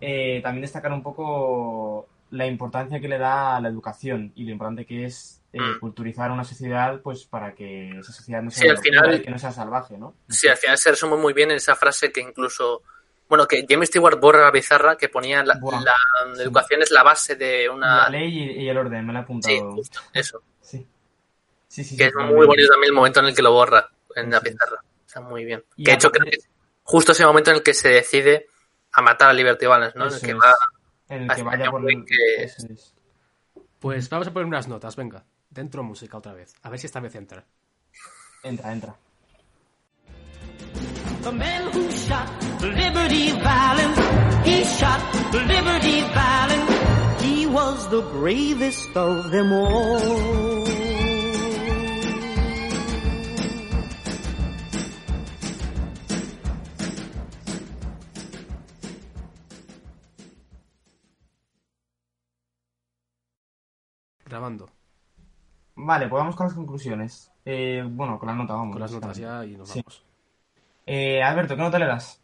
eh, 0.00 0.40
también 0.42 0.62
destacar 0.62 0.92
un 0.92 1.02
poco 1.02 2.08
la 2.30 2.46
importancia 2.46 3.00
que 3.00 3.08
le 3.08 3.18
da 3.18 3.56
a 3.56 3.60
la 3.60 3.68
educación 3.68 4.32
y 4.34 4.44
lo 4.44 4.52
importante 4.52 4.86
que 4.86 5.04
es 5.04 5.36
eh, 5.52 5.58
Mm. 5.60 5.80
culturizar 5.80 6.30
una 6.30 6.44
sociedad, 6.44 7.00
pues 7.00 7.24
para 7.24 7.54
que 7.56 7.98
esa 7.98 8.12
sociedad 8.12 8.40
no 8.40 8.52
sea, 8.52 8.62
Sí, 8.62 8.68
al 8.68 8.78
final- 8.78 9.20
que 9.22 9.30
no 9.30 9.38
sea 9.38 9.50
salvaje, 9.50 9.98
¿no? 9.98 10.14
Sí, 10.28 10.46
al 10.46 10.56
final 10.56 10.78
se 10.78 10.90
resume 10.90 11.16
muy 11.16 11.32
bien 11.32 11.50
en 11.50 11.56
esa 11.56 11.74
frase 11.74 12.12
que 12.12 12.20
incluso 12.20 12.82
bueno, 13.28 13.46
que 13.46 13.64
James 13.68 13.88
Stewart 13.88 14.18
borra 14.20 14.44
la 14.44 14.50
pizarra 14.52 14.96
que 14.96 15.08
ponía 15.08 15.44
la, 15.44 15.54
educación 16.40 16.82
es 16.82 16.90
la 16.90 17.04
base 17.04 17.36
de 17.36 17.68
una 17.68 18.02
La 18.04 18.08
ley 18.10 18.26
y, 18.58 18.62
y 18.64 18.68
el 18.68 18.76
orden, 18.76 19.06
me 19.06 19.12
la 19.12 19.20
he 19.20 19.22
apuntado. 19.22 19.54
Sí, 19.54 19.60
justo, 19.60 20.00
eso. 20.12 20.42
Sí. 20.60 20.84
Sí, 21.68 21.84
sí, 21.84 21.96
que 21.96 22.06
es 22.06 22.14
muy 22.14 22.44
bonito 22.46 22.68
también 22.70 22.90
el 22.90 22.94
momento 22.96 23.20
en 23.20 23.26
el 23.26 23.34
que 23.34 23.42
lo 23.42 23.52
borra 23.52 23.88
en 24.16 24.30
la 24.32 24.40
pizarra. 24.40 24.82
Está 25.06 25.20
muy 25.20 25.44
bien. 25.44 25.62
Y 25.76 25.84
que 25.84 25.90
de 25.92 25.94
hecho 25.96 26.10
creo 26.10 26.24
que 26.28 26.38
justo 26.90 27.12
ese 27.12 27.24
momento 27.24 27.50
en 27.50 27.56
el 27.58 27.62
que 27.62 27.74
se 27.74 27.88
decide 27.88 28.46
a 28.92 29.02
matar 29.02 29.30
a 29.30 29.32
Liberty 29.32 29.66
Balance, 29.66 29.96
¿no? 29.98 30.06
En 30.06 30.10
el 30.10 30.16
Eso 30.16 30.26
que 30.26 30.32
es. 30.32 30.38
va 30.38 30.54
En 31.08 31.22
el 31.30 31.36
que 31.36 31.42
vaya 31.42 31.70
por 31.70 31.90
el... 31.90 32.04
que- 32.04 32.42
eso 32.44 32.66
es. 32.68 32.94
Pues 33.78 34.08
vamos 34.10 34.26
a 34.28 34.32
poner 34.32 34.46
unas 34.46 34.66
notas, 34.68 34.96
venga. 34.96 35.24
Dentro 35.48 35.82
música 35.82 36.18
otra 36.18 36.32
vez. 36.34 36.54
A 36.62 36.70
ver 36.70 36.78
si 36.78 36.86
esta 36.86 37.00
vez 37.00 37.14
entra. 37.14 37.44
Entra, 38.42 38.72
entra. 38.72 38.96
The 41.22 41.32
man 41.32 41.68
who 41.74 41.88
shot 41.90 42.28
Liberty 42.62 43.32
Valance, 43.32 44.00
he 44.44 44.64
shot 44.64 45.00
Liberty 45.34 46.02
Valance. 46.14 47.22
He 47.22 47.46
was 47.46 47.88
the 47.90 48.00
bravest 48.00 48.96
of 48.96 49.30
them 49.30 49.52
all. 49.52 50.59
Grabando. 64.30 64.70
Vale, 65.74 66.06
pues 66.08 66.20
vamos 66.20 66.36
con 66.36 66.46
las 66.46 66.54
conclusiones. 66.54 67.30
Eh, 67.44 67.82
bueno, 67.84 68.16
con 68.18 68.28
la 68.28 68.34
nota, 68.36 68.54
vamos. 68.54 68.74
Con 68.74 68.80
las 68.80 68.92
notas 68.92 69.16
ya 69.16 69.44
y 69.44 69.56
nos 69.56 69.68
Sí. 69.70 69.80
vamos. 69.82 70.04
Eh, 70.86 71.20
Alberto, 71.22 71.56
¿qué 71.56 71.62
nota 71.62 71.78
le 71.80 71.86
das? 71.86 72.20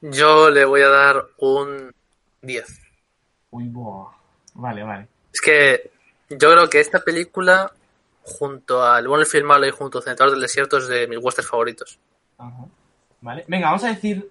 Yo 0.00 0.50
le 0.50 0.64
voy 0.64 0.82
a 0.82 0.88
dar 0.88 1.24
un 1.38 1.94
10. 2.40 2.80
Uy, 3.50 3.68
buah. 3.68 4.10
Vale, 4.54 4.82
vale. 4.82 5.08
Es 5.32 5.40
que 5.40 5.90
yo 6.30 6.50
creo 6.50 6.68
que 6.68 6.80
esta 6.80 7.00
película, 7.00 7.70
junto 8.24 8.82
a 8.84 8.98
El 8.98 9.06
bueno, 9.08 9.22
el 9.22 9.28
film 9.28 9.46
malo 9.46 9.66
y 9.66 9.70
junto 9.70 9.98
a 9.98 10.02
Centauros 10.02 10.32
del 10.34 10.42
Desierto, 10.42 10.78
es 10.78 10.88
de 10.88 11.06
mis 11.06 11.18
westerns 11.22 11.48
favoritos. 11.50 11.98
Ajá. 12.38 12.64
Vale. 13.20 13.44
Venga, 13.46 13.66
vamos 13.68 13.84
a 13.84 13.88
decir. 13.88 14.28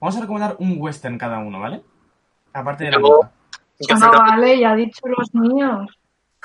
Vamos 0.00 0.16
a 0.16 0.20
recomendar 0.22 0.56
un 0.58 0.76
western 0.78 1.18
cada 1.18 1.38
uno, 1.40 1.60
¿vale? 1.60 1.82
Aparte 2.54 2.84
de 2.84 2.90
la 2.92 2.96
Yo- 2.96 3.02
nota. 3.02 3.32
Yo 3.88 3.96
no 3.96 4.10
vale, 4.12 4.58
ya 4.60 4.72
ha 4.72 4.76
dicho 4.76 5.00
los 5.06 5.34
míos. 5.34 5.98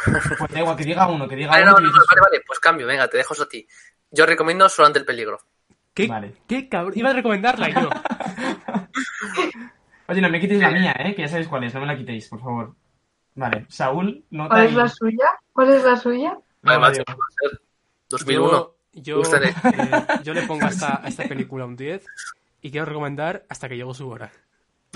Pues 0.04 0.52
da 0.52 0.60
igual, 0.60 0.76
que 0.76 0.84
diga 0.86 1.08
uno, 1.08 1.28
que 1.28 1.36
diga 1.36 1.52
Vale, 1.52 1.64
uno. 1.64 1.72
no, 1.74 1.80
no, 1.80 1.86
no, 1.88 1.94
dices- 1.94 2.08
vale, 2.10 2.22
vale, 2.22 2.44
pues 2.48 2.60
cambio, 2.60 2.88
venga, 2.88 3.08
te 3.08 3.18
dejo 3.18 3.34
eso 3.34 3.44
a 3.44 3.50
ti. 3.50 3.68
Yo 4.12 4.26
recomiendo 4.26 4.68
Solo 4.70 4.88
ante 4.88 5.00
el 5.00 5.06
peligro. 5.06 5.40
¿Qué, 5.94 6.08
Vale. 6.08 6.34
qué 6.48 6.68
cabrón? 6.68 6.94
Iba 6.98 7.12
a 7.12 7.14
recomendarla 7.14 7.70
yo. 7.70 7.90
Oye, 10.08 10.22
no 10.22 10.30
me 10.30 10.40
quitéis 10.40 10.62
la 10.62 10.72
mía, 10.72 10.96
¿eh? 11.00 11.16
Que 11.16 11.24
ya 11.24 11.28
sabéis 11.28 11.48
cuál 11.48 11.64
es, 11.64 11.74
no 11.74 11.82
me 11.82 11.88
la 11.88 11.98
quitéis, 11.98 12.28
por 12.30 12.40
favor. 12.40 12.76
Vale, 13.36 13.66
Saúl, 13.70 14.24
nota 14.30 14.56
¿Cuál 14.56 14.66
es 14.68 14.74
la 14.74 14.88
suya? 14.88 15.26
¿Cuál 15.52 15.74
es 15.74 15.84
la 15.84 15.98
suya? 15.98 16.38
Vale, 16.62 16.78
No, 16.78 16.82
macho, 16.82 17.04
va 17.08 17.14
a 17.14 17.50
ser 17.50 17.62
2001. 18.10 18.72
Yo, 18.94 19.22
eh, 19.22 19.54
yo 20.24 20.34
le 20.34 20.44
pongo 20.44 20.66
a 20.66 20.70
esta, 20.70 21.02
a 21.04 21.08
esta 21.08 21.24
película 21.24 21.66
un 21.66 21.76
10 21.76 22.06
y 22.62 22.72
quiero 22.72 22.86
recomendar 22.86 23.46
hasta 23.50 23.68
que 23.68 23.76
llegó 23.76 23.94
su 23.94 24.08
hora. 24.10 24.32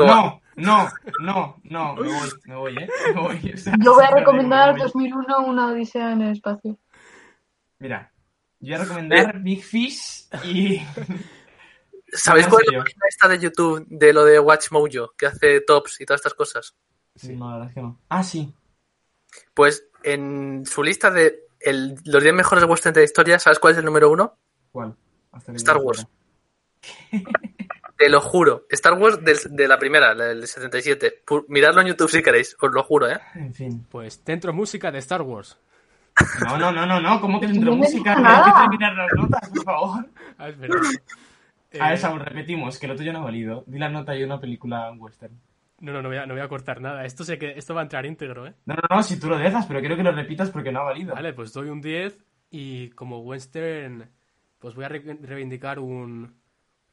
No, 0.06 0.42
no, 0.56 0.90
no, 1.22 1.60
no, 1.64 1.96
me 1.96 2.08
voy, 2.08 2.30
me 2.46 2.56
voy, 2.56 2.78
¿eh? 2.78 2.90
Me 3.14 3.22
voy. 3.22 3.52
o 3.54 3.58
sea, 3.58 3.74
Yo 3.80 3.94
voy 3.94 4.06
a 4.06 4.12
me 4.12 4.20
recomendar 4.20 4.72
voy. 4.72 4.82
2001 4.82 5.40
Una 5.46 5.68
Odisea 5.68 6.12
en 6.12 6.22
el 6.22 6.32
Espacio. 6.34 6.78
Mira, 7.80 8.12
yo 8.60 8.68
voy 8.68 8.74
a 8.74 8.84
recomendar 8.84 9.40
Big 9.40 9.64
Fish 9.64 10.28
y... 10.44 10.82
¿Sabéis 12.12 12.48
¿En 12.48 12.50
cuál 12.52 12.64
es 12.66 12.74
la 12.74 12.80
página 12.80 13.02
esta 13.08 13.28
de 13.28 13.40
YouTube 13.40 13.86
de 13.88 14.14
lo 14.14 14.26
de 14.26 14.40
Watch 14.40 14.72
Mojo, 14.72 15.14
que 15.16 15.28
hace 15.28 15.62
tops 15.62 16.02
y 16.02 16.06
todas 16.06 16.20
estas 16.20 16.34
cosas? 16.34 16.76
No, 17.24 17.50
la 17.50 17.54
verdad 17.58 17.68
es 17.70 17.74
que 17.76 17.82
no. 17.82 18.00
Ah, 18.10 18.24
sí. 18.24 18.52
Pues 19.54 19.88
en 20.04 20.66
su 20.66 20.82
lista 20.82 21.12
de 21.12 21.42
el- 21.60 21.96
los 22.06 22.24
10 22.24 22.34
mejores 22.34 22.64
westerns 22.64 22.96
de 22.96 23.02
la 23.02 23.06
historia, 23.06 23.38
¿sabes 23.38 23.60
cuál 23.60 23.74
es 23.74 23.78
el 23.80 23.86
número 23.86 24.10
uno? 24.10 24.40
¿Cuál? 24.72 24.96
Hasta 25.32 25.52
Star 25.54 25.78
Wars. 25.78 26.08
Te 28.00 28.08
lo 28.10 28.22
juro. 28.22 28.66
Star 28.70 28.94
Wars 28.94 29.20
de, 29.24 29.68
la 29.68 29.78
primera, 29.78 30.14
la 30.16 30.26
del 30.28 30.48
77. 30.48 31.22
Pu- 31.28 31.44
Miradlo 31.50 31.82
en 31.82 31.88
YouTube 31.88 32.10
si 32.10 32.24
queréis, 32.24 32.56
os 32.62 32.72
lo 32.72 32.82
juro, 32.82 33.10
¿eh? 33.10 33.20
En 33.36 33.54
fin. 33.54 33.86
Pues 33.92 34.24
dentro 34.24 34.54
música 34.54 34.90
de 34.90 35.00
Star 35.00 35.22
Wars. 35.22 35.60
No, 36.46 36.58
no, 36.58 36.72
no, 36.72 36.86
no, 36.86 37.02
no. 37.02 37.20
¿Cómo 37.20 37.40
que 37.42 37.48
dentro 37.48 37.72
No 37.72 37.78
música? 37.78 38.14
Hay 38.18 38.52
que 38.52 38.60
terminar 38.62 38.94
las 38.96 39.08
notas, 39.16 39.50
por 39.50 39.64
favor. 39.64 40.06
Ah, 40.38 40.48
es 40.50 40.58
verdad. 40.58 40.78
A 41.80 41.90
ver, 41.90 41.94
Eh, 41.94 41.98
Saúl, 41.98 42.22
repetimos, 42.22 42.80
que 42.80 42.88
lo 42.88 42.96
tuyo 42.96 43.12
no 43.14 43.20
ha 43.20 43.24
valido. 43.26 43.64
Di 43.68 43.78
la 43.78 43.90
nota 43.90 44.16
y 44.16 44.24
una 44.24 44.40
película 44.40 44.92
western. 44.94 45.34
no, 45.82 45.92
no, 45.94 46.02
no 46.02 46.08
voy, 46.10 46.18
a, 46.18 46.26
no 46.26 46.34
voy 46.36 46.42
a 46.44 46.48
cortar 46.48 46.80
nada. 46.82 47.04
Esto 47.06 47.24
sé 47.26 47.38
que 47.38 47.52
esto 47.58 47.76
va 47.76 47.82
a 47.82 47.84
entrar 47.84 48.06
íntegro, 48.06 48.48
¿eh? 48.48 48.54
No, 48.66 48.76
no, 48.76 48.82
no, 48.96 49.04
si 49.04 49.20
tú 49.20 49.28
lo 49.30 49.38
dejas, 49.38 49.66
pero 49.66 49.82
quiero 49.82 49.96
que 49.98 50.04
lo 50.04 50.12
repitas 50.14 50.50
porque 50.50 50.72
no 50.72 50.80
ha 50.80 50.84
valido. 50.84 51.14
Vale, 51.14 51.34
pues 51.34 51.52
doy 51.54 51.70
un 51.70 51.82
10 51.82 52.18
y 52.50 52.90
como 52.92 53.20
western, 53.20 54.10
pues 54.58 54.74
voy 54.74 54.86
a 54.86 54.90
re- 54.90 55.18
reivindicar 55.22 55.80
un, 55.80 56.34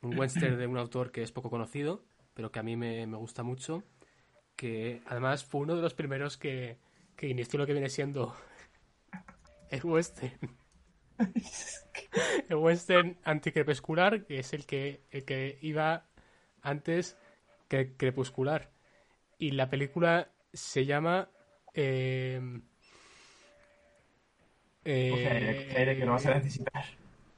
un 0.03 0.15
western 0.19 0.59
de 0.59 0.67
un 0.67 0.79
autor 0.79 1.13
que 1.13 1.23
es 1.23 1.33
poco 1.33 1.51
conocido, 1.51 2.05
pero 2.35 2.53
que 2.53 2.59
a 2.59 2.63
mí 2.63 2.77
me, 2.77 3.07
me 3.07 3.17
gusta 3.17 3.43
mucho, 3.43 3.85
que 4.57 5.03
además 5.07 5.45
fue 5.45 5.63
uno 5.63 5.77
de 5.77 5.83
los 5.83 5.95
primeros 5.95 6.37
que, 6.39 6.79
que 7.17 7.29
inició 7.29 7.59
lo 7.59 7.67
que 7.67 7.73
viene 7.75 7.91
siendo 7.91 8.37
el 9.71 9.85
western. 9.85 10.57
El 12.49 12.57
western 12.57 13.19
anticrepuscular, 13.25 14.25
que 14.27 14.39
es 14.39 14.53
el 14.53 14.67
que, 14.67 15.03
el 15.11 15.25
que 15.25 15.59
iba 15.63 16.07
antes 16.63 17.17
que 17.69 17.97
crepuscular. 17.97 18.71
Y 19.39 19.53
la 19.53 19.71
película 19.71 20.31
se 20.53 20.87
llama... 20.87 21.31
eh, 21.75 22.41
aire, 25.29 25.57
coge 25.57 25.79
aire, 25.79 25.97
que 25.97 26.05
lo 26.07 26.13
vas 26.13 26.27
a 26.27 26.35
necesitar. 26.35 26.85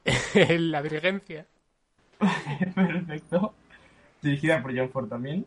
la 0.59 0.83
dirigencia. 0.83 1.47
Perfecto. 2.75 3.55
Dirigida 4.23 4.63
por 4.63 4.77
John 4.77 4.91
Ford 4.91 5.09
también. 5.09 5.47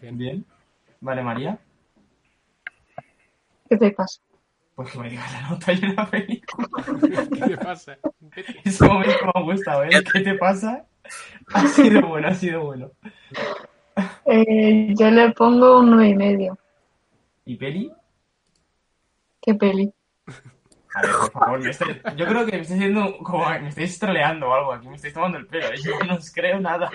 Bien. 0.00 0.18
Bien. 0.18 0.44
Vale, 1.00 1.22
María. 1.22 1.58
¿Qué 3.68 3.76
te 3.76 3.90
pasa? 3.90 4.20
Pues 4.74 4.90
que 4.90 4.98
me 4.98 5.10
digas 5.10 5.32
la 5.32 5.50
nota 5.50 5.72
y 5.72 5.84
una 5.84 6.10
película. 6.10 6.68
¿Qué 7.32 7.40
te 7.40 7.56
pasa? 7.56 7.98
Vete. 8.20 8.60
Ese 8.64 8.86
momento 8.86 9.24
me 9.24 9.32
ha 9.34 9.42
gustado, 9.42 9.84
¿eh? 9.84 9.90
¿Qué 10.12 10.20
te 10.20 10.34
pasa? 10.34 10.84
Ha 11.52 11.66
sido 11.68 12.06
bueno, 12.08 12.28
ha 12.28 12.34
sido 12.34 12.64
bueno. 12.64 12.90
Eh, 14.24 14.94
yo 14.98 15.10
le 15.10 15.30
pongo 15.32 15.80
un 15.80 15.90
nueve 15.90 16.08
y 16.08 16.14
medio. 16.14 16.58
¿Y 17.44 17.56
peli? 17.56 17.92
¿Qué 19.40 19.54
peli? 19.54 19.92
A 20.94 21.02
ver, 21.02 21.10
por 21.12 21.30
favor, 21.32 21.58
me 21.60 21.70
estoy- 21.70 22.00
yo 22.16 22.26
creo 22.26 22.46
que 22.46 22.52
me 22.52 22.60
estáis 22.60 22.80
haciendo 22.80 23.18
como 23.18 23.48
me 23.48 23.68
estáis 23.68 23.98
troleando 23.98 24.48
o 24.48 24.54
algo 24.54 24.72
aquí, 24.72 24.88
me 24.88 24.96
estáis 24.96 25.14
tomando 25.14 25.38
el 25.38 25.46
pelo, 25.46 25.66
¿eh? 25.66 25.76
yo 25.82 25.92
no 26.06 26.14
os 26.14 26.30
creo 26.32 26.60
nada. 26.60 26.88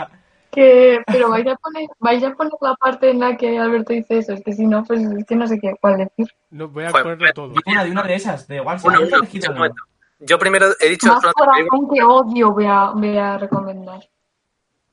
Que, 0.51 0.99
pero 1.05 1.29
vais 1.29 1.45
a 1.45 1.55
poner, 1.55 1.87
vais 1.99 2.23
a 2.23 2.33
poner 2.33 2.53
la 2.61 2.75
parte 2.75 3.11
en 3.11 3.19
la 3.19 3.37
que 3.37 3.59
Alberto 3.59 3.93
dice 3.93 4.17
eso, 4.17 4.33
es 4.33 4.43
que 4.43 4.53
si 4.53 4.65
no, 4.65 4.83
pues 4.83 5.01
es 5.01 5.25
que 5.25 5.35
no 5.35 5.45
sé 5.47 5.59
qué, 5.59 5.73
cuál 5.79 5.97
decir. 5.97 6.27
No, 6.49 6.67
voy 6.69 6.85
a 6.85 6.89
ponerlo 6.91 7.31
todo. 7.33 7.49
Di 7.49 7.59
una 7.67 7.83
de 7.83 7.91
una 7.91 8.03
de 8.03 8.15
esas, 8.15 8.47
de 8.47 8.59
Uno, 8.61 8.71
uno, 8.83 8.97
un 8.99 9.53
momento. 9.55 9.83
Yo 10.21 10.37
primero 10.39 10.67
he 10.79 10.89
dicho 10.89 11.07
Más 11.07 11.21
corazón 11.33 11.87
que 11.93 12.03
odio 12.03 12.51
voy 12.51 12.65
a, 12.65 12.89
voy 12.89 13.17
a 13.17 13.37
recomendar. 13.37 14.01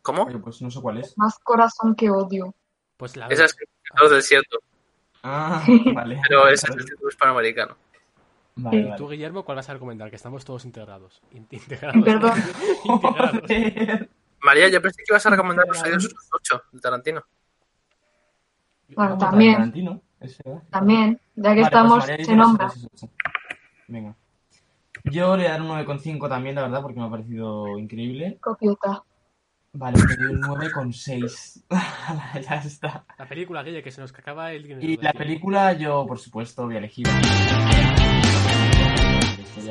¿Cómo? 0.02 0.22
Oye, 0.24 0.38
pues 0.38 0.60
no 0.62 0.70
sé 0.70 0.80
cuál 0.80 0.98
es. 0.98 1.16
Más 1.18 1.38
corazón 1.40 1.94
que 1.96 2.10
odio. 2.10 2.54
Pues 2.96 3.16
la 3.16 3.26
Esa 3.28 3.46
es 3.46 3.56
Los 3.98 4.10
del 4.10 4.18
Desierto, 4.20 4.58
Ah, 5.22 5.64
vale. 5.94 6.20
pero 6.28 6.46
ese 6.48 6.66
es 6.70 6.76
el 6.76 6.84
título 6.84 7.08
hispanoamericano. 7.08 7.76
Vale, 8.58 8.76
¿Y 8.78 8.82
vale. 8.84 8.96
tú, 8.96 9.08
Guillermo, 9.08 9.44
cuál 9.44 9.56
vas 9.56 9.68
a 9.68 9.74
recomendar? 9.74 10.08
Que 10.10 10.16
estamos 10.16 10.44
todos 10.44 10.64
integrados. 10.64 11.20
In- 11.32 11.46
integrados. 11.50 12.02
Perdón. 12.04 12.32
integrados. 12.84 13.42
María, 14.40 14.68
yo 14.68 14.80
pensé 14.80 14.98
que 14.98 15.12
ibas 15.12 15.26
a 15.26 15.30
recomendar 15.30 15.66
Los 15.66 15.82
Años 15.82 16.14
8 16.32 16.62
de 16.72 16.80
Tarantino. 16.80 17.22
Bueno, 18.94 19.18
también. 19.18 19.54
Tarantino, 19.54 20.00
verdad. 20.20 20.62
También, 20.70 21.20
ya 21.34 21.42
que 21.42 21.48
Vale, 21.48 21.54
pues 21.60 21.66
estamos, 21.66 21.98
María 21.98 22.16
los 22.18 22.36
nombra. 22.36 22.72
Venga. 23.88 24.14
Yo 25.04 25.36
le 25.36 25.44
daré 25.44 25.62
un 25.62 25.68
9,5 25.68 26.28
también, 26.28 26.54
la 26.54 26.62
verdad, 26.62 26.82
porque 26.82 26.98
me 27.00 27.06
ha 27.06 27.10
parecido 27.10 27.78
increíble. 27.78 28.38
Copiota. 28.40 29.02
Vale, 29.72 29.98
le 29.98 30.16
doy 30.16 30.34
un 30.34 30.42
9,6. 30.42 31.64
ya 32.48 32.54
está. 32.56 33.04
La 33.18 33.26
película, 33.28 33.62
Guille, 33.62 33.82
que 33.82 33.90
se 33.90 34.00
nos 34.00 34.12
acaba 34.14 34.52
el. 34.52 34.82
Y 34.82 34.96
la 34.96 35.12
película, 35.12 35.72
yo, 35.74 36.06
por 36.06 36.18
supuesto, 36.18 36.64
voy 36.64 36.76
a 36.76 36.78
elegir. 36.78 37.06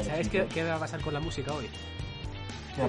¿Sabes 0.05 0.29
qué, 0.29 0.45
qué 0.53 0.63
va 0.63 0.75
a 0.75 0.79
pasar 0.79 0.99
con 1.01 1.13
la 1.13 1.19
música 1.19 1.53
hoy? 1.53 1.69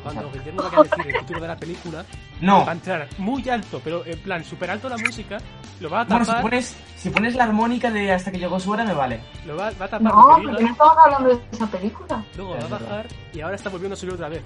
Cuando 0.02 0.32
Guillermo 0.32 0.62
vaya 0.64 0.78
a 0.78 0.82
decir 0.82 1.14
el 1.14 1.20
título 1.20 1.40
de 1.42 1.48
la 1.48 1.56
película, 1.56 2.04
No. 2.40 2.64
va 2.64 2.70
a 2.72 2.74
entrar 2.74 3.08
muy 3.18 3.48
alto, 3.48 3.80
pero 3.84 4.04
en 4.04 4.18
plan, 4.18 4.42
súper 4.44 4.68
alto 4.70 4.88
la 4.88 4.96
música, 4.98 5.38
lo 5.78 5.88
va 5.88 6.00
a 6.00 6.04
Bueno, 6.04 6.24
si 6.24 6.28
tapar, 6.28 6.42
pones, 6.42 6.76
si 6.96 7.10
pones 7.10 7.34
la 7.36 7.44
armónica 7.44 7.88
de 7.92 8.10
hasta 8.10 8.32
que 8.32 8.38
llegó 8.40 8.58
su 8.58 8.72
hora, 8.72 8.82
me 8.84 8.94
vale. 8.94 9.20
lo 9.46 9.54
va, 9.56 9.70
va 9.80 9.84
a 9.84 9.88
tapar 9.88 10.02
No, 10.02 10.12
porque 10.42 10.62
no 10.64 10.70
estamos 10.70 10.96
hablando 11.04 11.28
de 11.28 11.40
esa 11.52 11.66
película. 11.68 12.24
luego 12.36 12.56
Es 12.56 12.62
va 12.64 12.66
a 12.66 12.70
verdad. 12.70 12.88
bajar 12.88 13.06
y 13.32 13.40
ahora 13.42 13.54
está 13.54 13.70
volviendo 13.70 13.94
a 13.94 13.96
subir 13.96 14.14
otra 14.14 14.28
vez. 14.28 14.42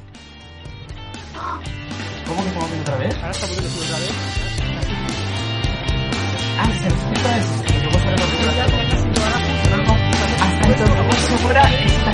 ¿Cómo 2.26 2.42
que 2.42 2.48
estamos 2.48 2.64
haciendo 2.68 2.82
otra 2.92 2.96
vez? 2.98 3.14
Ahora 3.16 3.30
está 3.30 3.46
volviendo 3.46 3.68
a 3.68 3.72
subir 3.72 3.88
otra 3.88 3.98
vez. 4.00 4.12
Ah, 6.58 6.66
se 6.82 6.88
escucha 6.88 7.38
eso. 7.38 7.54
Hasta 7.54 7.72
que 7.72 7.80
llegó 7.80 7.98
su 7.98 8.06
hora 8.06 8.52
de 8.52 8.60
Hasta 10.42 10.60
que 10.60 10.74
llegó 10.84 11.12
su 11.14 11.46
hora, 11.46 11.62
esta 11.74 12.10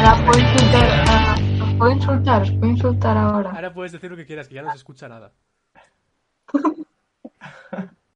Ahora 0.00 0.24
puedo 0.24 0.40
insultar, 0.40 1.04
ah, 1.08 1.36
os 1.62 1.74
puedo 1.74 1.92
insultar, 1.92 2.42
puedo 2.58 2.72
insultar 2.72 3.16
ahora. 3.18 3.50
Ahora 3.50 3.74
puedes 3.74 3.92
decir 3.92 4.10
lo 4.10 4.16
que 4.16 4.24
quieras, 4.24 4.48
que 4.48 4.54
ya 4.54 4.62
no 4.62 4.70
se 4.70 4.78
escucha 4.78 5.08
nada. 5.08 5.34